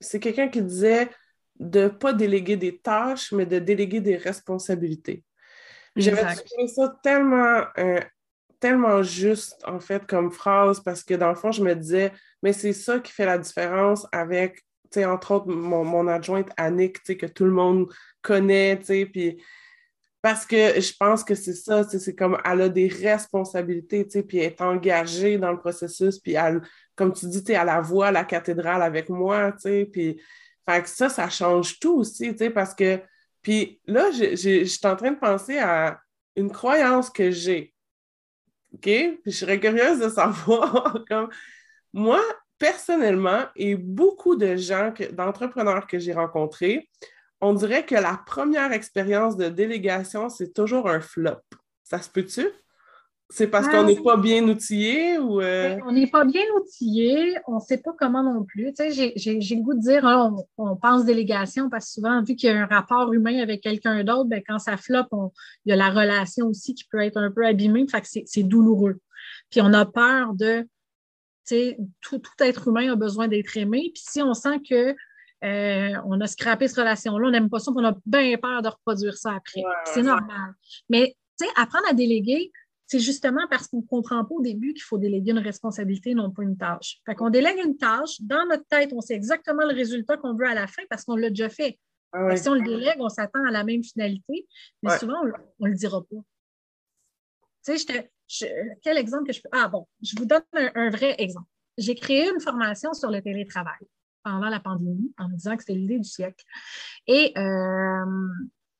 c'est 0.00 0.18
quelqu'un 0.18 0.48
qui 0.48 0.62
disait 0.62 1.10
de 1.60 1.82
ne 1.82 1.88
pas 1.88 2.12
déléguer 2.12 2.56
des 2.56 2.78
tâches, 2.78 3.32
mais 3.32 3.46
de 3.46 3.60
déléguer 3.60 4.00
des 4.00 4.16
responsabilités. 4.16 5.24
J'avais 5.94 6.22
trouvé 6.34 6.68
ça 6.68 6.98
tellement, 7.02 7.62
euh, 7.78 8.00
tellement 8.60 9.02
juste, 9.02 9.62
en 9.64 9.80
fait, 9.80 10.06
comme 10.06 10.32
phrase, 10.32 10.80
parce 10.80 11.02
que 11.02 11.14
dans 11.14 11.28
le 11.28 11.36
fond, 11.36 11.52
je 11.52 11.62
me 11.62 11.74
disais, 11.74 12.12
mais 12.42 12.52
c'est 12.52 12.72
ça 12.72 12.98
qui 12.98 13.12
fait 13.12 13.26
la 13.26 13.38
différence 13.38 14.06
avec 14.12 14.62
entre 15.04 15.32
autres, 15.32 15.48
mon, 15.48 16.08
adjointe 16.08 16.50
Annick, 16.56 17.02
que 17.02 17.26
tout 17.26 17.44
le 17.44 17.50
monde 17.50 17.92
connaît, 18.22 18.76
puis 18.76 19.42
parce 20.22 20.44
que 20.44 20.80
je 20.80 20.92
pense 20.98 21.22
que 21.22 21.36
c'est 21.36 21.54
ça, 21.54 21.84
c'est 21.84 22.16
comme 22.16 22.36
elle 22.44 22.62
a 22.62 22.68
des 22.68 22.88
responsabilités, 22.88 24.04
puis 24.04 24.38
elle 24.38 24.46
est 24.46 24.60
engagée 24.60 25.38
dans 25.38 25.52
le 25.52 25.58
processus, 25.58 26.18
puis 26.18 26.32
elle, 26.32 26.62
comme 26.96 27.12
tu 27.12 27.26
dis, 27.26 27.44
elle 27.48 27.66
la 27.66 27.80
voit 27.80 28.10
la 28.10 28.24
cathédrale 28.24 28.82
avec 28.82 29.08
moi, 29.08 29.54
puis 29.92 30.20
ça, 30.86 31.08
ça 31.08 31.28
change 31.28 31.78
tout 31.78 31.98
aussi, 31.98 32.32
parce 32.52 32.74
que, 32.74 33.00
puis 33.40 33.80
là, 33.86 34.10
je 34.10 34.64
suis 34.64 34.86
en 34.86 34.96
train 34.96 35.12
de 35.12 35.18
penser 35.18 35.58
à 35.58 36.00
une 36.34 36.50
croyance 36.50 37.08
que 37.08 37.30
j'ai, 37.30 37.72
OK? 38.74 38.82
Puis 38.82 39.20
je 39.26 39.30
serais 39.30 39.60
curieuse 39.60 40.00
de 40.00 40.08
savoir, 40.08 41.04
comme, 41.08 41.28
moi, 41.92 42.20
personnellement, 42.58 43.44
et 43.54 43.74
beaucoup 43.74 44.36
de 44.36 44.56
gens, 44.56 44.92
d'entrepreneurs 45.12 45.86
que 45.86 45.98
j'ai 45.98 46.12
rencontrés, 46.12 46.88
on 47.40 47.52
dirait 47.52 47.84
que 47.84 47.94
la 47.94 48.20
première 48.26 48.72
expérience 48.72 49.36
de 49.36 49.48
délégation, 49.48 50.28
c'est 50.28 50.52
toujours 50.52 50.88
un 50.88 51.00
flop. 51.00 51.40
Ça 51.84 52.00
se 52.00 52.10
peut-tu? 52.10 52.46
C'est 53.28 53.48
parce 53.48 53.66
qu'on 53.66 53.82
n'est 53.82 54.00
pas 54.00 54.16
bien 54.16 54.44
outillé 54.44 55.18
ou. 55.18 55.40
Euh? 55.40 55.76
On 55.84 55.90
n'est 55.90 56.06
pas 56.06 56.24
bien 56.24 56.44
outillé, 56.60 57.36
on 57.48 57.56
ne 57.56 57.60
sait 57.60 57.78
pas 57.78 57.90
comment 57.98 58.22
non 58.22 58.44
plus. 58.44 58.72
Tu 58.72 58.92
sais, 58.92 59.12
j'ai 59.16 59.34
le 59.56 59.62
goût 59.62 59.74
de 59.74 59.80
dire, 59.80 60.06
hein, 60.06 60.32
on, 60.56 60.76
pense 60.76 61.04
délégation 61.04 61.68
parce 61.68 61.86
que 61.86 61.92
souvent, 61.94 62.22
vu 62.22 62.36
qu'il 62.36 62.50
y 62.50 62.52
a 62.52 62.62
un 62.62 62.66
rapport 62.66 63.12
humain 63.12 63.40
avec 63.40 63.62
quelqu'un 63.62 64.04
d'autre, 64.04 64.28
ben, 64.28 64.42
quand 64.46 64.60
ça 64.60 64.76
floppe, 64.76 65.08
il 65.64 65.70
y 65.70 65.72
a 65.72 65.76
la 65.76 65.90
relation 65.90 66.46
aussi 66.46 66.74
qui 66.74 66.84
peut 66.84 67.00
être 67.00 67.16
un 67.16 67.32
peu 67.32 67.44
abîmée, 67.44 67.86
fait 67.90 68.00
que 68.00 68.06
c'est 68.26 68.42
douloureux. 68.44 69.00
Puis 69.50 69.60
on 69.60 69.72
a 69.72 69.84
peur 69.84 70.34
de. 70.34 70.64
Tout, 71.48 72.18
tout 72.18 72.20
être 72.40 72.68
humain 72.68 72.92
a 72.92 72.96
besoin 72.96 73.28
d'être 73.28 73.56
aimé. 73.56 73.90
Puis 73.94 74.02
si 74.06 74.22
on 74.22 74.34
sent 74.34 74.60
que 74.68 74.96
euh, 75.44 76.00
on 76.06 76.20
a 76.20 76.26
scrappé 76.26 76.66
cette 76.66 76.78
relation-là, 76.78 77.28
on 77.28 77.30
n'aime 77.30 77.50
pas 77.50 77.58
ça, 77.58 77.70
on 77.74 77.84
a 77.84 77.94
bien 78.06 78.36
peur 78.38 78.62
de 78.62 78.68
reproduire 78.68 79.16
ça 79.16 79.34
après. 79.34 79.62
c'est 79.84 80.02
normal. 80.02 80.54
Mais 80.88 81.14
apprendre 81.56 81.86
à 81.88 81.92
déléguer, 81.92 82.50
c'est 82.86 83.00
justement 83.00 83.46
parce 83.50 83.66
qu'on 83.66 83.78
ne 83.78 83.86
comprend 83.86 84.24
pas 84.24 84.34
au 84.34 84.40
début 84.40 84.72
qu'il 84.72 84.82
faut 84.82 84.98
déléguer 84.98 85.32
une 85.32 85.38
responsabilité, 85.38 86.14
non 86.14 86.30
pas 86.30 86.42
une 86.42 86.56
tâche. 86.56 87.00
Fait 87.04 87.14
qu'on 87.14 87.30
délègue 87.30 87.58
une 87.64 87.76
tâche, 87.76 88.20
dans 88.20 88.46
notre 88.46 88.64
tête, 88.66 88.92
on 88.92 89.00
sait 89.00 89.14
exactement 89.14 89.64
le 89.64 89.74
résultat 89.74 90.16
qu'on 90.16 90.34
veut 90.34 90.46
à 90.46 90.54
la 90.54 90.66
fin 90.66 90.82
parce 90.88 91.04
qu'on 91.04 91.16
l'a 91.16 91.28
déjà 91.28 91.48
fait. 91.48 91.78
Ah 92.12 92.34
si 92.36 92.48
on 92.48 92.54
le 92.54 92.62
délègue, 92.62 92.96
on 93.00 93.08
s'attend 93.08 93.44
à 93.46 93.50
la 93.50 93.64
même 93.64 93.82
finalité, 93.82 94.46
mais 94.82 94.96
souvent, 94.98 95.20
on 95.60 95.66
ne 95.66 95.70
le 95.70 95.76
dira 95.76 96.00
pas. 96.00 96.16
Tu 97.64 97.76
sais, 97.78 98.10
quel 98.82 98.98
exemple 98.98 99.26
que 99.26 99.32
je 99.32 99.40
peux. 99.40 99.48
Ah 99.52 99.68
bon, 99.68 99.86
je 100.02 100.14
vous 100.16 100.26
donne 100.26 100.42
un, 100.54 100.90
vrai 100.90 101.14
exemple. 101.18 101.48
J'ai 101.78 101.94
créé 101.94 102.28
une 102.28 102.40
formation 102.40 102.92
sur 102.92 103.10
le 103.10 103.20
télétravail 103.20 103.86
pendant 104.24 104.48
la 104.48 104.60
pandémie 104.60 105.12
en 105.18 105.28
me 105.28 105.34
disant 105.34 105.56
que 105.56 105.62
c'était 105.62 105.78
l'idée 105.78 105.98
du 105.98 106.08
siècle. 106.08 106.44
Et 107.06 107.32
euh, 107.38 108.28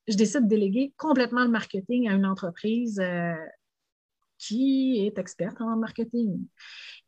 je 0.08 0.16
décide 0.16 0.44
de 0.44 0.48
déléguer 0.48 0.92
complètement 0.96 1.44
le 1.44 1.50
marketing 1.50 2.08
à 2.08 2.14
une 2.14 2.26
entreprise 2.26 2.98
euh, 3.00 3.34
qui 4.38 5.06
est 5.06 5.18
experte 5.18 5.60
en 5.60 5.76
marketing. 5.76 6.40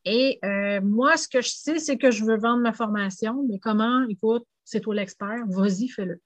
Et 0.04 0.38
euh, 0.44 0.80
moi, 0.80 1.16
ce 1.16 1.28
que 1.28 1.40
je 1.40 1.48
sais, 1.48 1.78
c'est 1.78 1.98
que 1.98 2.10
je 2.10 2.24
veux 2.24 2.38
vendre 2.38 2.62
ma 2.62 2.72
formation, 2.72 3.44
mais 3.48 3.58
comment, 3.58 4.06
écoute, 4.08 4.46
c'est 4.64 4.80
toi 4.80 4.94
l'expert, 4.94 5.44
vas-y, 5.48 5.88
fais-le. 5.88 6.20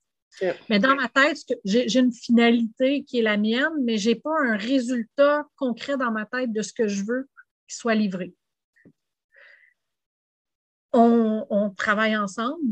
Mais 0.69 0.79
dans 0.79 0.95
ma 0.95 1.09
tête, 1.09 1.39
j'ai 1.65 1.99
une 1.99 2.13
finalité 2.13 3.05
qui 3.05 3.19
est 3.19 3.23
la 3.23 3.37
mienne, 3.37 3.73
mais 3.83 3.99
je 3.99 4.11
n'ai 4.11 4.15
pas 4.17 4.35
un 4.41 4.57
résultat 4.57 5.47
concret 5.57 5.97
dans 5.97 6.11
ma 6.11 6.27
tête 6.27 6.53
de 6.53 6.63
ce 6.63 6.73
que 6.73 6.89
je 6.89 7.05
veux 7.05 7.29
qui 7.69 7.77
soit 7.77 7.95
livré. 7.95 8.35
On, 10.93 11.47
on 11.49 11.71
travaille 11.71 12.17
ensemble. 12.17 12.63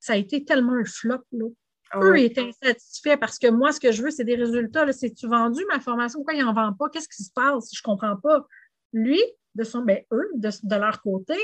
Ça 0.00 0.14
a 0.14 0.16
été 0.16 0.44
tellement 0.44 0.74
un 0.74 0.84
flop. 0.84 1.22
Là. 1.32 1.46
Ah 1.90 2.00
eux 2.02 2.18
étaient 2.18 2.48
insatisfaits 2.48 3.16
parce 3.18 3.38
que 3.38 3.48
moi, 3.48 3.72
ce 3.72 3.80
que 3.80 3.92
je 3.92 4.02
veux, 4.02 4.10
c'est 4.10 4.24
des 4.24 4.34
résultats. 4.34 4.90
C'est-tu 4.92 5.28
vendu 5.28 5.64
ma 5.68 5.80
formation? 5.80 6.18
Pourquoi 6.18 6.34
ils 6.34 6.44
n'en 6.44 6.52
vendent 6.52 6.76
pas? 6.76 6.88
Qu'est-ce 6.90 7.08
qui 7.08 7.22
se 7.22 7.32
passe? 7.32 7.70
Je 7.72 7.80
ne 7.80 7.84
comprends 7.84 8.16
pas. 8.16 8.46
Lui, 8.92 9.20
de 9.54 9.64
son, 9.64 9.82
ben, 9.82 10.02
eux, 10.12 10.30
de, 10.34 10.76
leur 10.76 11.00
côté, 11.02 11.36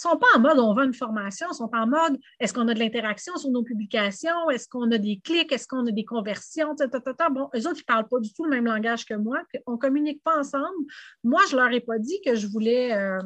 sont 0.00 0.16
pas 0.16 0.26
en 0.34 0.40
mode 0.40 0.58
on 0.58 0.74
vend 0.74 0.84
une 0.84 0.94
formation, 0.94 1.46
ils 1.50 1.54
sont 1.54 1.70
en 1.72 1.86
mode 1.86 2.18
est-ce 2.40 2.52
qu'on 2.52 2.68
a 2.68 2.74
de 2.74 2.78
l'interaction 2.78 3.36
sur 3.36 3.50
nos 3.50 3.62
publications, 3.62 4.50
est-ce 4.50 4.68
qu'on 4.68 4.90
a 4.90 4.98
des 4.98 5.20
clics, 5.22 5.50
est-ce 5.52 5.66
qu'on 5.66 5.86
a 5.86 5.90
des 5.90 6.04
conversions, 6.04 6.74
Bon, 7.30 7.48
eux 7.54 7.66
autres, 7.66 7.76
ils 7.76 7.80
ne 7.80 7.84
parlent 7.86 8.08
pas 8.08 8.20
du 8.20 8.32
tout 8.32 8.44
le 8.44 8.50
même 8.50 8.66
langage 8.66 9.04
que 9.04 9.14
moi, 9.14 9.38
on 9.66 9.72
ne 9.72 9.76
communique 9.76 10.22
pas 10.22 10.38
ensemble. 10.38 10.64
Moi, 11.24 11.40
je 11.48 11.56
ne 11.56 11.60
leur 11.60 11.72
ai 11.72 11.80
pas 11.80 11.98
dit 11.98 12.20
que 12.24 12.34
je 12.34 12.46
voulais. 12.46 12.94
Euh, 12.94 13.20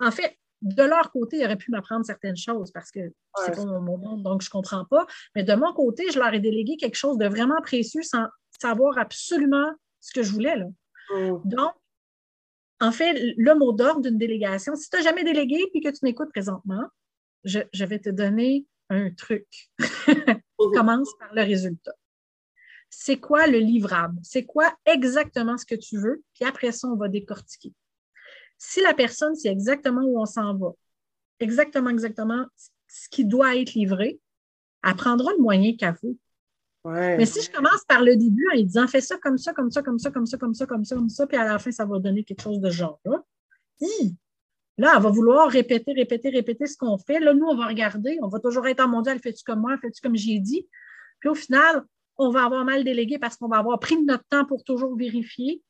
en 0.00 0.10
fait, 0.10 0.36
de 0.62 0.82
leur 0.82 1.10
côté, 1.10 1.38
ils 1.38 1.44
auraient 1.44 1.56
pu 1.56 1.70
m'apprendre 1.70 2.04
certaines 2.04 2.36
choses 2.36 2.70
parce 2.72 2.90
que 2.90 3.00
c'est 3.44 3.54
pas 3.54 3.64
mon 3.64 3.98
monde, 3.98 4.22
donc 4.22 4.42
je 4.42 4.48
ne 4.48 4.50
comprends 4.50 4.84
pas. 4.84 5.06
Mais 5.34 5.42
de 5.42 5.54
mon 5.54 5.72
côté, 5.72 6.10
je 6.12 6.18
leur 6.18 6.32
ai 6.32 6.40
délégué 6.40 6.76
quelque 6.76 6.96
chose 6.96 7.18
de 7.18 7.26
vraiment 7.26 7.60
précieux 7.62 8.02
sans 8.02 8.26
savoir 8.60 8.98
absolument 8.98 9.72
ce 10.00 10.12
que 10.12 10.22
je 10.22 10.32
voulais. 10.32 10.56
Là. 10.56 10.66
Mm. 11.14 11.40
Donc, 11.44 11.72
en 12.82 12.90
fait, 12.90 13.34
le 13.36 13.54
mot 13.54 13.72
d'ordre 13.72 14.00
d'une 14.00 14.18
délégation, 14.18 14.74
si 14.74 14.90
tu 14.90 14.96
n'as 14.96 15.02
jamais 15.02 15.22
délégué 15.22 15.70
et 15.72 15.80
que 15.80 15.88
tu 15.88 16.00
m'écoutes 16.02 16.30
présentement, 16.30 16.84
je, 17.44 17.60
je, 17.72 17.84
vais 17.84 18.00
te 18.00 18.10
donner 18.10 18.66
un 18.90 19.10
truc. 19.12 19.46
Commence 20.58 21.10
par 21.20 21.32
le 21.32 21.42
résultat. 21.42 21.94
C'est 22.90 23.18
quoi 23.18 23.46
le 23.46 23.58
livrable? 23.58 24.18
C'est 24.24 24.44
quoi 24.44 24.74
exactement 24.84 25.56
ce 25.56 25.64
que 25.64 25.76
tu 25.76 25.96
veux? 25.96 26.24
Puis 26.34 26.44
après 26.44 26.72
ça, 26.72 26.88
on 26.88 26.96
va 26.96 27.06
décortiquer. 27.06 27.72
Si 28.58 28.80
la 28.80 28.94
personne 28.94 29.36
sait 29.36 29.48
exactement 29.48 30.02
où 30.02 30.20
on 30.20 30.26
s'en 30.26 30.56
va, 30.56 30.72
exactement, 31.38 31.90
exactement 31.90 32.46
ce 32.88 33.08
qui 33.08 33.24
doit 33.24 33.56
être 33.56 33.74
livré, 33.74 34.18
elle 34.82 34.96
prendra 34.96 35.30
le 35.30 35.42
moyen 35.42 35.76
qu'elle 35.76 35.94
Mais 36.84 37.26
si 37.26 37.42
je 37.42 37.50
commence 37.50 37.84
par 37.86 38.02
le 38.02 38.16
début 38.16 38.46
en 38.52 38.56
disant 38.56 38.88
fais 38.88 39.00
ça 39.00 39.16
comme 39.18 39.38
ça, 39.38 39.52
comme 39.52 39.70
ça, 39.70 39.82
comme 39.82 39.98
ça, 39.98 40.10
comme 40.10 40.26
ça, 40.26 40.36
comme 40.36 40.54
ça, 40.54 40.66
comme 40.66 40.84
ça, 40.84 40.96
comme 40.96 41.08
ça, 41.08 41.26
puis 41.26 41.36
à 41.36 41.44
la 41.44 41.58
fin, 41.58 41.70
ça 41.70 41.84
va 41.84 41.98
donner 41.98 42.24
quelque 42.24 42.42
chose 42.42 42.60
de 42.60 42.70
genre 42.70 43.00
là. 43.04 43.22
Là, 44.78 44.94
elle 44.96 45.02
va 45.02 45.10
vouloir 45.10 45.50
répéter, 45.50 45.92
répéter, 45.92 46.30
répéter 46.30 46.66
ce 46.66 46.76
qu'on 46.76 46.98
fait. 46.98 47.20
Là, 47.20 47.34
nous, 47.34 47.46
on 47.46 47.56
va 47.56 47.66
regarder, 47.66 48.18
on 48.22 48.28
va 48.28 48.40
toujours 48.40 48.66
être 48.66 48.80
en 48.80 48.88
mondial, 48.88 49.18
fais-tu 49.20 49.44
comme 49.44 49.60
moi, 49.60 49.76
fais-tu 49.78 50.00
comme 50.00 50.16
j'ai 50.16 50.38
dit? 50.38 50.66
Puis 51.20 51.28
au 51.28 51.34
final, 51.34 51.84
on 52.16 52.30
va 52.30 52.44
avoir 52.44 52.64
mal 52.64 52.82
délégué 52.82 53.18
parce 53.18 53.36
qu'on 53.36 53.48
va 53.48 53.58
avoir 53.58 53.78
pris 53.78 54.02
notre 54.02 54.24
temps 54.24 54.44
pour 54.44 54.64
toujours 54.64 54.96
vérifier 54.96 55.62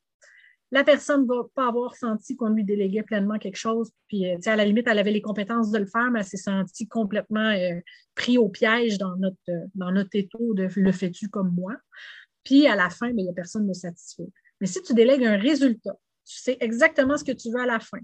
la 0.72 0.84
personne 0.84 1.22
ne 1.22 1.26
va 1.26 1.42
pas 1.54 1.68
avoir 1.68 1.94
senti 1.94 2.34
qu'on 2.34 2.48
lui 2.48 2.64
déléguait 2.64 3.02
pleinement 3.02 3.38
quelque 3.38 3.56
chose. 3.56 3.90
Puis, 4.08 4.26
euh, 4.26 4.38
à 4.46 4.56
la 4.56 4.64
limite, 4.64 4.88
elle 4.88 4.98
avait 4.98 5.12
les 5.12 5.20
compétences 5.20 5.70
de 5.70 5.78
le 5.78 5.84
faire, 5.84 6.10
mais 6.10 6.20
elle 6.20 6.26
s'est 6.26 6.38
sentie 6.38 6.88
complètement 6.88 7.50
euh, 7.50 7.78
pris 8.14 8.38
au 8.38 8.48
piège 8.48 8.96
dans 8.96 9.14
notre, 9.16 9.36
euh, 9.50 9.66
dans 9.74 9.92
notre 9.92 10.10
étau 10.14 10.54
de 10.54 10.68
le 10.74 10.92
fais-tu 10.92 11.28
comme 11.28 11.54
moi? 11.54 11.76
Puis, 12.42 12.66
à 12.66 12.74
la 12.74 12.88
fin, 12.88 13.08
ben, 13.08 13.18
il 13.18 13.24
n'y 13.24 13.30
a 13.30 13.34
personne 13.34 13.68
de 13.68 13.74
satisfait. 13.74 14.26
Mais 14.62 14.66
si 14.66 14.82
tu 14.82 14.94
délègues 14.94 15.24
un 15.24 15.36
résultat, 15.36 15.92
tu 16.24 16.38
sais 16.38 16.56
exactement 16.58 17.18
ce 17.18 17.24
que 17.24 17.32
tu 17.32 17.50
veux 17.50 17.60
à 17.60 17.66
la 17.66 17.78
fin. 17.78 17.98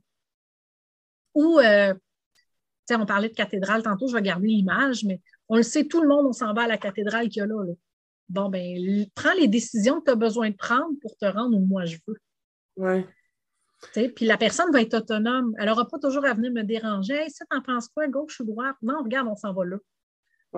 Ou, 1.34 1.60
on 1.60 3.06
parlait 3.06 3.28
de 3.28 3.34
cathédrale 3.34 3.82
tantôt, 3.82 4.08
je 4.08 4.14
vais 4.14 4.22
garder 4.22 4.48
l'image, 4.48 5.04
mais 5.04 5.20
on 5.48 5.56
le 5.56 5.62
sait, 5.62 5.84
tout 5.84 6.02
le 6.02 6.08
monde, 6.08 6.26
on 6.26 6.32
s'en 6.32 6.52
va 6.52 6.62
à 6.62 6.66
la 6.66 6.78
cathédrale 6.78 7.28
qu'il 7.28 7.40
y 7.40 7.42
a 7.42 7.46
là. 7.46 7.64
là. 7.64 7.72
Bon, 8.28 8.50
ben, 8.50 9.06
prends 9.14 9.34
les 9.34 9.48
décisions 9.48 10.00
que 10.00 10.06
tu 10.06 10.10
as 10.10 10.16
besoin 10.16 10.50
de 10.50 10.56
prendre 10.56 10.98
pour 11.00 11.16
te 11.16 11.24
rendre 11.24 11.56
où 11.56 11.64
moi 11.64 11.86
je 11.86 11.96
veux. 12.06 12.18
Oui. 12.78 13.04
Puis 13.92 14.26
la 14.26 14.36
personne 14.36 14.72
va 14.72 14.80
être 14.80 14.94
autonome. 14.94 15.54
Elle 15.58 15.66
n'aura 15.66 15.86
pas 15.86 15.98
toujours 15.98 16.24
à 16.24 16.34
venir 16.34 16.52
me 16.52 16.62
déranger. 16.62 17.14
Hey, 17.14 17.30
ça, 17.30 17.44
t'en 17.50 17.60
penses 17.60 17.88
quoi, 17.88 18.08
gauche 18.08 18.40
ou 18.40 18.44
droite? 18.44 18.76
Non, 18.82 19.02
regarde, 19.02 19.28
on 19.28 19.36
s'en 19.36 19.52
va 19.52 19.64
là. 19.64 19.76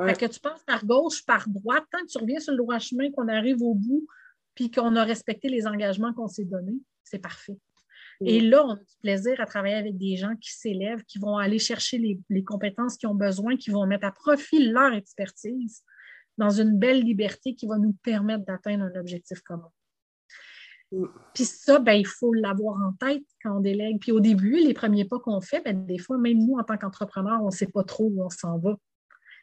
Fait 0.07 0.15
que 0.17 0.33
tu 0.33 0.41
penses 0.41 0.63
par 0.65 0.87
gauche, 0.87 1.25
par 1.27 1.49
droite, 1.49 1.85
tant 1.91 1.99
que 1.99 2.07
tu 2.07 2.19
reviens 2.19 2.39
sur 2.39 2.53
le 2.53 2.59
droit 2.59 2.79
chemin, 2.79 3.11
qu'on 3.11 3.27
arrive 3.29 3.61
au 3.61 3.75
bout, 3.75 4.07
puis 4.55 4.71
qu'on 4.71 4.95
a 4.95 5.03
respecté 5.03 5.49
les 5.49 5.67
engagements 5.67 6.13
qu'on 6.15 6.29
s'est 6.29 6.45
donnés, 6.45 6.79
c'est 7.03 7.19
parfait. 7.19 7.59
Et 8.23 8.41
là, 8.41 8.65
on 8.67 8.73
a 8.73 8.77
du 8.77 8.97
plaisir 9.01 9.41
à 9.41 9.47
travailler 9.47 9.77
avec 9.77 9.97
des 9.97 10.17
gens 10.17 10.37
qui 10.37 10.53
s'élèvent, 10.53 11.03
qui 11.05 11.19
vont 11.19 11.39
aller 11.39 11.59
chercher 11.59 11.97
les, 11.97 12.21
les 12.29 12.45
compétences 12.45 12.99
qu'ils 12.99 13.09
ont 13.09 13.15
besoin, 13.15 13.57
qui 13.57 13.71
vont 13.71 13.87
mettre 13.87 14.07
à 14.07 14.13
profit 14.13 14.69
leur 14.69 14.93
expertise 14.93 15.83
dans 16.37 16.51
une 16.51 16.79
belle 16.79 17.03
liberté 17.03 17.55
qui 17.55 17.67
va 17.67 17.79
nous 17.79 17.95
permettre 18.03 18.45
d'atteindre 18.45 18.85
un 18.85 19.01
objectif 19.01 19.41
commun. 19.41 19.71
Puis 21.35 21.45
ça, 21.45 21.79
ben, 21.79 21.93
il 21.93 22.07
faut 22.07 22.33
l'avoir 22.33 22.77
en 22.83 22.93
tête 22.95 23.23
quand 23.43 23.59
on 23.59 23.61
délègue. 23.61 23.99
Puis 24.01 24.13
au 24.13 24.21
début, 24.21 24.57
les 24.57 24.75
premiers 24.75 25.05
pas 25.05 25.21
qu'on 25.21 25.41
fait, 25.41 25.61
ben, 25.61 25.87
des 25.87 25.99
fois, 25.99 26.19
même 26.19 26.39
nous, 26.39 26.59
en 26.59 26.65
tant 26.65 26.77
qu'entrepreneurs, 26.77 27.41
on 27.43 27.47
ne 27.47 27.53
sait 27.53 27.69
pas 27.69 27.85
trop 27.85 28.05
où 28.05 28.25
on 28.25 28.31
s'en 28.31 28.59
va. 28.59 28.77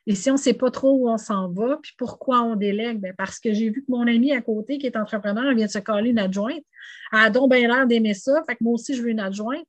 Et 0.07 0.15
si 0.15 0.29
on 0.29 0.33
ne 0.33 0.39
sait 0.39 0.53
pas 0.53 0.71
trop 0.71 0.93
où 0.93 1.09
on 1.09 1.17
s'en 1.17 1.49
va, 1.51 1.79
puis 1.81 1.93
pourquoi 1.97 2.41
on 2.41 2.55
délègue? 2.55 2.99
Ben, 2.99 3.13
parce 3.17 3.39
que 3.39 3.53
j'ai 3.53 3.69
vu 3.69 3.83
que 3.85 3.91
mon 3.91 4.07
ami 4.07 4.31
à 4.33 4.41
côté, 4.41 4.77
qui 4.77 4.87
est 4.87 4.97
entrepreneur, 4.97 5.53
vient 5.53 5.65
de 5.65 5.71
se 5.71 5.79
coller 5.79 6.11
une 6.11 6.19
adjointe. 6.19 6.63
Elle 7.13 7.19
a 7.19 7.29
donc 7.29 7.51
bien 7.51 7.67
l'air 7.67 7.87
d'aimer 7.87 8.13
ça. 8.13 8.43
Fait 8.45 8.55
que 8.55 8.63
moi 8.63 8.73
aussi, 8.73 8.93
je 8.93 9.01
veux 9.01 9.09
une 9.09 9.19
adjointe. 9.19 9.65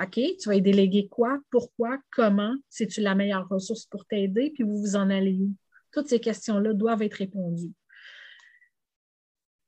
OK, 0.00 0.14
tu 0.14 0.48
vas 0.48 0.54
y 0.54 0.62
déléguer 0.62 1.08
quoi? 1.08 1.38
Pourquoi? 1.50 1.98
Comment? 2.10 2.54
C'est-tu 2.70 3.02
la 3.02 3.14
meilleure 3.14 3.46
ressource 3.48 3.84
pour 3.86 4.06
t'aider? 4.06 4.50
Puis 4.54 4.62
vous 4.62 4.78
vous 4.78 4.96
en 4.96 5.10
allez 5.10 5.38
où? 5.40 5.52
Toutes 5.92 6.08
ces 6.08 6.20
questions-là 6.20 6.72
doivent 6.72 7.02
être 7.02 7.14
répondues. 7.14 7.72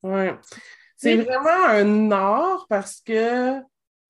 Oui. 0.03 0.29
C'est 1.03 1.17
vraiment 1.17 1.67
un 1.69 2.11
art 2.13 2.67
parce 2.69 3.01
que, 3.01 3.61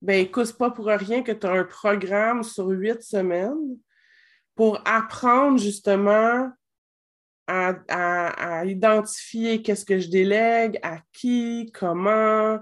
ben 0.01 0.19
écoute, 0.19 0.55
pas 0.57 0.69
pour 0.69 0.85
rien 0.85 1.23
que 1.23 1.31
tu 1.31 1.47
as 1.47 1.51
un 1.51 1.63
programme 1.63 2.43
sur 2.43 2.67
huit 2.67 3.01
semaines 3.01 3.77
pour 4.55 4.79
apprendre 4.85 5.57
justement 5.57 6.51
à, 7.47 8.63
identifier 8.65 9.61
qu'est-ce 9.61 9.85
que 9.85 9.99
je 9.99 10.07
délègue, 10.07 10.79
à 10.83 10.99
qui, 11.11 11.71
comment. 11.73 12.59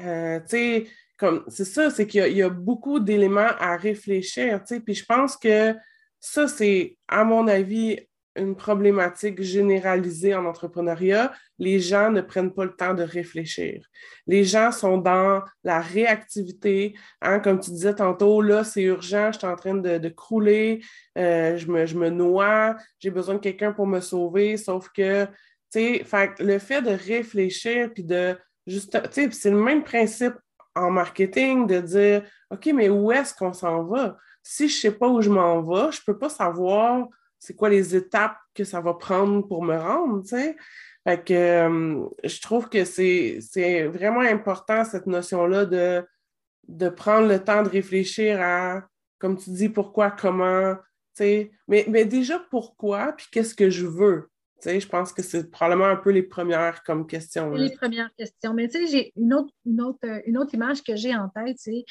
Euh, 0.00 0.40
tu 0.40 0.46
sais, 0.48 0.86
comme 1.18 1.44
c'est 1.48 1.64
ça, 1.64 1.90
c'est 1.90 2.06
qu'il 2.06 2.32
y, 2.32 2.42
a 2.42 2.48
beaucoup 2.48 3.00
d'éléments 3.00 3.54
à 3.58 3.76
réfléchir, 3.76 4.60
tu 4.60 4.74
sais, 4.74 4.80
puis 4.80 4.94
je 4.94 5.04
pense 5.04 5.36
que 5.36 5.74
ça, 6.20 6.46
c'est, 6.48 6.96
à 7.08 7.24
mon 7.24 7.48
avis, 7.48 7.98
une 8.36 8.56
problématique 8.56 9.42
généralisée 9.42 10.34
en 10.34 10.46
entrepreneuriat, 10.46 11.32
les 11.58 11.80
gens 11.80 12.10
ne 12.10 12.20
prennent 12.20 12.52
pas 12.52 12.64
le 12.64 12.74
temps 12.74 12.94
de 12.94 13.02
réfléchir. 13.02 13.86
Les 14.26 14.44
gens 14.44 14.72
sont 14.72 14.98
dans 14.98 15.42
la 15.64 15.80
réactivité. 15.80 16.94
Hein, 17.20 17.40
comme 17.40 17.60
tu 17.60 17.70
disais 17.70 17.94
tantôt, 17.94 18.40
là, 18.40 18.64
c'est 18.64 18.82
urgent, 18.82 19.32
je 19.32 19.38
suis 19.38 19.46
en 19.46 19.56
train 19.56 19.74
de, 19.74 20.08
crouler, 20.08 20.82
euh, 21.18 21.56
je, 21.56 21.66
me, 21.70 21.86
je 21.86 21.96
me 21.96 22.08
noie, 22.08 22.76
j'ai 22.98 23.10
besoin 23.10 23.34
de 23.34 23.40
quelqu'un 23.40 23.72
pour 23.72 23.86
me 23.86 24.00
sauver, 24.00 24.56
sauf 24.56 24.88
que, 24.90 25.26
tu 25.72 26.04
sais, 26.04 26.34
le 26.38 26.58
fait 26.58 26.82
de 26.82 26.90
réfléchir 26.90 27.90
puis 27.92 28.04
de 28.04 28.36
juste, 28.66 28.98
c'est 29.12 29.50
le 29.50 29.62
même 29.62 29.84
principe 29.84 30.34
en 30.74 30.90
marketing 30.90 31.66
de 31.66 31.80
dire, 31.80 32.22
OK, 32.50 32.70
mais 32.74 32.88
où 32.88 33.12
est-ce 33.12 33.34
qu'on 33.34 33.52
s'en 33.52 33.84
va? 33.84 34.16
Si 34.42 34.68
je 34.68 34.76
ne 34.76 34.80
sais 34.80 34.98
pas 34.98 35.08
où 35.08 35.20
je 35.20 35.30
m'en 35.30 35.62
vais, 35.62 35.92
je 35.92 36.00
ne 36.00 36.04
peux 36.06 36.18
pas 36.18 36.28
savoir 36.28 37.06
c'est 37.42 37.56
quoi 37.56 37.68
les 37.68 37.96
étapes 37.96 38.36
que 38.54 38.62
ça 38.62 38.80
va 38.80 38.94
prendre 38.94 39.44
pour 39.48 39.64
me 39.64 39.76
rendre, 39.76 40.22
tu 40.22 40.28
sais? 40.28 40.56
Fait 41.02 41.24
que 41.24 41.34
euh, 41.34 42.06
je 42.22 42.40
trouve 42.40 42.68
que 42.68 42.84
c'est 42.84 43.88
vraiment 43.88 44.20
important, 44.20 44.84
cette 44.84 45.08
notion-là 45.08 45.64
de, 45.66 46.06
de 46.68 46.88
prendre 46.88 47.26
le 47.26 47.42
temps 47.42 47.64
de 47.64 47.68
réfléchir 47.68 48.40
à, 48.40 48.84
comme 49.18 49.36
tu 49.36 49.50
dis, 49.50 49.68
pourquoi, 49.68 50.12
comment, 50.12 50.76
tu 50.76 50.82
sais? 51.14 51.50
Mais, 51.66 51.84
mais 51.88 52.04
déjà, 52.04 52.38
pourquoi, 52.48 53.12
puis 53.16 53.26
qu'est-ce 53.32 53.56
que 53.56 53.70
je 53.70 53.86
veux? 53.86 54.28
Tu 54.60 54.68
sais, 54.68 54.78
je 54.78 54.86
pense 54.86 55.12
que 55.12 55.22
c'est 55.22 55.50
probablement 55.50 55.88
un 55.88 55.96
peu 55.96 56.10
les 56.10 56.22
premières 56.22 56.84
comme 56.84 57.08
questions. 57.08 57.50
Les 57.54 57.74
premières 57.74 58.14
questions. 58.16 58.54
Mais 58.54 58.68
tu 58.68 58.78
sais, 58.78 58.86
j'ai 58.86 59.12
une 59.16 59.34
autre, 59.34 59.52
une, 59.66 59.82
autre, 59.82 59.98
une 60.26 60.38
autre 60.38 60.54
image 60.54 60.84
que 60.84 60.94
j'ai 60.94 61.16
en 61.16 61.28
tête, 61.28 61.56
c'est 61.58 61.84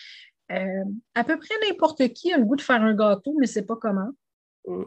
euh, 0.53 0.85
à 1.13 1.25
peu 1.25 1.37
près 1.37 1.55
n'importe 1.67 2.07
qui 2.13 2.31
a 2.31 2.37
le 2.37 2.45
goût 2.45 2.55
de 2.55 2.61
faire 2.61 2.81
un 2.81 2.95
gâteau, 2.95 3.33
mais 3.33 3.47
ne 3.47 3.51
sait 3.51 3.65
pas 3.65 3.75
comment. 3.75 4.11
Mm 4.65 4.85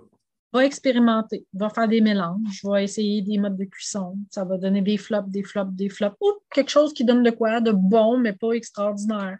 va 0.54 0.64
expérimenter, 0.64 1.44
va 1.52 1.68
faire 1.68 1.88
des 1.88 2.00
mélanges, 2.00 2.60
va 2.62 2.80
essayer 2.80 3.20
des 3.22 3.38
modes 3.38 3.56
de 3.56 3.64
cuisson. 3.64 4.16
Ça 4.30 4.44
va 4.44 4.56
donner 4.56 4.82
des 4.82 4.96
flops, 4.96 5.28
des 5.28 5.42
flops, 5.42 5.72
des 5.74 5.88
flops, 5.88 6.16
ou 6.20 6.32
quelque 6.52 6.70
chose 6.70 6.94
qui 6.94 7.04
donne 7.04 7.24
de 7.24 7.30
quoi, 7.30 7.60
de 7.60 7.72
bon, 7.72 8.18
mais 8.18 8.32
pas 8.32 8.52
extraordinaire. 8.52 9.38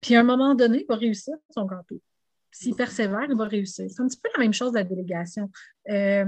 Puis 0.00 0.16
à 0.16 0.20
un 0.20 0.24
moment 0.24 0.56
donné, 0.56 0.80
il 0.80 0.86
va 0.88 0.96
réussir 0.96 1.34
son 1.50 1.66
gâteau. 1.66 2.00
S'il 2.50 2.74
persévère, 2.74 3.26
il 3.30 3.36
va 3.36 3.44
réussir. 3.44 3.86
C'est 3.88 4.02
un 4.02 4.08
petit 4.08 4.20
peu 4.20 4.28
la 4.36 4.42
même 4.42 4.52
chose 4.52 4.72
de 4.72 4.78
la 4.78 4.84
délégation. 4.84 5.48
Euh, 5.88 6.24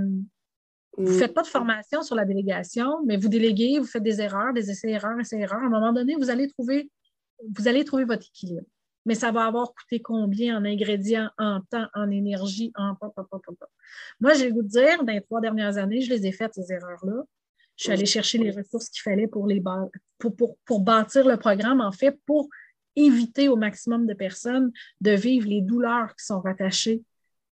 vous 0.97 1.12
ne 1.12 1.18
faites 1.18 1.34
pas 1.34 1.42
de 1.42 1.49
formation 1.49 2.03
sur 2.03 2.14
la 2.14 2.24
délégation, 2.24 3.05
mais 3.05 3.16
vous 3.16 3.28
déléguez, 3.28 3.80
vous 3.80 3.86
faites 3.86 4.05
des 4.05 4.20
erreurs, 4.20 4.53
des 4.53 4.70
essais-erreurs, 4.70 5.18
essais-erreurs. 5.18 5.61
À 5.61 5.66
un 5.66 5.68
moment 5.68 5.92
donné, 5.92 6.14
vous 6.14 6.30
allez 6.30 6.49
trouver, 6.49 6.88
vous 7.57 7.66
allez 7.66 7.84
trouver 7.84 8.05
votre 8.05 8.24
équilibre 8.28 8.66
mais 9.05 9.14
ça 9.14 9.32
va 9.32 9.46
avoir 9.46 9.72
coûté 9.74 10.00
combien 10.00 10.59
en 10.59 10.64
ingrédients, 10.64 11.30
en 11.38 11.61
temps, 11.70 11.86
en 11.94 12.11
énergie, 12.11 12.72
en... 12.76 12.94
Moi, 14.20 14.34
j'ai 14.34 14.48
le 14.48 14.55
goût 14.55 14.62
de 14.62 14.68
dire, 14.68 15.05
dans 15.05 15.12
les 15.12 15.20
trois 15.20 15.40
dernières 15.40 15.76
années, 15.76 16.00
je 16.00 16.11
les 16.11 16.26
ai 16.26 16.32
faites, 16.32 16.55
ces 16.55 16.72
erreurs-là. 16.72 17.24
Je 17.76 17.84
suis 17.84 17.92
allée 17.92 18.07
chercher 18.07 18.38
les 18.38 18.50
ressources 18.50 18.88
qu'il 18.88 19.02
fallait 19.02 19.26
pour, 19.26 19.46
les 19.46 19.62
pour, 20.18 20.57
pour, 20.64 20.80
bâtir 20.80 21.26
le 21.26 21.36
programme, 21.36 21.80
en 21.80 21.92
fait, 21.92 22.18
pour 22.24 22.48
éviter 22.96 23.48
au 23.48 23.57
maximum 23.57 24.07
de 24.07 24.14
personnes 24.14 24.70
de 25.00 25.11
vivre 25.11 25.48
les 25.48 25.61
douleurs 25.61 26.14
qui 26.14 26.24
sont 26.24 26.40
rattachées 26.40 27.02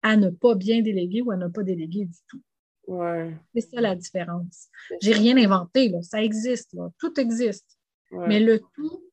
à 0.03 0.17
ne 0.17 0.31
pas 0.31 0.55
bien 0.55 0.83
déléguer 0.83 1.23
ou 1.23 1.31
à 1.31 1.37
ne 1.37 1.49
pas 1.49 1.63
déléguer 1.63 2.07
du 2.07 2.19
tout. 2.29 2.43
Ouais. 2.89 3.37
C'est 3.55 3.61
ça 3.61 3.81
la 3.81 3.95
différence. 3.95 4.69
J'ai 5.01 5.13
rien 5.13 5.37
inventé, 5.37 5.89
là. 5.89 6.03
ça 6.03 6.23
existe, 6.23 6.73
là. 6.73 6.91
tout 6.99 7.19
existe. 7.21 7.79
Mais 8.11 8.41
le 8.41 8.61
tout 8.75 9.08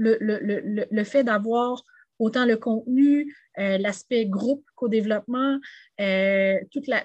le, 0.00 1.04
fait 1.04 1.24
d'avoir 1.24 1.84
autant 2.18 2.44
le 2.44 2.56
contenu, 2.56 3.34
euh, 3.58 3.78
l'aspect 3.78 4.26
groupe 4.26 4.64
co-développement, 4.74 5.58
euh, 6.00 6.58
toute 6.70 6.86
la, 6.86 7.02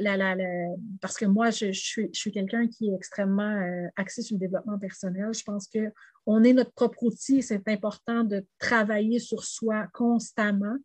parce 1.02 1.18
que 1.18 1.26
moi, 1.26 1.50
je, 1.50 1.72
suis, 1.72 2.32
quelqu'un 2.32 2.68
qui 2.68 2.90
est 2.90 2.96
extrêmement 2.96 3.44
euh, 3.44 3.88
axé 3.96 4.22
sur 4.22 4.36
le 4.36 4.42
développement 4.42 4.78
personnel. 4.78 5.34
Je 5.34 5.44
pense 5.44 5.68
qu'on 5.70 6.44
est 6.44 6.54
notre 6.54 6.74
propre 6.74 7.04
outil 7.04 7.38
et 7.38 7.42
c'est 7.42 7.68
important 7.68 8.24
de 8.24 8.46
travailler 8.60 9.20
sur 9.20 9.44
soi 9.44 9.88
constamment. 9.94 10.78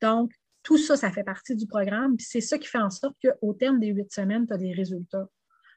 Donc, 0.00 0.32
tout 0.64 0.78
ça, 0.78 0.96
ça 0.96 1.10
fait 1.10 1.24
partie 1.24 1.56
du 1.56 1.66
programme. 1.66 2.16
c'est 2.18 2.40
ça 2.40 2.58
qui 2.58 2.68
fait 2.68 2.78
en 2.78 2.90
sorte 2.90 3.16
qu'au 3.22 3.52
terme 3.54 3.80
des 3.80 3.88
huit 3.88 4.12
semaines, 4.12 4.46
tu 4.46 4.54
as 4.54 4.58
des 4.58 4.72
résultats. 4.72 5.28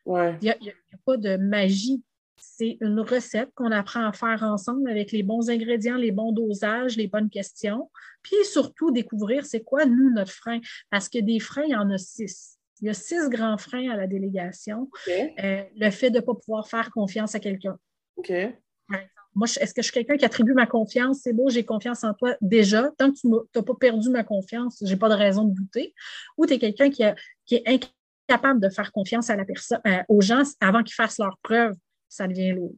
Il 0.07 0.37
n'y 0.41 0.49
a, 0.49 0.57
pas 1.05 1.17
de 1.17 1.37
magie 1.37 2.03
c'est 2.37 2.77
une 2.81 2.99
recette 2.99 3.49
qu'on 3.55 3.71
apprend 3.71 4.05
à 4.05 4.13
faire 4.13 4.43
ensemble 4.43 4.89
avec 4.89 5.11
les 5.11 5.23
bons 5.23 5.49
ingrédients, 5.49 5.97
les 5.97 6.11
bons 6.11 6.31
dosages, 6.31 6.97
les 6.97 7.07
bonnes 7.07 7.29
questions, 7.29 7.89
puis 8.21 8.35
surtout 8.43 8.91
découvrir 8.91 9.45
c'est 9.45 9.61
quoi, 9.61 9.85
nous, 9.85 10.11
notre 10.11 10.31
frein. 10.31 10.59
Parce 10.89 11.09
que 11.09 11.19
des 11.19 11.39
freins, 11.39 11.63
il 11.65 11.71
y 11.71 11.75
en 11.75 11.89
a 11.89 11.97
six. 11.97 12.57
Il 12.81 12.87
y 12.87 12.89
a 12.89 12.93
six 12.93 13.29
grands 13.29 13.57
freins 13.57 13.89
à 13.89 13.95
la 13.95 14.07
délégation. 14.07 14.89
Euh, 15.09 15.63
le 15.75 15.89
fait 15.91 16.09
de 16.09 16.17
ne 16.17 16.21
pas 16.21 16.33
pouvoir 16.33 16.67
faire 16.67 16.91
confiance 16.91 17.35
à 17.35 17.39
quelqu'un. 17.39 17.77
Moi, 19.33 19.47
est-ce 19.59 19.73
que 19.73 19.81
je 19.81 19.87
suis 19.87 19.93
quelqu'un 19.93 20.15
qui 20.15 20.23
attribue 20.23 20.53
ma 20.53 20.65
confiance? 20.65 21.19
C'est 21.23 21.33
beau, 21.33 21.49
j'ai 21.49 21.65
confiance 21.65 22.05
en 22.05 22.13
toi 22.13 22.35
déjà. 22.39 22.89
Tant 22.97 23.11
que 23.11 23.17
tu 23.17 23.27
n'as 23.27 23.61
pas 23.61 23.75
perdu 23.75 24.09
ma 24.09 24.23
confiance, 24.23 24.77
je 24.81 24.87
n'ai 24.87 24.95
pas 24.95 25.09
de 25.09 25.13
raison 25.13 25.43
de 25.43 25.53
douter. 25.53 25.93
Ou 26.37 26.45
tu 26.45 26.53
es 26.53 26.59
quelqu'un 26.59 26.89
qui, 26.89 27.03
est 27.03 27.83
incapable 28.29 28.61
de 28.61 28.69
faire 28.69 28.93
confiance 28.93 29.29
à 29.29 29.35
la 29.35 29.43
personne, 29.43 29.81
euh, 29.87 30.03
aux 30.07 30.21
gens 30.21 30.43
avant 30.61 30.83
qu'ils 30.83 30.93
fassent 30.93 31.19
leurs 31.19 31.37
preuves 31.43 31.75
ça 32.09 32.27
devient 32.27 32.51
lourd. 32.51 32.75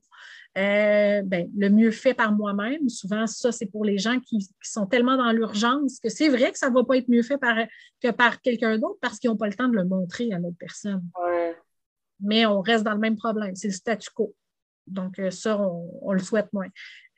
Euh, 0.58 1.22
ben, 1.24 1.48
le 1.56 1.70
mieux 1.70 1.92
fait 1.92 2.16
par 2.16 2.32
moi-même, 2.32 2.90
souvent, 2.90 3.28
ça, 3.28 3.52
c'est 3.52 3.68
pour 3.68 3.86
les 3.86 4.00
gens 4.00 4.20
qui, 4.20 4.40
sont 4.62 4.88
tellement 4.88 5.16
dans 5.16 5.32
l'urgence 5.32 6.00
que 6.00 6.10
c'est 6.10 6.30
vrai 6.30 6.52
que 6.52 6.58
ça 6.58 6.70
ne 6.70 6.74
va 6.74 6.84
pas 6.84 6.98
être 6.98 7.10
mieux 7.10 7.22
fait 7.22 7.38
par, 7.38 7.56
que 8.02 8.10
par 8.10 8.42
quelqu'un 8.42 8.80
d'autre 8.80 8.98
parce 9.00 9.20
qu'ils 9.20 9.30
n'ont 9.30 9.38
pas 9.38 9.48
le 9.48 9.54
temps 9.54 9.68
de 9.68 9.76
le 9.76 9.86
montrer 9.86 10.34
à 10.34 10.40
l'autre 10.40 10.58
personne. 10.60 11.04
Mais 12.20 12.48
on 12.48 12.62
reste 12.62 12.84
dans 12.84 12.94
le 12.94 13.00
même 13.00 13.18
problème, 13.18 13.56
c'est 13.56 13.68
le 13.68 13.74
statu 13.74 14.10
quo. 14.10 14.34
Donc, 14.88 15.20
euh, 15.20 15.30
ça, 15.30 15.60
on, 15.60 16.12
le 16.14 16.20
souhaite 16.20 16.52
moins. 16.54 16.70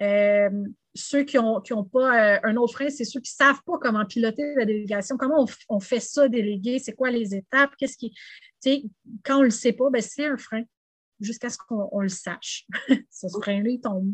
Euh, 0.02 0.50
ceux 0.94 1.24
qui 1.24 1.38
n'ont 1.38 1.62
ont 1.72 1.84
pas 1.86 2.40
un 2.44 2.56
autre 2.58 2.74
frein, 2.74 2.90
c'est 2.90 3.06
ceux 3.06 3.22
qui 3.22 3.32
ne 3.32 3.46
savent 3.46 3.62
pas 3.66 3.78
comment 3.80 4.06
piloter 4.06 4.54
la 4.56 4.66
délégation, 4.66 5.16
comment 5.16 5.48
on, 5.70 5.80
fait 5.80 6.02
ça, 6.02 6.28
déléguer, 6.28 6.80
c'est 6.80 6.94
quoi 6.94 7.10
les 7.10 7.36
étapes, 7.36 7.72
qu'est-ce 7.78 7.96
qui. 7.96 8.14
Quand 9.24 9.38
on 9.38 9.42
ne 9.42 9.46
le 9.46 9.52
sait 9.52 9.72
pas, 9.72 9.90
ben, 9.90 10.02
c'est 10.02 10.26
un 10.26 10.38
frein 10.38 10.64
jusqu'à 11.20 11.50
ce 11.50 11.58
qu'on 11.58 12.02
le 12.02 12.10
sache. 12.10 12.66
Ce 13.12 13.28
frein-là, 13.28 13.70
il 13.70 13.82
tombe. 13.82 14.14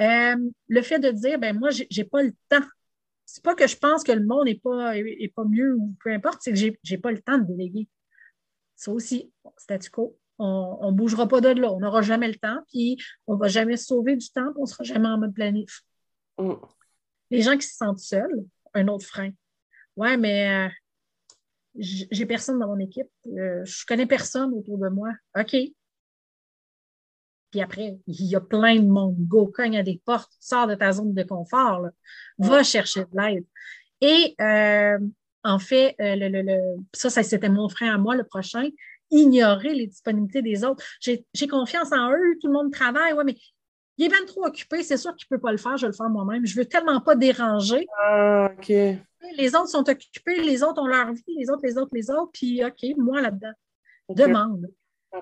Euh, 0.00 0.36
le 0.68 0.82
fait 0.82 0.98
de 0.98 1.10
dire, 1.10 1.38
ben 1.38 1.58
moi, 1.58 1.70
je 1.70 1.84
n'ai 1.96 2.04
pas 2.04 2.22
le 2.22 2.32
temps. 2.48 2.66
C'est 3.24 3.42
pas 3.42 3.54
que 3.54 3.66
je 3.66 3.76
pense 3.76 4.04
que 4.04 4.12
le 4.12 4.24
monde 4.24 4.46
n'est 4.46 4.58
pas, 4.58 4.96
est, 4.96 5.32
pas 5.34 5.44
mieux 5.44 5.74
ou 5.74 5.94
peu 6.02 6.10
importe, 6.12 6.38
c'est 6.40 6.52
que 6.52 6.58
je 6.58 6.70
n'ai 6.90 6.98
pas 6.98 7.12
le 7.12 7.20
temps 7.20 7.38
de 7.38 7.44
déléguer. 7.44 7.88
Ça 8.76 8.92
aussi, 8.92 9.32
statu 9.56 9.90
quo. 9.90 10.16
On 10.38 10.92
ne 10.92 10.96
bougera 10.96 11.26
pas 11.26 11.40
de 11.40 11.48
là. 11.48 11.72
On 11.72 11.80
n'aura 11.80 12.00
jamais 12.00 12.28
le 12.28 12.36
temps, 12.36 12.60
puis 12.68 12.96
on 13.26 13.34
ne 13.34 13.38
va 13.38 13.48
jamais 13.48 13.76
sauver 13.76 14.16
du 14.16 14.30
temps, 14.30 14.52
puis 14.52 14.58
on 14.58 14.62
ne 14.62 14.68
sera 14.68 14.84
jamais 14.84 15.08
en 15.08 15.18
mode 15.18 15.34
planif. 15.34 15.82
Mm. 16.38 16.52
Les 17.30 17.42
gens 17.42 17.58
qui 17.58 17.66
se 17.66 17.76
sentent 17.76 17.98
seuls, 17.98 18.44
un 18.74 18.86
autre 18.86 19.04
frein. 19.04 19.30
Ouais, 19.96 20.16
mais 20.16 20.68
euh, 20.68 20.68
j'ai 21.74 22.26
personne 22.26 22.58
dans 22.58 22.68
mon 22.68 22.78
équipe. 22.78 23.08
Euh, 23.26 23.64
je 23.64 23.84
connais 23.86 24.06
personne 24.06 24.52
autour 24.54 24.78
de 24.78 24.88
moi. 24.88 25.10
OK, 25.38 25.56
puis 27.50 27.60
après, 27.60 27.98
il 28.06 28.26
y 28.26 28.36
a 28.36 28.40
plein 28.40 28.76
de 28.76 28.86
monde. 28.86 29.16
Go, 29.20 29.46
cogne 29.46 29.78
à 29.78 29.82
des 29.82 30.00
portes, 30.04 30.32
sors 30.40 30.66
de 30.66 30.74
ta 30.74 30.92
zone 30.92 31.14
de 31.14 31.22
confort, 31.22 31.86
va 32.38 32.62
chercher 32.62 33.04
de 33.04 33.20
l'aide. 33.20 33.44
Et 34.00 34.34
euh, 34.40 34.98
en 35.44 35.58
fait, 35.58 35.96
euh, 36.00 36.14
le, 36.16 36.76
ça, 36.92 37.10
ça 37.10 37.22
c'était 37.22 37.48
mon 37.48 37.68
frère 37.68 37.94
à 37.94 37.98
moi, 37.98 38.16
le 38.16 38.24
prochain, 38.24 38.68
ignorer 39.10 39.74
les 39.74 39.86
disponibilités 39.86 40.42
des 40.42 40.64
autres. 40.64 40.84
J'ai 41.00 41.48
confiance 41.48 41.92
en 41.92 42.10
eux, 42.12 42.38
tout 42.40 42.48
le 42.48 42.52
monde 42.52 42.72
travaille, 42.72 43.12
ouais, 43.14 43.24
mais 43.24 43.36
il 43.96 44.06
est 44.06 44.08
bien 44.08 44.24
trop 44.26 44.46
occupé, 44.46 44.82
c'est 44.82 44.96
sûr 44.96 45.14
qu'il 45.16 45.26
ne 45.30 45.36
peut 45.36 45.40
pas 45.40 45.50
le 45.50 45.58
faire, 45.58 45.76
je 45.76 45.86
vais 45.86 45.90
le 45.90 45.96
faire 45.96 46.08
moi-même. 46.08 46.46
Je 46.46 46.54
ne 46.56 46.62
veux 46.62 46.68
tellement 46.68 47.00
pas 47.00 47.16
déranger. 47.16 47.86
Ah, 47.98 48.50
OK. 48.56 48.68
Les 48.68 49.54
autres 49.56 49.68
sont 49.68 49.88
occupés, 49.88 50.40
les 50.42 50.62
autres 50.62 50.80
ont 50.80 50.86
leur 50.86 51.12
vie, 51.12 51.24
les 51.36 51.50
autres, 51.50 51.62
les 51.64 51.76
autres, 51.76 51.90
les 51.92 52.10
autres, 52.10 52.30
puis 52.32 52.64
OK, 52.64 52.96
moi 52.96 53.20
là-dedans. 53.20 53.52
Demande. 54.08 54.70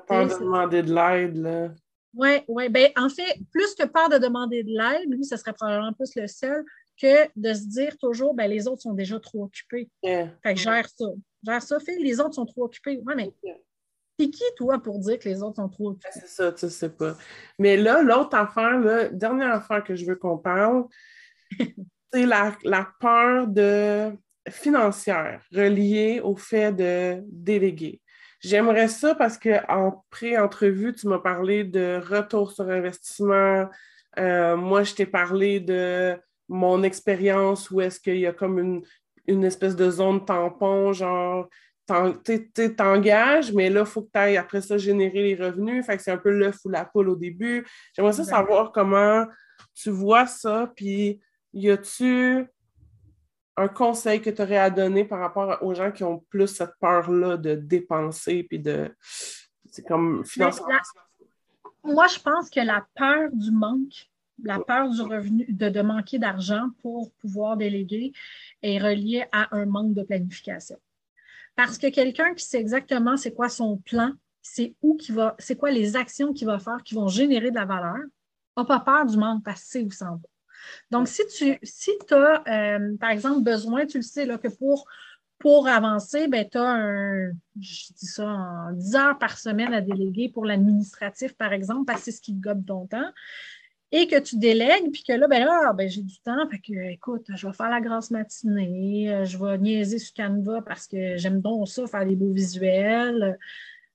Pas 0.06 0.26
de 0.26 0.38
demander 0.38 0.82
de 0.82 0.94
l'aide, 0.94 1.36
là. 1.36 1.70
Oui, 2.16 2.38
oui. 2.48 2.68
Ben, 2.70 2.90
en 2.96 3.08
fait, 3.08 3.38
plus 3.52 3.74
que 3.74 3.84
peur 3.84 4.08
de 4.08 4.16
demander 4.16 4.64
de 4.64 4.70
l'aide, 4.70 5.08
lui, 5.10 5.24
ce 5.24 5.36
serait 5.36 5.52
probablement 5.52 5.92
plus 5.92 6.14
le 6.16 6.26
seul 6.26 6.64
que 7.00 7.28
de 7.36 7.52
se 7.52 7.68
dire 7.68 7.96
toujours, 7.98 8.34
ben, 8.34 8.50
les 8.50 8.66
autres 8.66 8.82
sont 8.82 8.94
déjà 8.94 9.20
trop 9.20 9.44
occupés. 9.44 9.90
Fait 10.02 10.32
que 10.42 10.56
gère 10.56 10.88
ça. 10.88 11.04
Gère 11.44 11.62
ça, 11.62 11.78
fait, 11.78 11.96
les 11.98 12.18
autres 12.18 12.34
sont 12.34 12.46
trop 12.46 12.64
occupés. 12.64 13.00
Oui, 13.04 13.14
mais 13.14 13.32
t'es 14.18 14.30
qui, 14.30 14.44
toi, 14.56 14.78
pour 14.82 14.98
dire 14.98 15.18
que 15.18 15.28
les 15.28 15.42
autres 15.42 15.56
sont 15.56 15.68
trop 15.68 15.90
occupés? 15.90 16.08
C'est 16.10 16.26
ça, 16.26 16.52
tu 16.52 16.70
sais 16.70 16.88
pas. 16.88 17.16
Mais 17.58 17.76
là, 17.76 18.02
l'autre 18.02 18.34
affaire, 18.34 18.80
la 18.80 19.08
dernière 19.10 19.52
affaire 19.52 19.84
que 19.84 19.94
je 19.94 20.06
veux 20.06 20.16
qu'on 20.16 20.38
parle, 20.38 20.86
c'est 22.12 22.24
la, 22.24 22.56
la 22.64 22.88
peur 22.98 23.46
de 23.46 24.10
financière 24.48 25.44
reliée 25.52 26.20
au 26.20 26.34
fait 26.34 26.72
de 26.72 27.22
déléguer. 27.26 28.00
J'aimerais 28.41 28.89
ça 28.89 29.14
parce 29.14 29.39
qu'en 29.39 30.05
pré-entrevue, 30.11 30.95
tu 30.95 31.09
m'as 31.09 31.18
parlé 31.18 31.64
de 31.64 32.01
retour 32.05 32.53
sur 32.53 32.68
investissement. 32.68 33.68
Euh, 34.18 34.57
moi, 34.57 34.82
je 34.82 34.95
t'ai 34.95 35.07
parlé 35.07 35.61
de 35.61 36.16
mon 36.49 36.82
expérience 36.82 37.70
où 37.70 37.80
est-ce 37.80 37.99
qu'il 38.01 38.18
y 38.18 38.26
a 38.26 38.32
comme 38.32 38.82
une, 39.26 39.45
espèce 39.45 39.74
de 39.74 39.91
zone 39.91 40.24
tampon, 40.24 40.93
genre, 40.93 41.49
tu 42.24 42.74
t'engages, 42.76 43.53
mais 43.53 43.70
là, 43.70 43.80
il 43.80 43.87
faut 43.87 44.03
que 44.03 44.11
tu 44.12 44.18
ailles 44.18 44.37
après 44.37 44.61
ça 44.61 44.76
générer 44.76 45.22
les 45.22 45.34
revenus. 45.34 45.84
Fait 45.84 45.97
que 45.97 46.03
c'est 46.03 46.12
un 46.12 46.18
peu 46.18 46.30
l'œuf 46.30 46.59
ou 46.64 46.68
la 46.68 46.84
poule 46.84 47.09
au 47.09 47.16
début. 47.16 47.66
J'aimerais 47.95 48.12
ça 48.12 48.24
savoir 48.24 48.72
comment 48.72 49.26
tu 49.74 49.91
vois 49.91 50.26
ça, 50.26 50.72
puis 50.74 51.20
y 51.53 51.70
a-tu 51.70 52.47
un 53.57 53.68
conseil 53.68 54.20
que 54.20 54.30
tu 54.30 54.42
aurais 54.42 54.59
à 54.59 54.70
donner 54.70 55.04
par 55.04 55.18
rapport 55.18 55.59
aux 55.62 55.74
gens 55.74 55.90
qui 55.90 56.04
ont 56.04 56.18
plus 56.28 56.48
cette 56.48 56.74
peur-là 56.80 57.36
de 57.36 57.54
dépenser 57.54 58.42
puis 58.42 58.59
de. 58.59 58.94
C'est 59.00 59.86
comme 59.86 60.24
financièrement. 60.24 60.74
Moi, 61.82 62.07
je 62.09 62.18
pense 62.18 62.50
que 62.50 62.61
la 62.61 62.86
peur 62.94 63.30
du 63.32 63.50
manque, 63.50 64.11
la 64.42 64.59
peur 64.59 64.90
du 64.90 65.00
revenu, 65.00 65.46
de, 65.48 65.68
de 65.68 65.80
manquer 65.82 66.18
d'argent 66.18 66.68
pour 66.82 67.12
pouvoir 67.14 67.57
déléguer 67.57 68.12
est 68.62 68.78
reliée 68.78 69.24
à 69.32 69.54
un 69.57 69.66
manque 69.66 69.94
de 69.94 70.02
planification. 70.02 70.78
Parce 71.54 71.78
que 71.78 71.88
quelqu'un 71.88 72.34
qui 72.34 72.44
sait 72.44 72.61
exactement 72.61 73.16
c'est 73.16 73.32
quoi 73.32 73.48
son 73.48 73.78
plan, 73.78 74.12
c'est 74.42 74.74
où 74.82 74.96
qui 74.96 75.12
va, 75.12 75.34
c'est 75.38 75.57
quoi 75.57 75.70
les 75.70 75.96
actions 75.96 76.32
qu'il 76.32 76.46
va 76.46 76.59
faire 76.59 76.82
qui 76.84 76.94
vont 76.94 77.09
générer 77.09 77.50
de 77.50 77.57
la 77.57 77.64
valeur, 77.64 77.96
n'a 78.57 78.64
pas 78.64 78.80
peur 78.80 79.07
du 79.07 79.16
manque 79.16 79.44
parce 79.44 79.72
que 79.72 79.78
où 79.78 79.90
ça 79.90 80.07
va. 80.07 80.18
Donc, 80.90 81.08
si 81.08 81.22
tu 81.26 81.58
si 81.62 81.90
as, 82.10 82.42
euh, 82.48 82.96
par 82.98 83.10
exemple, 83.10 83.42
besoin, 83.42 83.86
tu 83.86 83.98
le 83.98 84.02
sais, 84.02 84.26
là, 84.26 84.38
que 84.38 84.48
pour, 84.48 84.86
pour 85.38 85.68
avancer, 85.68 86.28
ben, 86.28 86.48
tu 86.48 86.58
as 86.58 86.68
un, 86.68 87.30
je 87.60 87.92
dis 87.92 88.06
ça, 88.06 88.26
en 88.26 88.72
10 88.72 88.94
heures 88.96 89.18
par 89.18 89.38
semaine 89.38 89.74
à 89.74 89.80
déléguer 89.80 90.28
pour 90.28 90.44
l'administratif, 90.44 91.34
par 91.34 91.52
exemple, 91.52 91.84
parce 91.86 92.00
que 92.00 92.04
c'est 92.06 92.12
ce 92.12 92.20
qui 92.20 92.34
te 92.34 92.40
gobe 92.40 92.64
ton 92.64 92.86
temps 92.86 93.10
et 93.92 94.06
que 94.08 94.18
tu 94.18 94.36
délègues, 94.36 94.90
puis 94.92 95.04
que 95.04 95.12
là, 95.12 95.28
ben 95.28 95.44
là, 95.44 95.72
ben, 95.72 95.88
j'ai 95.88 96.02
du 96.02 96.18
temps, 96.20 96.48
fait 96.50 96.58
que, 96.58 96.90
écoute, 96.90 97.26
je 97.34 97.46
vais 97.46 97.52
faire 97.52 97.70
la 97.70 97.80
grasse 97.80 98.10
matinée, 98.10 99.12
euh, 99.12 99.24
je 99.24 99.38
vais 99.38 99.58
niaiser 99.58 99.98
sur 99.98 100.14
Canva 100.14 100.62
parce 100.62 100.86
que 100.86 101.16
j'aime 101.16 101.40
donc 101.40 101.68
ça, 101.68 101.86
faire 101.86 102.04
des 102.04 102.16
beaux 102.16 102.32
visuels. 102.32 103.38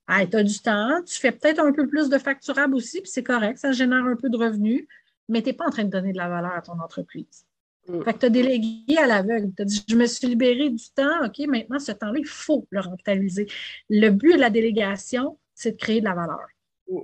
Ah, 0.08 0.26
tu 0.26 0.38
as 0.38 0.44
du 0.44 0.60
temps, 0.60 1.02
tu 1.06 1.20
fais 1.20 1.32
peut-être 1.32 1.60
un 1.60 1.72
peu 1.72 1.88
plus 1.88 2.10
de 2.10 2.18
facturable 2.18 2.76
aussi, 2.76 3.02
puis 3.02 3.12
c'est 3.12 3.24
correct, 3.24 3.58
ça 3.58 3.72
génère 3.72 4.06
un 4.06 4.16
peu 4.16 4.30
de 4.30 4.38
revenus, 4.38 4.88
mais 5.32 5.42
tu 5.42 5.50
n'es 5.50 5.54
pas 5.54 5.66
en 5.66 5.70
train 5.70 5.86
de 5.86 5.90
donner 5.90 6.12
de 6.12 6.18
la 6.18 6.28
valeur 6.28 6.52
à 6.52 6.62
ton 6.62 6.80
entreprise. 6.80 7.46
Mm. 7.88 8.04
Fait 8.04 8.14
que 8.14 8.20
tu 8.20 8.26
as 8.26 8.30
délégué 8.30 8.98
à 8.98 9.08
l'aveugle. 9.08 9.52
Tu 9.56 9.62
as 9.62 9.66
dit, 9.66 9.84
je 9.88 9.96
me 9.96 10.06
suis 10.06 10.28
libéré 10.28 10.70
du 10.70 10.84
temps, 10.94 11.26
OK, 11.26 11.40
maintenant, 11.48 11.80
ce 11.80 11.94
temps-là, 11.94 12.20
il 12.20 12.28
faut 12.28 12.68
le 12.70 12.82
rentabiliser. 12.82 13.48
Le 13.90 14.10
but 14.10 14.34
de 14.34 14.40
la 14.40 14.50
délégation, 14.50 15.40
c'est 15.56 15.72
de 15.72 15.78
créer 15.78 16.02
de 16.02 16.06
la 16.06 16.14
valeur. 16.14 16.46
Mm. 16.90 17.00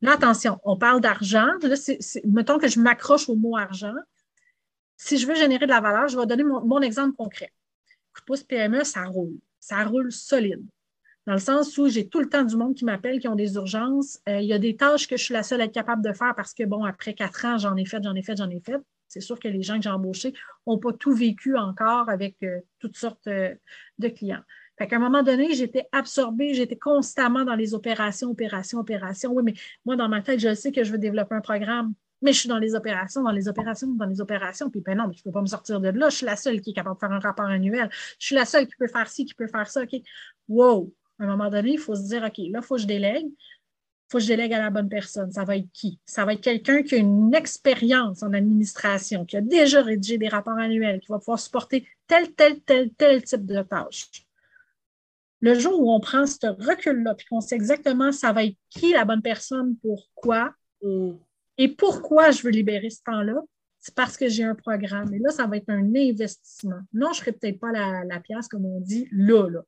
Là, 0.00 0.12
attention, 0.12 0.60
on 0.62 0.76
parle 0.76 1.00
d'argent. 1.00 1.48
Mettons 2.24 2.58
que 2.58 2.68
je 2.68 2.78
m'accroche 2.78 3.28
au 3.28 3.34
mot 3.34 3.56
argent. 3.56 3.94
Si 4.96 5.18
je 5.18 5.26
veux 5.26 5.34
générer 5.34 5.66
de 5.66 5.72
la 5.72 5.80
valeur, 5.80 6.06
je 6.08 6.16
vais 6.16 6.26
donner 6.26 6.44
mon, 6.44 6.80
exemple 6.80 7.16
concret. 7.16 7.52
Coup 8.14 8.20
de 8.20 8.24
pouce 8.26 8.44
PME, 8.44 8.84
ça 8.84 9.04
roule. 9.04 9.38
Ça 9.58 9.82
roule 9.84 10.12
solide. 10.12 10.64
Dans 11.28 11.34
le 11.34 11.40
sens 11.40 11.76
où 11.76 11.88
j'ai 11.88 12.08
tout 12.08 12.20
le 12.20 12.28
temps 12.30 12.42
du 12.42 12.56
monde 12.56 12.74
qui 12.74 12.86
m'appelle, 12.86 13.18
qui 13.18 13.28
ont 13.28 13.34
des 13.34 13.56
urgences. 13.56 14.18
Euh, 14.30 14.40
il 14.40 14.46
y 14.46 14.54
a 14.54 14.58
des 14.58 14.76
tâches 14.76 15.06
que 15.06 15.18
je 15.18 15.24
suis 15.24 15.34
la 15.34 15.42
seule 15.42 15.60
à 15.60 15.64
être 15.64 15.74
capable 15.74 16.02
de 16.02 16.14
faire 16.14 16.34
parce 16.34 16.54
que, 16.54 16.64
bon, 16.64 16.84
après 16.84 17.12
quatre 17.12 17.44
ans, 17.44 17.58
j'en 17.58 17.76
ai 17.76 17.84
fait, 17.84 18.02
j'en 18.02 18.14
ai 18.14 18.22
fait, 18.22 18.34
j'en 18.34 18.48
ai 18.48 18.60
fait. 18.60 18.80
C'est 19.08 19.20
sûr 19.20 19.38
que 19.38 19.46
les 19.46 19.60
gens 19.60 19.76
que 19.76 19.82
j'ai 19.82 19.90
embauchés 19.90 20.32
n'ont 20.66 20.78
pas 20.78 20.94
tout 20.94 21.12
vécu 21.12 21.54
encore 21.58 22.08
avec 22.08 22.36
euh, 22.44 22.60
toutes 22.78 22.96
sortes 22.96 23.26
euh, 23.26 23.54
de 23.98 24.08
clients. 24.08 24.40
Fait 24.78 24.86
qu'à 24.86 24.96
un 24.96 25.00
moment 25.00 25.22
donné, 25.22 25.52
j'étais 25.52 25.86
absorbée, 25.92 26.54
j'étais 26.54 26.78
constamment 26.78 27.44
dans 27.44 27.56
les 27.56 27.74
opérations, 27.74 28.30
opérations, 28.30 28.78
opérations. 28.78 29.30
Oui, 29.34 29.42
mais 29.44 29.52
moi, 29.84 29.96
dans 29.96 30.08
ma 30.08 30.22
tête, 30.22 30.40
je 30.40 30.54
sais 30.54 30.72
que 30.72 30.82
je 30.82 30.92
veux 30.92 30.98
développer 30.98 31.34
un 31.34 31.42
programme, 31.42 31.92
mais 32.22 32.32
je 32.32 32.40
suis 32.40 32.48
dans 32.48 32.58
les 32.58 32.74
opérations, 32.74 33.22
dans 33.22 33.32
les 33.32 33.48
opérations, 33.48 33.86
dans 33.88 34.06
les 34.06 34.22
opérations. 34.22 34.70
Puis, 34.70 34.80
ben 34.80 34.96
non, 34.96 35.08
mais 35.08 35.12
je 35.12 35.20
ne 35.20 35.24
peux 35.24 35.32
pas 35.32 35.42
me 35.42 35.46
sortir 35.46 35.78
de 35.78 35.90
là. 35.90 36.08
Je 36.08 36.16
suis 36.16 36.26
la 36.26 36.36
seule 36.36 36.62
qui 36.62 36.70
est 36.70 36.72
capable 36.72 36.96
de 36.96 37.00
faire 37.00 37.12
un 37.12 37.18
rapport 37.18 37.44
annuel. 37.44 37.90
Je 38.18 38.24
suis 38.24 38.34
la 38.34 38.46
seule 38.46 38.66
qui 38.66 38.76
peut 38.78 38.88
faire 38.88 39.08
ci, 39.08 39.26
qui 39.26 39.34
peut 39.34 39.46
faire 39.46 39.68
ça. 39.68 39.82
OK. 39.82 39.94
Wow! 40.48 40.90
À 41.18 41.24
un 41.24 41.26
moment 41.26 41.50
donné, 41.50 41.72
il 41.72 41.78
faut 41.78 41.94
se 41.94 42.06
dire, 42.06 42.22
OK, 42.22 42.38
là, 42.38 42.60
il 42.60 42.62
faut 42.62 42.76
que 42.76 42.82
je 42.82 42.86
délègue. 42.86 43.26
Il 43.26 44.10
faut 44.10 44.18
que 44.18 44.24
je 44.24 44.28
délègue 44.28 44.54
à 44.54 44.58
la 44.58 44.70
bonne 44.70 44.88
personne. 44.88 45.30
Ça 45.32 45.44
va 45.44 45.56
être 45.56 45.70
qui? 45.72 46.00
Ça 46.06 46.24
va 46.24 46.32
être 46.32 46.40
quelqu'un 46.40 46.82
qui 46.82 46.94
a 46.94 46.98
une 46.98 47.34
expérience 47.34 48.22
en 48.22 48.32
administration, 48.32 49.24
qui 49.24 49.36
a 49.36 49.40
déjà 49.40 49.82
rédigé 49.82 50.16
des 50.16 50.28
rapports 50.28 50.58
annuels, 50.58 51.00
qui 51.00 51.08
va 51.08 51.18
pouvoir 51.18 51.38
supporter 51.38 51.86
tel, 52.06 52.32
tel, 52.32 52.60
tel, 52.60 52.90
tel 52.94 53.22
type 53.22 53.44
de 53.44 53.62
tâches 53.62 54.08
le 55.40 55.58
jour 55.58 55.80
où 55.80 55.92
on 55.92 56.00
prend 56.00 56.26
ce 56.26 56.46
recul-là, 56.46 57.14
puis 57.14 57.26
qu'on 57.26 57.40
sait 57.40 57.54
exactement 57.54 58.12
ça 58.12 58.32
va 58.32 58.44
être 58.44 58.56
qui 58.70 58.92
la 58.92 59.04
bonne 59.04 59.22
personne, 59.22 59.76
pourquoi, 59.76 60.52
mm. 60.82 61.12
et 61.58 61.68
pourquoi 61.68 62.30
je 62.30 62.42
veux 62.42 62.50
libérer 62.50 62.90
ce 62.90 63.02
temps-là, 63.04 63.40
c'est 63.78 63.94
parce 63.94 64.16
que 64.16 64.28
j'ai 64.28 64.42
un 64.42 64.56
programme. 64.56 65.14
Et 65.14 65.18
là, 65.20 65.30
ça 65.30 65.46
va 65.46 65.56
être 65.56 65.68
un 65.68 65.94
investissement. 65.94 66.80
Non, 66.92 67.12
je 67.12 67.20
ne 67.20 67.24
serai 67.24 67.32
peut-être 67.32 67.60
pas 67.60 67.70
la, 67.70 68.20
pièce, 68.20 68.48
comme 68.48 68.66
on 68.66 68.80
dit, 68.80 69.08
là, 69.12 69.48
là. 69.48 69.62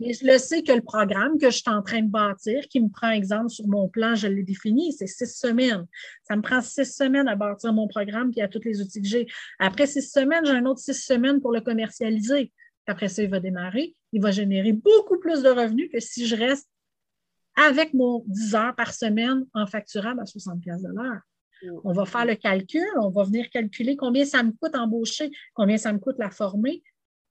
Mais 0.00 0.12
je 0.12 0.26
le 0.26 0.38
sais 0.38 0.62
que 0.62 0.72
le 0.72 0.80
programme 0.80 1.38
que 1.38 1.50
je 1.50 1.58
suis 1.58 1.70
en 1.70 1.82
train 1.82 2.02
de 2.02 2.10
bâtir, 2.10 2.66
qui 2.68 2.80
me 2.80 2.88
prend 2.88 3.10
exemple 3.10 3.50
sur 3.50 3.66
mon 3.68 3.88
plan, 3.88 4.14
je 4.14 4.26
l'ai 4.26 4.42
défini, 4.42 4.92
c'est 4.92 5.06
six 5.06 5.38
semaines. 5.38 5.86
Ça 6.22 6.36
me 6.36 6.42
prend 6.42 6.60
six 6.60 6.86
semaines 6.86 7.28
à 7.28 7.36
bâtir 7.36 7.72
mon 7.72 7.86
programme 7.86 8.30
puis 8.30 8.40
à 8.40 8.48
tous 8.48 8.62
les 8.64 8.80
outils 8.80 9.02
que 9.02 9.08
j'ai. 9.08 9.26
Après 9.58 9.86
six 9.86 10.10
semaines, 10.10 10.44
j'ai 10.44 10.52
un 10.52 10.66
autre 10.66 10.80
six 10.80 10.94
semaines 10.94 11.40
pour 11.40 11.52
le 11.52 11.60
commercialiser. 11.60 12.52
Après 12.86 13.08
ça, 13.08 13.22
il 13.22 13.30
va 13.30 13.40
démarrer. 13.40 13.94
Il 14.12 14.22
va 14.22 14.30
générer 14.30 14.72
beaucoup 14.72 15.18
plus 15.18 15.42
de 15.42 15.48
revenus 15.48 15.90
que 15.92 16.00
si 16.00 16.26
je 16.26 16.36
reste 16.36 16.68
avec 17.56 17.94
mon 17.94 18.24
10 18.26 18.54
heures 18.54 18.74
par 18.74 18.92
semaine 18.92 19.46
en 19.54 19.66
facturable 19.66 20.20
à 20.20 20.26
60 20.26 20.60
de 20.60 20.94
l'heure. 20.94 21.20
On 21.84 21.92
va 21.92 22.04
faire 22.04 22.26
le 22.26 22.34
calcul, 22.34 22.86
on 23.00 23.08
va 23.08 23.24
venir 23.24 23.48
calculer 23.48 23.96
combien 23.96 24.24
ça 24.24 24.42
me 24.42 24.52
coûte 24.52 24.74
embaucher, 24.74 25.30
combien 25.54 25.78
ça 25.78 25.92
me 25.92 25.98
coûte 25.98 26.16
la 26.18 26.30
former 26.30 26.82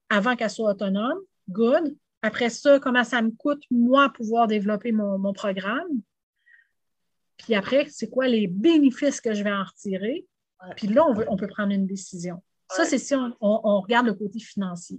avant 0.08 0.34
qu'elle 0.34 0.50
soit 0.50 0.70
autonome. 0.70 1.18
Good. 1.48 1.96
Après 2.24 2.48
ça, 2.48 2.80
comment 2.80 3.04
ça 3.04 3.20
me 3.20 3.32
coûte, 3.32 3.62
moi, 3.70 4.08
pouvoir 4.08 4.46
développer 4.46 4.92
mon, 4.92 5.34
programme? 5.34 6.00
Puis 7.36 7.54
après, 7.54 7.86
c'est 7.90 8.08
quoi 8.08 8.28
les 8.28 8.46
bénéfices 8.46 9.20
que 9.20 9.34
je 9.34 9.44
vais 9.44 9.52
en 9.52 9.62
retirer? 9.62 10.26
Puis 10.74 10.86
là, 10.86 11.04
on, 11.06 11.36
peut 11.36 11.46
prendre 11.48 11.74
une 11.74 11.86
décision. 11.86 12.42
Ça, 12.70 12.86
c'est 12.86 12.96
si 12.96 13.14
on, 13.14 13.80
regarde 13.82 14.06
le 14.06 14.14
côté 14.14 14.38
financier. 14.38 14.98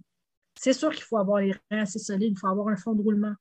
C'est 0.53 0.73
sûr 0.73 0.91
qu'il 0.93 1.03
faut 1.03 1.17
avoir 1.17 1.39
les 1.39 1.53
reins 1.71 1.82
assez 1.82 1.97
solides, 1.97 2.34
il 2.34 2.38
faut 2.38 2.45
avoir 2.45 2.67
un 2.67 2.78
fonds 2.78 2.93
de 2.93 3.01
roulement, 3.01 3.34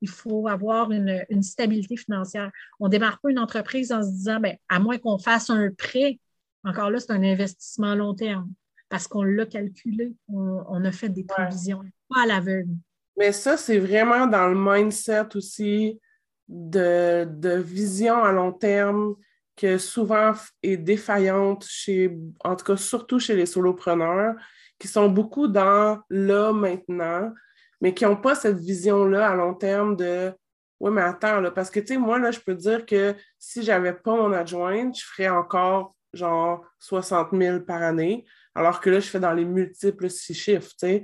il 0.00 0.08
faut 0.08 0.48
avoir 0.48 0.90
une, 0.90 1.42
stabilité 1.42 1.96
financière. 1.96 2.50
On 2.80 2.86
ne 2.86 2.90
démarre 2.90 3.20
pas 3.20 3.30
une 3.30 3.38
entreprise 3.38 3.92
en 3.92 4.02
se 4.02 4.10
disant, 4.10 4.40
bien, 4.40 4.56
à 4.68 4.80
moins 4.80 4.98
qu'on 4.98 5.18
fasse 5.18 5.48
un 5.48 5.70
prêt, 5.70 6.18
encore 6.64 6.90
là, 6.90 6.98
c'est 6.98 7.12
un 7.12 7.22
investissement 7.22 7.92
à 7.92 7.94
long 7.94 8.14
terme 8.14 8.52
parce 8.88 9.06
qu'on 9.06 9.22
l'a 9.22 9.46
calculé, 9.46 10.16
on, 10.26 10.84
a 10.84 10.90
fait 10.90 11.08
des 11.08 11.22
prévisions, 11.22 11.84
pas 12.08 12.22
à 12.22 12.26
l'aveugle. 12.26 12.74
Mais 13.18 13.32
ça, 13.32 13.56
c'est 13.56 13.78
vraiment 13.78 14.28
dans 14.28 14.46
le 14.46 14.56
mindset 14.56 15.34
aussi 15.34 16.00
de, 16.46 17.24
de, 17.28 17.56
vision 17.56 18.22
à 18.22 18.30
long 18.30 18.52
terme 18.52 19.16
que 19.56 19.76
souvent 19.76 20.32
est 20.62 20.76
défaillante 20.76 21.66
chez, 21.68 22.16
en 22.44 22.54
tout 22.54 22.64
cas 22.64 22.76
surtout 22.76 23.18
chez 23.18 23.34
les 23.34 23.44
solopreneurs 23.44 24.34
qui 24.78 24.86
sont 24.86 25.08
beaucoup 25.08 25.48
dans 25.48 26.00
là, 26.08 26.52
maintenant, 26.52 27.32
mais 27.80 27.92
qui 27.92 28.04
n'ont 28.04 28.16
pas 28.16 28.36
cette 28.36 28.58
vision-là 28.58 29.28
à 29.28 29.34
long 29.34 29.54
terme 29.54 29.96
de 29.96 30.32
Oui, 30.78 30.92
mais 30.92 31.02
attends, 31.02 31.40
là, 31.40 31.50
parce 31.50 31.70
que, 31.70 31.80
tu 31.80 31.88
sais, 31.88 31.98
moi, 31.98 32.20
là, 32.20 32.30
je 32.30 32.38
peux 32.38 32.54
dire 32.54 32.86
que 32.86 33.16
si 33.36 33.64
je 33.64 33.72
n'avais 33.72 33.94
pas 33.94 34.14
mon 34.14 34.32
adjointe, 34.32 34.96
je 34.96 35.04
ferais 35.04 35.28
encore 35.28 35.96
genre 36.12 36.64
60 36.78 37.28
000 37.32 37.60
par 37.60 37.82
année, 37.82 38.24
alors 38.54 38.80
que 38.80 38.90
là, 38.90 39.00
je 39.00 39.08
fais 39.08 39.20
dans 39.20 39.32
les 39.32 39.44
multiples 39.44 40.10
six 40.10 40.34
chiffres, 40.34 40.70
tu 40.70 40.76
sais. 40.78 41.02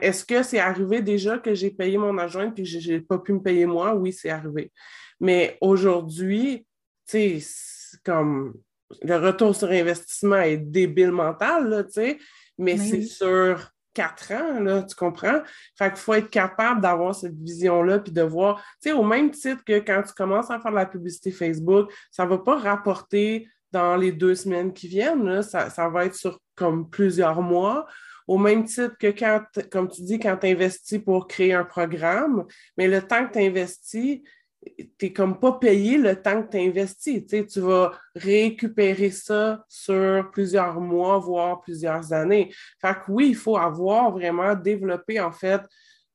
Est-ce 0.00 0.24
que 0.24 0.42
c'est 0.42 0.60
arrivé 0.60 1.02
déjà 1.02 1.38
que 1.38 1.54
j'ai 1.54 1.70
payé 1.70 1.98
mon 1.98 2.16
adjointe 2.18 2.54
puis 2.54 2.64
que 2.64 2.68
je 2.68 2.92
n'ai 2.92 3.00
pas 3.00 3.18
pu 3.18 3.32
me 3.32 3.42
payer 3.42 3.66
moi? 3.66 3.94
Oui, 3.94 4.12
c'est 4.12 4.30
arrivé. 4.30 4.72
Mais 5.20 5.58
aujourd'hui, 5.60 6.66
tu 7.06 7.40
sais, 7.40 7.98
comme 8.04 8.54
le 9.02 9.16
retour 9.16 9.54
sur 9.54 9.70
investissement 9.70 10.40
est 10.40 10.56
débile 10.56 11.10
mental, 11.10 11.68
là, 11.68 11.84
tu 11.84 11.92
sais 11.92 12.18
mais 12.58 12.76
c'est 12.76 13.02
sur 13.02 13.70
quatre 13.92 14.32
ans, 14.32 14.60
là, 14.60 14.82
tu 14.82 14.94
comprends? 14.94 15.40
Fait 15.78 15.88
qu'il 15.90 15.98
faut 15.98 16.14
être 16.14 16.30
capable 16.30 16.80
d'avoir 16.80 17.14
cette 17.14 17.36
vision-là, 17.36 18.00
puis 18.00 18.12
de 18.12 18.22
voir, 18.22 18.60
tu 18.82 18.90
sais, 18.90 18.92
au 18.92 19.04
même 19.04 19.30
titre 19.30 19.62
que 19.64 19.78
quand 19.78 20.02
tu 20.02 20.12
commences 20.14 20.50
à 20.50 20.58
faire 20.58 20.72
de 20.72 20.76
la 20.76 20.86
publicité 20.86 21.30
Facebook, 21.30 21.92
ça 22.10 22.24
ne 22.24 22.30
va 22.30 22.38
pas 22.38 22.58
rapporter 22.58 23.48
dans 23.74 23.96
les 23.96 24.12
deux 24.12 24.36
semaines 24.36 24.72
qui 24.72 24.86
viennent, 24.86 25.42
ça, 25.42 25.68
ça, 25.68 25.88
va 25.88 26.06
être 26.06 26.14
sur 26.14 26.40
comme 26.54 26.88
plusieurs 26.88 27.42
mois. 27.42 27.86
Au 28.28 28.38
même 28.38 28.64
titre 28.64 28.96
que 28.98 29.08
quand, 29.08 29.42
comme 29.70 29.88
tu 29.90 30.02
dis, 30.02 30.18
quand 30.20 30.36
tu 30.36 30.46
investis 30.46 31.00
pour 31.00 31.26
créer 31.26 31.52
un 31.52 31.64
programme, 31.64 32.44
mais 32.78 32.86
le 32.86 33.02
temps 33.02 33.26
que 33.26 33.32
tu 33.32 33.40
investis, 33.40 34.22
tu 34.64 34.86
n'es 35.02 35.12
comme 35.12 35.40
pas 35.40 35.52
payé 35.52 35.98
le 35.98 36.14
temps 36.22 36.42
que 36.42 36.52
tu 36.52 36.58
investi. 36.58 37.26
Tu 37.26 37.60
vas 37.60 37.92
récupérer 38.14 39.10
ça 39.10 39.64
sur 39.68 40.30
plusieurs 40.30 40.80
mois, 40.80 41.18
voire 41.18 41.60
plusieurs 41.60 42.12
années. 42.12 42.50
Fait 42.80 42.94
que 42.94 43.10
oui, 43.10 43.30
il 43.30 43.36
faut 43.36 43.56
avoir 43.56 44.12
vraiment 44.12 44.54
développé, 44.54 45.20
en 45.20 45.32
fait, 45.32 45.60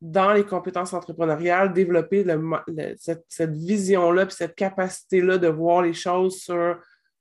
dans 0.01 0.31
les 0.31 0.45
compétences 0.45 0.93
entrepreneuriales, 0.93 1.73
développer 1.73 2.25
cette, 2.97 3.51
vision-là, 3.51 4.25
puis 4.25 4.35
cette 4.35 4.55
capacité-là 4.55 5.37
de 5.37 5.49
voir 5.49 5.81
les 5.81 5.93
choses 5.93 6.39
sur, 6.39 6.79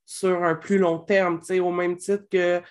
sur 0.09 0.43
un 0.43 0.55
plus 0.55 0.79
long 0.79 0.97
terme. 0.97 1.39
Au 1.61 1.71
même 1.71 1.95
titre 1.95 2.25
que 2.31 2.63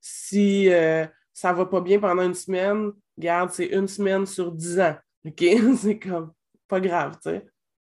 si 0.00 0.72
euh, 0.72 1.04
ça 1.30 1.52
ne 1.52 1.58
va 1.58 1.66
pas 1.66 1.82
bien 1.82 2.00
pendant 2.00 2.22
une 2.22 2.34
semaine, 2.34 2.90
garde, 3.18 3.50
c'est 3.50 3.66
une 3.66 3.86
semaine 3.86 4.24
sur 4.24 4.50
dix 4.50 4.80
ans. 4.80 4.96
C'est 5.76 5.98
comme 5.98 6.32
pas 6.66 6.80
grave, 6.80 7.18
tu 7.22 7.30
sais. 7.30 7.46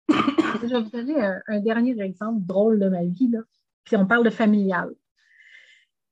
Je 0.09 0.67
vais 0.67 0.81
vous 0.81 0.89
donner 0.89 1.15
un, 1.47 1.59
dernier 1.59 2.01
exemple 2.01 2.39
drôle 2.41 2.79
de 2.79 2.89
ma 2.89 3.03
vie. 3.03 3.29
Là. 3.29 3.41
Puis 3.83 3.95
on 3.95 4.07
parle 4.07 4.23
de 4.23 4.31
familial. 4.31 4.89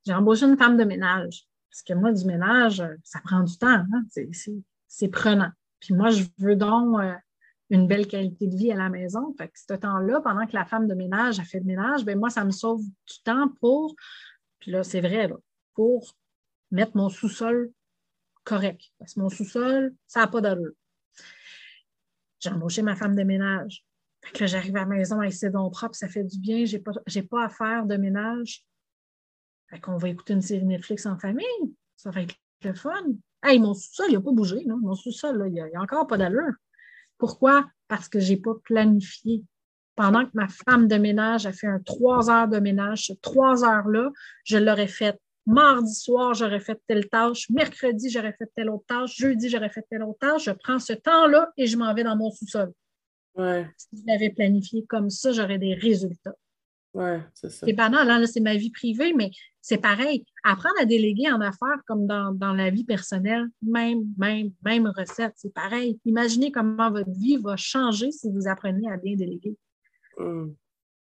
J'ai 0.06 0.14
embauché 0.14 0.46
une 0.46 0.58
femme 0.58 0.78
de 0.78 0.84
ménage. 0.84 1.48
Parce 1.72 1.82
que 1.82 1.94
moi, 1.96 2.12
du 2.12 2.26
ménage, 2.26 2.84
ça 3.04 3.20
prend 3.24 3.42
du 3.42 3.58
temps. 3.58 3.84
Hein. 3.92 4.04
C'est 4.88 5.08
prenant. 5.08 5.50
Puis 5.80 5.96
moi, 5.96 6.12
je 6.12 6.26
veux 6.38 6.56
donc 6.56 7.00
euh, 7.00 7.14
une 7.70 7.88
belle 7.88 8.08
qualité 8.08 8.48
de 8.48 8.56
vie 8.56 8.72
à 8.72 8.76
la 8.76 8.90
maison. 8.90 9.34
Fait 9.38 9.52
ce 9.54 9.74
temps-là, 9.74 10.22
pendant 10.22 10.46
que 10.46 10.54
la 10.54 10.66
femme 10.66 10.88
de 10.88 10.94
ménage 10.94 11.40
a 11.40 11.44
fait 11.44 11.60
le 11.60 11.66
ménage, 11.66 12.06
ben 12.06 12.18
moi, 12.18 12.30
ça 12.30 12.44
me 12.44 12.52
sauve 12.52 12.84
du 12.84 13.22
temps 13.24 13.50
pour, 13.60 13.96
puis 14.60 14.72
là, 14.72 14.84
c'est 14.84 15.02
vrai, 15.02 15.30
pour 15.74 16.16
mettre 16.72 16.96
mon 16.98 17.10
sous-sol 17.10 17.72
correct. 18.44 18.82
Parce 19.00 19.14
que 19.14 19.20
mon 19.20 19.30
sous-sol, 19.30 19.94
ça 20.08 20.22
n'a 20.22 20.28
pas 20.28 20.42
d'allure. 20.42 20.74
J'ai 22.40 22.50
embauché 22.50 22.82
ma 22.82 22.96
femme 22.96 23.16
de 23.16 23.24
ménage. 23.24 23.86
Fait 24.22 24.38
que 24.38 24.48
j'arrive 24.48 24.76
à 24.78 24.82
la 24.82 24.86
maison 24.86 25.20
avec 25.20 25.34
ses 25.34 25.50
dons 25.50 25.70
propres, 25.70 25.96
ça 25.96 26.08
fait 26.08 26.24
du 26.24 26.40
bien, 26.40 26.66
j'ai 26.66 26.80
pas, 26.80 26.94
pas 27.30 27.46
à 27.46 27.50
faire 27.50 27.86
de 27.86 27.98
ménage. 27.98 28.66
Fait 29.70 29.80
qu'on 29.80 29.98
va 29.98 30.10
écouter 30.10 30.34
une 30.34 30.42
série 30.42 30.66
Netflix 30.66 31.06
en 31.06 31.18
famille. 31.18 31.46
Ça 31.96 32.12
va 32.12 32.22
être 32.22 32.36
le 32.64 32.74
fun. 32.74 33.04
Hey, 33.42 33.60
mon 33.60 33.74
sous-sol, 33.74 34.08
il 34.10 34.14
n'a 34.14 34.22
pas 34.22 34.32
bougé, 34.32 34.64
non? 34.66 34.78
Mon 34.78 34.96
sous-sol, 34.96 35.44
il 35.48 35.54
n'y 35.54 35.60
a, 35.60 35.82
encore 35.82 36.08
pas 36.08 36.18
d'allure. 36.18 36.54
Pourquoi? 37.24 37.66
Parce 37.88 38.10
que 38.10 38.20
je 38.20 38.34
n'ai 38.34 38.38
pas 38.38 38.52
planifié. 38.66 39.46
Pendant 39.96 40.26
que 40.26 40.32
ma 40.34 40.50
femme 40.50 40.90
de 40.90 40.98
ménage 40.98 41.46
a 41.46 41.54
fait 41.54 41.68
un 41.68 41.80
trois 41.80 42.30
heures 42.30 42.50
de 42.50 42.60
ménage, 42.60 43.08
ces 43.08 43.16
trois 43.16 43.64
heures-là, 43.64 44.10
je 44.44 44.58
l'aurais 44.58 44.90
fait 44.90 45.18
mardi 45.46 45.96
soir, 45.96 46.34
j'aurais 46.34 46.60
fait 46.60 46.82
telle 46.86 47.08
tâche, 47.08 47.50
mercredi, 47.50 48.10
j'aurais 48.10 48.34
fait 48.34 48.52
telle 48.58 48.70
autre 48.70 48.84
tâche, 48.90 49.16
jeudi, 49.16 49.48
j'aurais 49.48 49.70
fait 49.70 49.86
telle 49.90 50.04
autre 50.04 50.20
tâche. 50.20 50.44
Je 50.44 50.52
prends 50.52 50.80
ce 50.80 50.92
temps-là 50.92 51.50
et 51.56 51.66
je 51.66 51.78
m'en 51.78 51.94
vais 51.94 52.04
dans 52.04 52.18
mon 52.18 52.30
sous-sol. 52.30 52.74
Si 53.78 53.88
je 53.94 54.06
l'avais 54.06 54.32
planifié 54.32 54.86
comme 54.90 55.10
ça, 55.10 55.32
j'aurais 55.32 55.60
des 55.60 55.76
résultats. 55.76 56.36
Ouais, 56.94 57.22
c'est 57.34 57.50
ça. 57.50 57.66
C'est 57.66 57.74
banal, 57.74 58.10
hein, 58.10 58.20
là, 58.20 58.28
c'est 58.28 58.40
ma 58.40 58.56
vie 58.56 58.70
privée, 58.70 59.14
mais 59.14 59.32
c'est 59.62 59.80
pareil. 59.80 60.26
Apprendre 60.44 60.76
à 60.80 60.86
déléguer 60.86 61.32
en 61.32 61.42
affaires 61.42 61.82
comme 61.88 62.06
dans, 62.06 62.54
la 62.54 62.70
vie 62.70 62.84
personnelle, 62.84 63.48
même, 63.62 64.04
même, 64.18 64.52
même 64.64 64.88
recette, 64.88 65.34
c'est 65.36 65.54
pareil. 65.54 66.00
Imaginez 66.06 66.52
comment 66.52 66.92
votre 66.92 67.10
vie 67.10 67.38
va 67.38 67.56
changer 67.58 68.12
si 68.12 68.30
vous 68.32 68.48
apprenez 68.48 68.92
à 68.92 68.98
bien 68.98 69.16
déléguer. 69.16 69.58
Hmm. 70.18 70.52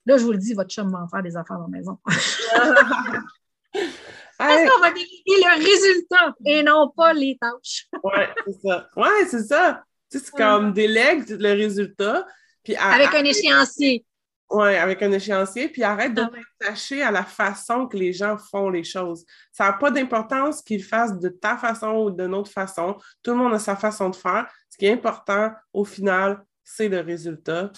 Là, 0.05 0.17
je 0.17 0.23
vous 0.23 0.31
le 0.31 0.37
dis, 0.37 0.53
votre 0.53 0.69
chum 0.69 0.89
va 0.89 1.03
en 1.03 1.07
faire 1.09 1.21
des 1.21 1.35
affaires 1.35 1.57
dans 1.57 1.67
la 1.67 1.77
maison. 1.77 1.99
Parce 4.37 4.69
qu'on 4.69 4.79
va 4.81 4.91
déléguer 4.91 5.21
le 5.27 5.55
résultat 5.57 6.35
et 6.45 6.63
non 6.63 6.91
pas 6.95 7.13
les 7.13 7.37
tâches. 7.37 7.87
oui, 8.03 8.23
c'est 8.45 8.67
ça. 8.67 8.89
Oui, 8.95 9.09
c'est 9.29 9.43
ça. 9.43 9.83
Tu 10.09 10.19
sais, 10.19 10.25
c'est 10.25 10.31
comme 10.31 10.73
délègue 10.73 11.29
le 11.29 11.53
résultat. 11.53 12.25
Puis 12.63 12.75
Avec 12.75 13.13
un 13.13 13.23
échéancier. 13.23 14.05
Oui, 14.49 14.75
avec 14.75 15.01
un 15.03 15.11
échéancier, 15.11 15.67
puis 15.67 15.83
arrête 15.83 16.13
de 16.13 16.23
t'attacher 16.23 17.03
à 17.03 17.11
la 17.11 17.23
façon 17.23 17.85
que 17.85 17.97
les 17.97 18.13
gens 18.13 18.37
font 18.37 18.69
les 18.69 18.85
choses. 18.85 19.25
Ça 19.51 19.65
n'a 19.65 19.73
pas 19.73 19.91
d'importance 19.91 20.61
qu'ils 20.61 20.83
fassent 20.83 21.19
de 21.19 21.27
ta 21.27 21.57
façon 21.57 21.93
ou 21.95 22.11
de 22.11 22.25
notre 22.27 22.49
façon. 22.49 22.95
Tout 23.23 23.31
le 23.31 23.37
monde 23.37 23.53
a 23.53 23.59
sa 23.59 23.75
façon 23.75 24.09
de 24.09 24.15
faire. 24.15 24.47
Ce 24.69 24.77
qui 24.77 24.85
est 24.85 24.93
important, 24.93 25.51
au 25.73 25.83
final, 25.83 26.41
c'est 26.63 26.87
le 26.87 27.01
résultat. 27.01 27.71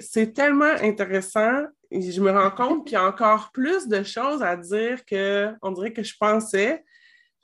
c'est 0.00 0.32
tellement 0.34 0.74
intéressant. 0.82 1.62
Je 1.92 2.20
me 2.20 2.32
rends 2.32 2.50
compte 2.56 2.86
qu'il 2.86 2.94
y 2.94 2.96
a 2.96 3.04
encore 3.04 3.52
plus 3.52 3.86
de 3.86 4.02
choses 4.02 4.42
à 4.42 4.56
dire 4.56 5.04
qu'on 5.06 5.70
dirait 5.70 5.92
que 5.92 6.02
je 6.02 6.14
pensais. 6.18 6.84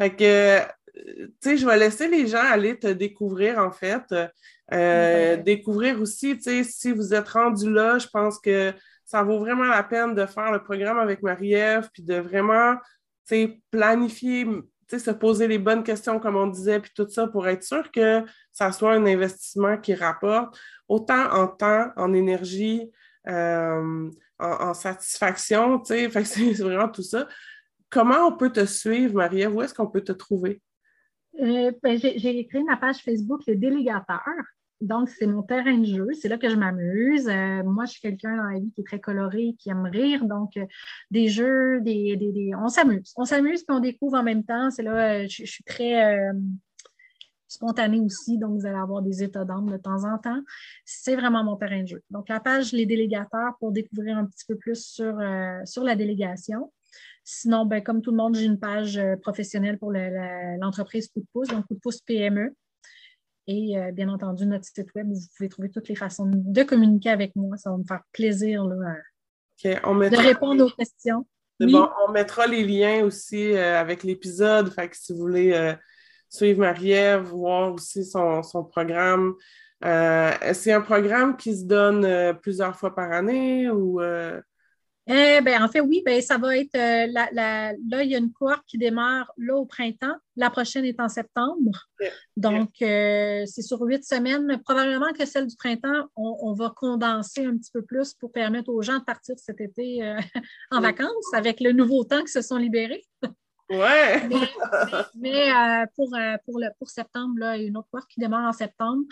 Fait 0.00 0.14
que, 0.14 0.60
tu 0.96 1.32
sais, 1.40 1.56
je 1.56 1.66
vais 1.66 1.76
laisser 1.76 2.08
les 2.08 2.26
gens 2.26 2.42
aller 2.42 2.78
te 2.78 2.86
découvrir, 2.86 3.58
en 3.58 3.70
fait. 3.70 4.02
Euh, 4.72 5.36
découvrir 5.36 6.00
aussi, 6.00 6.36
tu 6.36 6.42
sais, 6.42 6.64
si 6.64 6.92
vous 6.92 7.14
êtes 7.14 7.28
rendu 7.28 7.72
là, 7.72 7.98
je 7.98 8.08
pense 8.08 8.38
que 8.38 8.72
ça 9.04 9.22
vaut 9.22 9.38
vraiment 9.38 9.64
la 9.64 9.82
peine 9.82 10.14
de 10.14 10.26
faire 10.26 10.50
le 10.50 10.62
programme 10.62 10.98
avec 10.98 11.22
Marie-Ève, 11.22 11.88
puis 11.92 12.02
de 12.02 12.16
vraiment, 12.16 12.74
tu 13.26 13.36
sais, 13.36 13.60
planifier, 13.70 14.44
tu 14.44 14.62
sais, 14.88 14.98
se 14.98 15.10
poser 15.12 15.46
les 15.46 15.58
bonnes 15.58 15.84
questions, 15.84 16.18
comme 16.18 16.36
on 16.36 16.48
disait, 16.48 16.80
puis 16.80 16.90
tout 16.94 17.08
ça, 17.08 17.28
pour 17.28 17.46
être 17.46 17.62
sûr 17.62 17.90
que 17.92 18.24
ça 18.52 18.72
soit 18.72 18.94
un 18.94 19.06
investissement 19.06 19.76
qui 19.78 19.94
rapporte 19.94 20.58
autant 20.88 21.32
en 21.32 21.46
temps, 21.46 21.90
en 21.96 22.12
énergie, 22.12 22.90
euh, 23.28 24.10
en, 24.38 24.74
satisfaction, 24.74 25.78
tu 25.80 26.10
sais, 26.10 26.24
c'est 26.24 26.62
vraiment 26.62 26.88
tout 26.88 27.02
ça. 27.02 27.28
Comment 27.88 28.26
on 28.26 28.36
peut 28.36 28.50
te 28.50 28.66
suivre, 28.66 29.14
Marie-Ève? 29.14 29.54
Où 29.54 29.62
est-ce 29.62 29.74
qu'on 29.74 29.86
peut 29.86 30.02
te 30.02 30.12
trouver? 30.12 30.60
Euh, 31.40 31.72
ben, 31.82 31.98
j'ai 31.98 32.46
créé 32.46 32.62
ma 32.62 32.76
page 32.76 32.98
Facebook, 32.98 33.42
Le 33.46 33.56
Délégateur. 33.56 34.20
Donc, 34.80 35.08
c'est 35.08 35.26
mon 35.26 35.42
terrain 35.42 35.78
de 35.78 35.84
jeu. 35.84 36.08
C'est 36.20 36.28
là 36.28 36.36
que 36.36 36.48
je 36.48 36.56
m'amuse. 36.56 37.28
Euh, 37.28 37.62
moi, 37.64 37.86
je 37.86 37.92
suis 37.92 38.00
quelqu'un 38.00 38.36
dans 38.36 38.44
la 38.44 38.58
vie 38.58 38.70
qui 38.72 38.82
est 38.82 38.84
très 38.84 39.00
coloré, 39.00 39.54
qui 39.58 39.70
aime 39.70 39.86
rire. 39.86 40.24
Donc, 40.24 40.56
euh, 40.56 40.66
des 41.10 41.28
jeux, 41.28 41.80
des, 41.80 42.52
on 42.58 42.68
s'amuse. 42.68 43.12
On 43.16 43.24
s'amuse 43.24 43.64
puis 43.64 43.74
on 43.74 43.80
découvre 43.80 44.18
en 44.18 44.22
même 44.22 44.44
temps. 44.44 44.70
C'est 44.70 44.82
là, 44.82 45.26
je, 45.26 45.44
je, 45.44 45.50
suis 45.50 45.64
très 45.64 46.30
spontanée 47.48 48.00
aussi. 48.00 48.36
Donc, 48.36 48.58
vous 48.58 48.66
allez 48.66 48.76
avoir 48.76 49.00
des 49.00 49.22
états 49.22 49.46
d'âme 49.46 49.70
de 49.70 49.78
temps 49.78 50.04
en 50.04 50.18
temps. 50.18 50.42
C'est 50.84 51.16
vraiment 51.16 51.42
mon 51.42 51.56
terrain 51.56 51.82
de 51.82 51.88
jeu. 51.88 52.02
Donc, 52.10 52.28
la 52.28 52.40
page 52.40 52.72
Les 52.72 52.84
délégateurs 52.84 53.56
pour 53.58 53.72
découvrir 53.72 54.18
un 54.18 54.26
petit 54.26 54.44
peu 54.46 54.56
plus 54.56 54.84
sur, 54.84 55.18
sur 55.64 55.84
la 55.84 55.96
délégation. 55.96 56.70
Sinon, 57.28 57.66
ben, 57.66 57.82
comme 57.82 58.02
tout 58.02 58.12
le 58.12 58.16
monde, 58.16 58.36
j'ai 58.36 58.44
une 58.44 58.60
page 58.60 58.96
euh, 58.98 59.16
professionnelle 59.16 59.78
pour 59.78 59.90
l'entreprise 59.90 61.08
Coup 61.08 61.18
de 61.18 61.26
pouce, 61.32 61.48
donc 61.48 61.66
Coup 61.66 61.74
de 61.74 61.80
pouce 61.80 62.00
PME. 62.00 62.54
Et 63.48 63.76
euh, 63.76 63.90
bien 63.90 64.08
entendu, 64.08 64.46
notre 64.46 64.64
site 64.64 64.94
web 64.94 65.08
où 65.10 65.14
vous 65.14 65.26
pouvez 65.36 65.48
trouver 65.48 65.68
toutes 65.68 65.88
les 65.88 65.96
façons 65.96 66.30
de 66.32 66.62
communiquer 66.62 67.10
avec 67.10 67.34
moi. 67.34 67.56
Ça 67.56 67.70
va 67.70 67.78
me 67.78 67.84
faire 67.84 68.02
plaisir 68.12 68.64
de 68.64 70.16
répondre 70.16 70.66
aux 70.66 70.70
questions. 70.70 71.26
bon, 71.58 71.88
on 72.06 72.12
mettra 72.12 72.46
les 72.46 72.64
liens 72.64 73.02
aussi 73.02 73.52
euh, 73.52 73.80
avec 73.80 74.04
l'épisode. 74.04 74.72
Fait 74.72 74.88
que 74.88 74.96
si 74.96 75.12
vous 75.12 75.18
voulez 75.18 75.74
suivre 76.28 76.60
Marie-Ève, 76.60 77.22
voir 77.22 77.72
aussi 77.72 78.04
son, 78.04 78.44
son 78.44 78.62
programme. 78.62 79.34
C'est 79.82 80.72
un 80.72 80.80
programme 80.80 81.36
qui 81.36 81.56
se 81.56 81.64
donne 81.64 82.38
plusieurs 82.40 82.76
fois 82.76 82.94
par 82.94 83.10
année 83.10 83.68
ou 83.68 84.00
eh 85.08 85.40
ben, 85.40 85.62
en 85.62 85.68
fait, 85.68 85.80
oui, 85.80 86.02
ben, 86.04 86.20
ça 86.20 86.36
va 86.36 86.56
être 86.56 86.74
euh, 86.74 87.06
là, 87.12 87.72
il 88.02 88.10
y 88.10 88.16
a 88.16 88.18
une 88.18 88.32
cohorte 88.32 88.64
qui 88.66 88.76
démarre 88.76 89.30
là 89.36 89.54
au 89.54 89.64
printemps. 89.64 90.16
La 90.34 90.50
prochaine 90.50 90.84
est 90.84 90.98
en 90.98 91.08
septembre. 91.08 91.88
Donc, 92.36 92.70
euh, 92.82 93.44
c'est 93.46 93.62
sur 93.62 93.80
huit 93.82 94.04
semaines. 94.04 94.60
Probablement 94.64 95.12
que 95.12 95.24
celle 95.24 95.46
du 95.46 95.54
printemps, 95.54 96.06
on, 96.16 96.52
va 96.54 96.72
condenser 96.74 97.44
un 97.44 97.56
petit 97.56 97.70
peu 97.72 97.82
plus 97.82 98.14
pour 98.14 98.32
permettre 98.32 98.68
aux 98.68 98.82
gens 98.82 98.98
de 98.98 99.04
partir 99.04 99.36
cet 99.38 99.60
été 99.60 100.02
euh, 100.02 100.18
en 100.72 100.80
vacances 100.80 101.32
avec 101.32 101.60
le 101.60 101.70
nouveau 101.70 102.02
temps 102.02 102.22
qui 102.22 102.32
se 102.32 102.42
sont 102.42 102.56
libérés. 102.56 103.04
Ouais! 103.68 104.22
mais, 105.16 105.50
euh, 105.50 105.86
pour, 105.96 106.14
euh, 106.14 106.36
pour, 106.44 106.60
le, 106.60 106.68
pour 106.78 106.88
septembre, 106.88 107.34
là, 107.38 107.56
il 107.56 107.62
y 107.62 107.64
a 107.64 107.68
une 107.68 107.76
autre 107.76 107.88
cohorte 107.90 108.08
qui 108.08 108.20
démarre 108.20 108.48
en 108.48 108.52
septembre. 108.52 109.02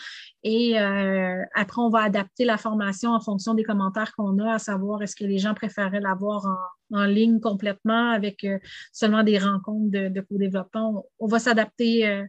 Et 0.45 0.79
euh, 0.79 1.43
après, 1.55 1.83
on 1.83 1.89
va 1.89 2.03
adapter 2.03 2.45
la 2.45 2.57
formation 2.57 3.11
en 3.11 3.21
fonction 3.21 3.55
des 3.55 3.65
commentaires 3.65 4.15
qu'on 4.15 4.39
a, 4.39 4.55
à 4.55 4.59
savoir 4.59 5.03
est-ce 5.03 5.17
que 5.17 5.25
les 5.25 5.39
gens 5.39 5.55
préféraient 5.55 6.01
l'avoir 6.01 6.47
en, 6.91 6.99
en, 6.99 7.05
ligne 7.05 7.41
complètement 7.41 8.11
avec 8.11 8.47
seulement 8.93 9.25
des 9.25 9.39
rencontres 9.39 9.91
de, 9.91 10.09
de 10.09 10.21
co-développement. 10.21 11.05
On, 11.19 11.27
va 11.27 11.39
s'adapter. 11.41 12.23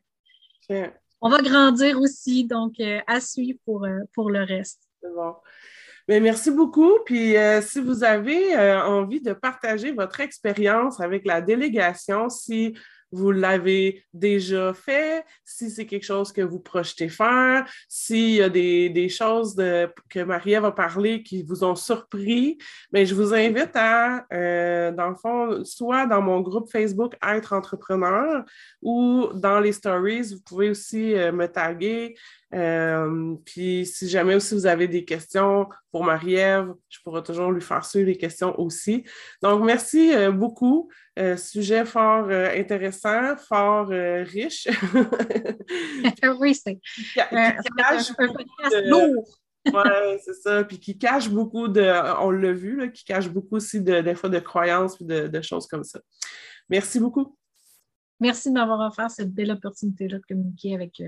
On 1.22 1.30
va 1.30 1.42
grandir 1.42 2.00
aussi, 2.00 2.46
donc 2.46 2.82
à 3.06 3.20
suivre 3.20 3.60
pour, 3.66 3.88
pour 4.14 4.32
le 4.32 4.44
reste. 4.44 4.82
C'est 5.02 5.14
bon. 5.14 5.36
Mais 6.08 6.20
merci 6.20 6.52
beaucoup. 6.52 6.92
Puis 7.06 7.36
euh, 7.36 7.62
si 7.62 7.82
vous 7.82 8.04
avez 8.04 8.56
euh, 8.56 8.82
envie 8.84 9.22
de 9.22 9.34
partager 9.34 9.92
votre 9.92 10.20
expérience 10.20 11.00
avec 11.00 11.26
la 11.26 11.42
délégation, 11.42 12.30
si 12.30 12.76
vous 13.12 13.32
l'avez 13.32 14.06
déjà 14.14 14.74
fait, 14.74 15.24
si 15.46 15.70
c'est 15.70 15.86
quelque 15.86 16.04
chose 16.04 16.34
que 16.34 16.42
vous 16.42 16.60
projetez 16.60 17.08
faire, 17.08 17.66
s'il 17.88 18.32
y 18.32 18.42
a 18.42 18.50
des, 18.50 19.10
choses 19.10 19.56
que 19.56 20.24
Marie 20.24 20.56
va 20.56 20.72
parler 20.72 21.24
qui 21.24 21.44
vous 21.44 21.64
ont 21.64 21.76
surpris, 21.76 22.58
mais 22.92 23.06
je 23.06 23.16
vous 23.16 23.34
invite 23.34 23.72
à, 23.76 24.26
euh, 24.34 24.92
dans 24.92 25.10
le 25.10 25.16
fond, 25.16 25.64
soit 25.64 26.08
dans 26.08 26.22
mon 26.22 26.42
groupe 26.42 26.70
Facebook 26.70 27.16
Être 27.26 27.54
entrepreneur 27.54 28.44
ou 28.82 29.30
dans 29.34 29.62
les 29.62 29.72
stories, 29.72 30.34
vous 30.34 30.42
pouvez 30.46 30.72
aussi 30.72 31.14
me 31.14 31.46
taguer. 31.46 32.16
Euh, 32.54 33.36
puis 33.44 33.86
si 33.86 34.08
jamais 34.08 34.36
aussi 34.36 34.54
vous 34.54 34.66
avez 34.66 34.88
des 34.88 35.04
questions 35.04 35.68
pour 35.92 36.04
Marie-Ève, 36.04 36.74
je 36.90 37.00
pourrai 37.04 37.24
toujours 37.24 37.52
lui 37.52 37.62
faire 37.62 37.84
suivre 37.84 38.08
les 38.08 38.18
questions 38.18 38.58
aussi. 38.60 39.04
Donc, 39.42 39.64
merci 39.64 40.14
euh, 40.14 40.32
beaucoup. 40.32 40.90
Euh, 41.18 41.38
sujet 41.38 41.86
fort 41.86 42.30
intéressant, 42.30 43.38
fort 43.38 43.88
riche. 43.88 44.68
oui, 46.40 46.54
c'est 46.56 46.78
lourd. 48.86 49.40
Oui, 49.66 50.20
c'est 50.24 50.36
ça. 50.36 50.64
Puis 50.64 50.80
qui 50.80 50.98
cache 50.98 51.30
beaucoup 51.30 51.68
de, 51.68 51.82
on 52.22 52.32
l'a 52.32 52.52
vu, 52.52 52.78
là, 52.78 52.88
qui 52.90 53.04
cache 53.04 53.30
beaucoup 53.30 53.56
aussi 53.56 53.82
de, 53.82 54.02
des 54.02 54.14
fois 54.14 54.30
de 54.30 54.40
croyances 54.40 55.00
et 55.02 55.06
de, 55.06 55.28
de 55.28 55.42
choses 55.42 55.68
comme 55.68 55.84
ça. 55.84 56.00
Merci 56.70 57.00
beaucoup. 57.00 57.38
Merci 58.20 58.50
de 58.50 58.54
m'avoir 58.54 58.80
offert 58.88 59.10
cette 59.10 59.34
belle 59.34 59.52
opportunité-là 59.52 60.20
de 60.20 60.24
communiquer 60.28 60.76
avec 60.76 61.02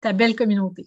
ta 0.00 0.12
belle 0.12 0.34
communauté. 0.34 0.86